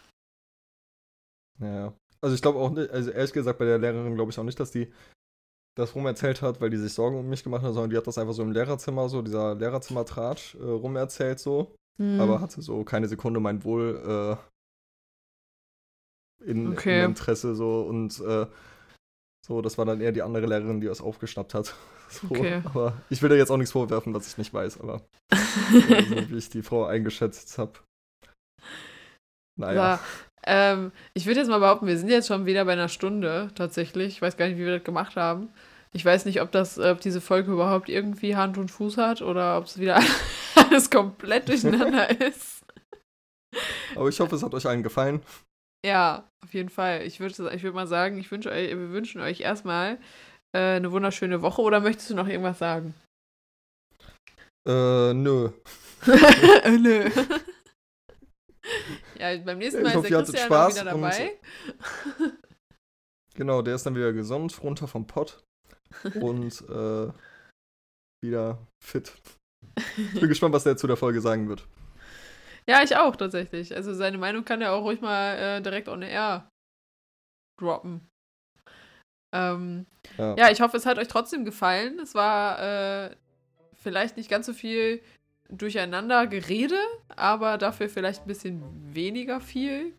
ja, 1.60 1.74
ja. 1.74 1.92
Also 2.22 2.34
ich 2.34 2.40
glaube 2.40 2.58
auch 2.58 2.70
nicht, 2.70 2.88
also 2.90 3.10
ehrlich 3.10 3.34
gesagt, 3.34 3.58
bei 3.58 3.66
der 3.66 3.76
Lehrerin 3.78 4.14
glaube 4.14 4.30
ich 4.30 4.38
auch 4.38 4.44
nicht, 4.44 4.58
dass 4.58 4.70
die 4.70 4.90
das 5.76 5.94
rum 5.94 6.06
erzählt 6.06 6.40
hat, 6.42 6.60
weil 6.60 6.70
die 6.70 6.76
sich 6.76 6.92
Sorgen 6.92 7.18
um 7.18 7.28
mich 7.28 7.42
gemacht 7.42 7.62
hat, 7.62 7.74
sondern 7.74 7.90
die 7.90 7.96
hat 7.96 8.06
das 8.06 8.18
einfach 8.18 8.32
so 8.34 8.42
im 8.42 8.52
Lehrerzimmer, 8.52 9.08
so 9.08 9.22
dieser 9.22 9.54
Lehrerzimmer-Tratsch 9.54 10.54
äh, 10.56 10.62
rum 10.62 10.96
erzählt 10.96 11.40
so. 11.40 11.74
Hm. 11.96 12.20
aber 12.20 12.40
hatte 12.40 12.60
so 12.60 12.82
keine 12.82 13.06
Sekunde 13.06 13.38
mein 13.38 13.62
Wohl 13.62 14.36
äh, 16.42 16.50
in, 16.50 16.72
Okay. 16.72 17.04
im 17.04 17.10
Interesse 17.10 17.54
so 17.54 17.82
und 17.82 18.18
äh, 18.20 18.46
so, 19.46 19.60
das 19.60 19.76
war 19.78 19.84
dann 19.84 20.00
eher 20.00 20.10
die 20.12 20.22
andere 20.22 20.46
Lehrerin, 20.46 20.80
die 20.80 20.86
das 20.86 21.00
aufgeschnappt 21.00 21.54
hat. 21.54 21.74
So, 22.10 22.26
Okay. 22.30 22.60
Aber 22.64 23.00
ich 23.08 23.22
will 23.22 23.30
da 23.30 23.34
jetzt 23.34 23.50
auch 23.50 23.56
nichts 23.56 23.72
vorwerfen, 23.72 24.12
was 24.12 24.28
ich 24.28 24.36
nicht 24.36 24.52
weiß, 24.52 24.78
aber 24.78 25.00
so, 25.32 26.30
wie 26.30 26.36
ich 26.36 26.50
die 26.50 26.62
Frau 26.62 26.84
eingeschätzt 26.84 27.56
habe. 27.56 27.72
Naja. 29.56 29.94
Aber, 29.94 30.00
ähm, 30.46 30.92
ich 31.14 31.26
würde 31.26 31.40
jetzt 31.40 31.48
mal 31.48 31.58
behaupten, 31.58 31.86
wir 31.86 31.98
sind 31.98 32.08
jetzt 32.08 32.28
schon 32.28 32.46
wieder 32.46 32.64
bei 32.64 32.72
einer 32.72 32.88
Stunde 32.88 33.50
tatsächlich. 33.54 34.08
Ich 34.08 34.22
weiß 34.22 34.36
gar 34.36 34.46
nicht, 34.46 34.58
wie 34.58 34.64
wir 34.64 34.76
das 34.76 34.84
gemacht 34.84 35.16
haben. 35.16 35.48
Ich 35.92 36.04
weiß 36.04 36.24
nicht, 36.24 36.40
ob 36.42 36.50
das, 36.50 36.78
ob 36.78 37.00
diese 37.00 37.20
Folge 37.20 37.52
überhaupt 37.52 37.88
irgendwie 37.88 38.36
Hand 38.36 38.58
und 38.58 38.70
Fuß 38.70 38.96
hat 38.98 39.22
oder 39.22 39.58
ob 39.58 39.66
es 39.66 39.78
wieder 39.78 40.00
alles 40.56 40.90
komplett 40.90 41.48
durcheinander 41.48 42.20
ist. 42.20 42.64
Aber 43.94 44.08
ich 44.08 44.18
hoffe, 44.18 44.34
es 44.34 44.42
hat 44.42 44.54
euch 44.54 44.66
allen 44.66 44.82
gefallen. 44.82 45.22
Ja, 45.86 46.24
auf 46.42 46.52
jeden 46.52 46.70
Fall. 46.70 47.02
Ich 47.02 47.20
würde 47.20 47.52
ich 47.54 47.62
würd 47.62 47.74
mal 47.74 47.86
sagen, 47.86 48.18
ich 48.18 48.30
wünsche 48.30 48.50
euch, 48.50 48.70
wir 48.70 48.90
wünschen 48.90 49.20
euch 49.20 49.40
erstmal 49.40 49.98
äh, 50.52 50.76
eine 50.76 50.90
wunderschöne 50.90 51.42
Woche. 51.42 51.62
Oder 51.62 51.80
möchtest 51.80 52.10
du 52.10 52.14
noch 52.14 52.26
irgendwas 52.26 52.58
sagen? 52.58 52.94
Äh, 54.66 55.12
nö. 55.12 55.50
Nö. 56.80 57.10
Ja, 59.18 59.36
beim 59.38 59.58
nächsten 59.58 59.82
Mal 59.82 59.94
hoffe, 59.94 60.06
ist 60.06 60.10
der 60.10 60.22
Christian 60.22 60.46
Spaß 60.46 60.74
wieder 60.74 60.84
dabei. 60.84 61.38
Genau, 63.34 63.62
der 63.62 63.74
ist 63.74 63.84
dann 63.84 63.96
wieder 63.96 64.12
gesund, 64.12 64.62
runter 64.62 64.86
vom 64.86 65.06
Pott 65.06 65.42
und 66.20 66.60
äh, 66.70 67.12
wieder 68.22 68.58
fit. 68.82 69.12
Ich 69.96 70.20
bin 70.20 70.28
gespannt, 70.28 70.54
was 70.54 70.64
der 70.64 70.76
zu 70.76 70.86
der 70.86 70.96
Folge 70.96 71.20
sagen 71.20 71.48
wird. 71.48 71.66
Ja, 72.68 72.82
ich 72.82 72.96
auch 72.96 73.16
tatsächlich. 73.16 73.74
Also 73.74 73.92
seine 73.92 74.18
Meinung 74.18 74.44
kann 74.44 74.62
er 74.62 74.72
auch 74.72 74.84
ruhig 74.84 75.00
mal 75.00 75.36
äh, 75.36 75.60
direkt 75.60 75.88
on 75.88 76.02
air 76.02 76.48
droppen. 77.60 78.08
Ähm, 79.34 79.86
Ja. 80.16 80.36
ja, 80.36 80.50
ich 80.50 80.60
hoffe, 80.60 80.76
es 80.76 80.86
hat 80.86 80.98
euch 80.98 81.08
trotzdem 81.08 81.44
gefallen. 81.44 81.98
Es 81.98 82.14
war 82.14 83.08
äh, 83.08 83.16
vielleicht 83.74 84.16
nicht 84.16 84.30
ganz 84.30 84.46
so 84.46 84.52
viel 84.52 85.02
durcheinander 85.48 86.26
Gerede, 86.26 86.78
aber 87.16 87.58
dafür 87.58 87.88
vielleicht 87.88 88.22
ein 88.22 88.28
bisschen 88.28 88.62
weniger 88.94 89.40
viel. 89.40 89.92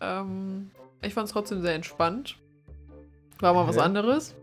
Ähm, 0.00 0.70
ich 1.02 1.14
fand 1.14 1.26
es 1.26 1.32
trotzdem 1.32 1.60
sehr 1.62 1.74
entspannt. 1.74 2.36
War 3.40 3.54
mal 3.54 3.66
was 3.66 3.76
Hä? 3.76 3.80
anderes. 3.80 4.34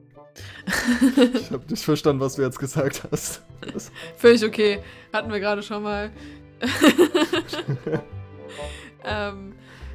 Ich 1.33 1.51
habe 1.51 1.63
nicht 1.69 1.83
verstanden, 1.83 2.21
was 2.21 2.35
du 2.35 2.41
jetzt 2.41 2.59
gesagt 2.59 3.03
hast. 3.11 3.41
Völlig 4.17 4.45
okay. 4.45 4.79
Hatten 5.11 5.31
wir 5.31 5.39
gerade 5.39 5.63
schon 5.63 5.83
mal. 5.83 6.09
ähm, 9.03 9.53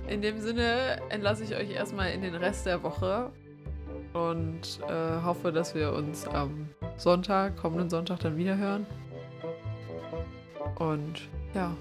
in 0.08 0.22
dem 0.22 0.40
Sinne 0.40 1.00
entlasse 1.08 1.44
ich 1.44 1.54
euch 1.54 1.70
erstmal 1.70 2.10
in 2.10 2.22
den 2.22 2.34
Rest 2.34 2.66
der 2.66 2.82
Woche 2.82 3.30
und 4.12 4.80
äh, 4.88 5.22
hoffe, 5.22 5.52
dass 5.52 5.74
wir 5.74 5.92
uns 5.92 6.26
am 6.26 6.68
Sonntag, 6.96 7.56
kommenden 7.56 7.90
Sonntag, 7.90 8.20
dann 8.20 8.36
wieder 8.36 8.56
hören. 8.56 8.86
Und 10.76 11.28
ja, 11.54 11.76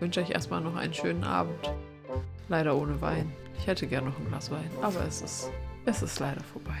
wünsche 0.00 0.20
euch 0.20 0.30
erstmal 0.30 0.60
noch 0.60 0.76
einen 0.76 0.94
schönen 0.94 1.24
Abend. 1.24 1.72
Leider 2.48 2.76
ohne 2.76 3.00
Wein. 3.00 3.32
Ich 3.58 3.66
hätte 3.66 3.86
gern 3.86 4.06
noch 4.06 4.18
ein 4.18 4.26
Glas 4.28 4.50
Wein, 4.50 4.70
aber 4.80 5.04
es 5.06 5.20
ist, 5.20 5.50
es 5.84 6.02
ist 6.02 6.18
leider 6.18 6.42
vorbei. 6.42 6.78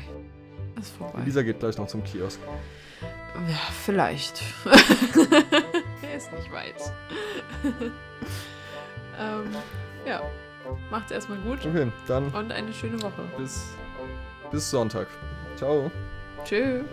Es 0.76 0.86
ist 0.86 0.96
vorbei. 0.96 1.20
Lisa 1.24 1.42
geht 1.42 1.60
gleich 1.60 1.76
noch 1.76 1.86
zum 1.86 2.02
Kiosk. 2.02 2.40
Ja, 3.48 3.58
vielleicht. 3.84 4.42
er 4.64 6.16
ist 6.16 6.32
nicht 6.32 6.50
weit. 6.52 6.92
ähm, 9.18 9.54
ja, 10.06 10.22
macht's 10.90 11.12
erstmal 11.12 11.38
gut 11.38 11.64
Okay, 11.64 11.92
dann 12.08 12.28
und 12.30 12.50
eine 12.50 12.72
schöne 12.72 13.00
Woche. 13.02 13.22
bis, 13.36 13.68
bis 14.50 14.70
Sonntag. 14.70 15.06
Ciao. 15.56 15.90
Tschüss. 16.44 16.84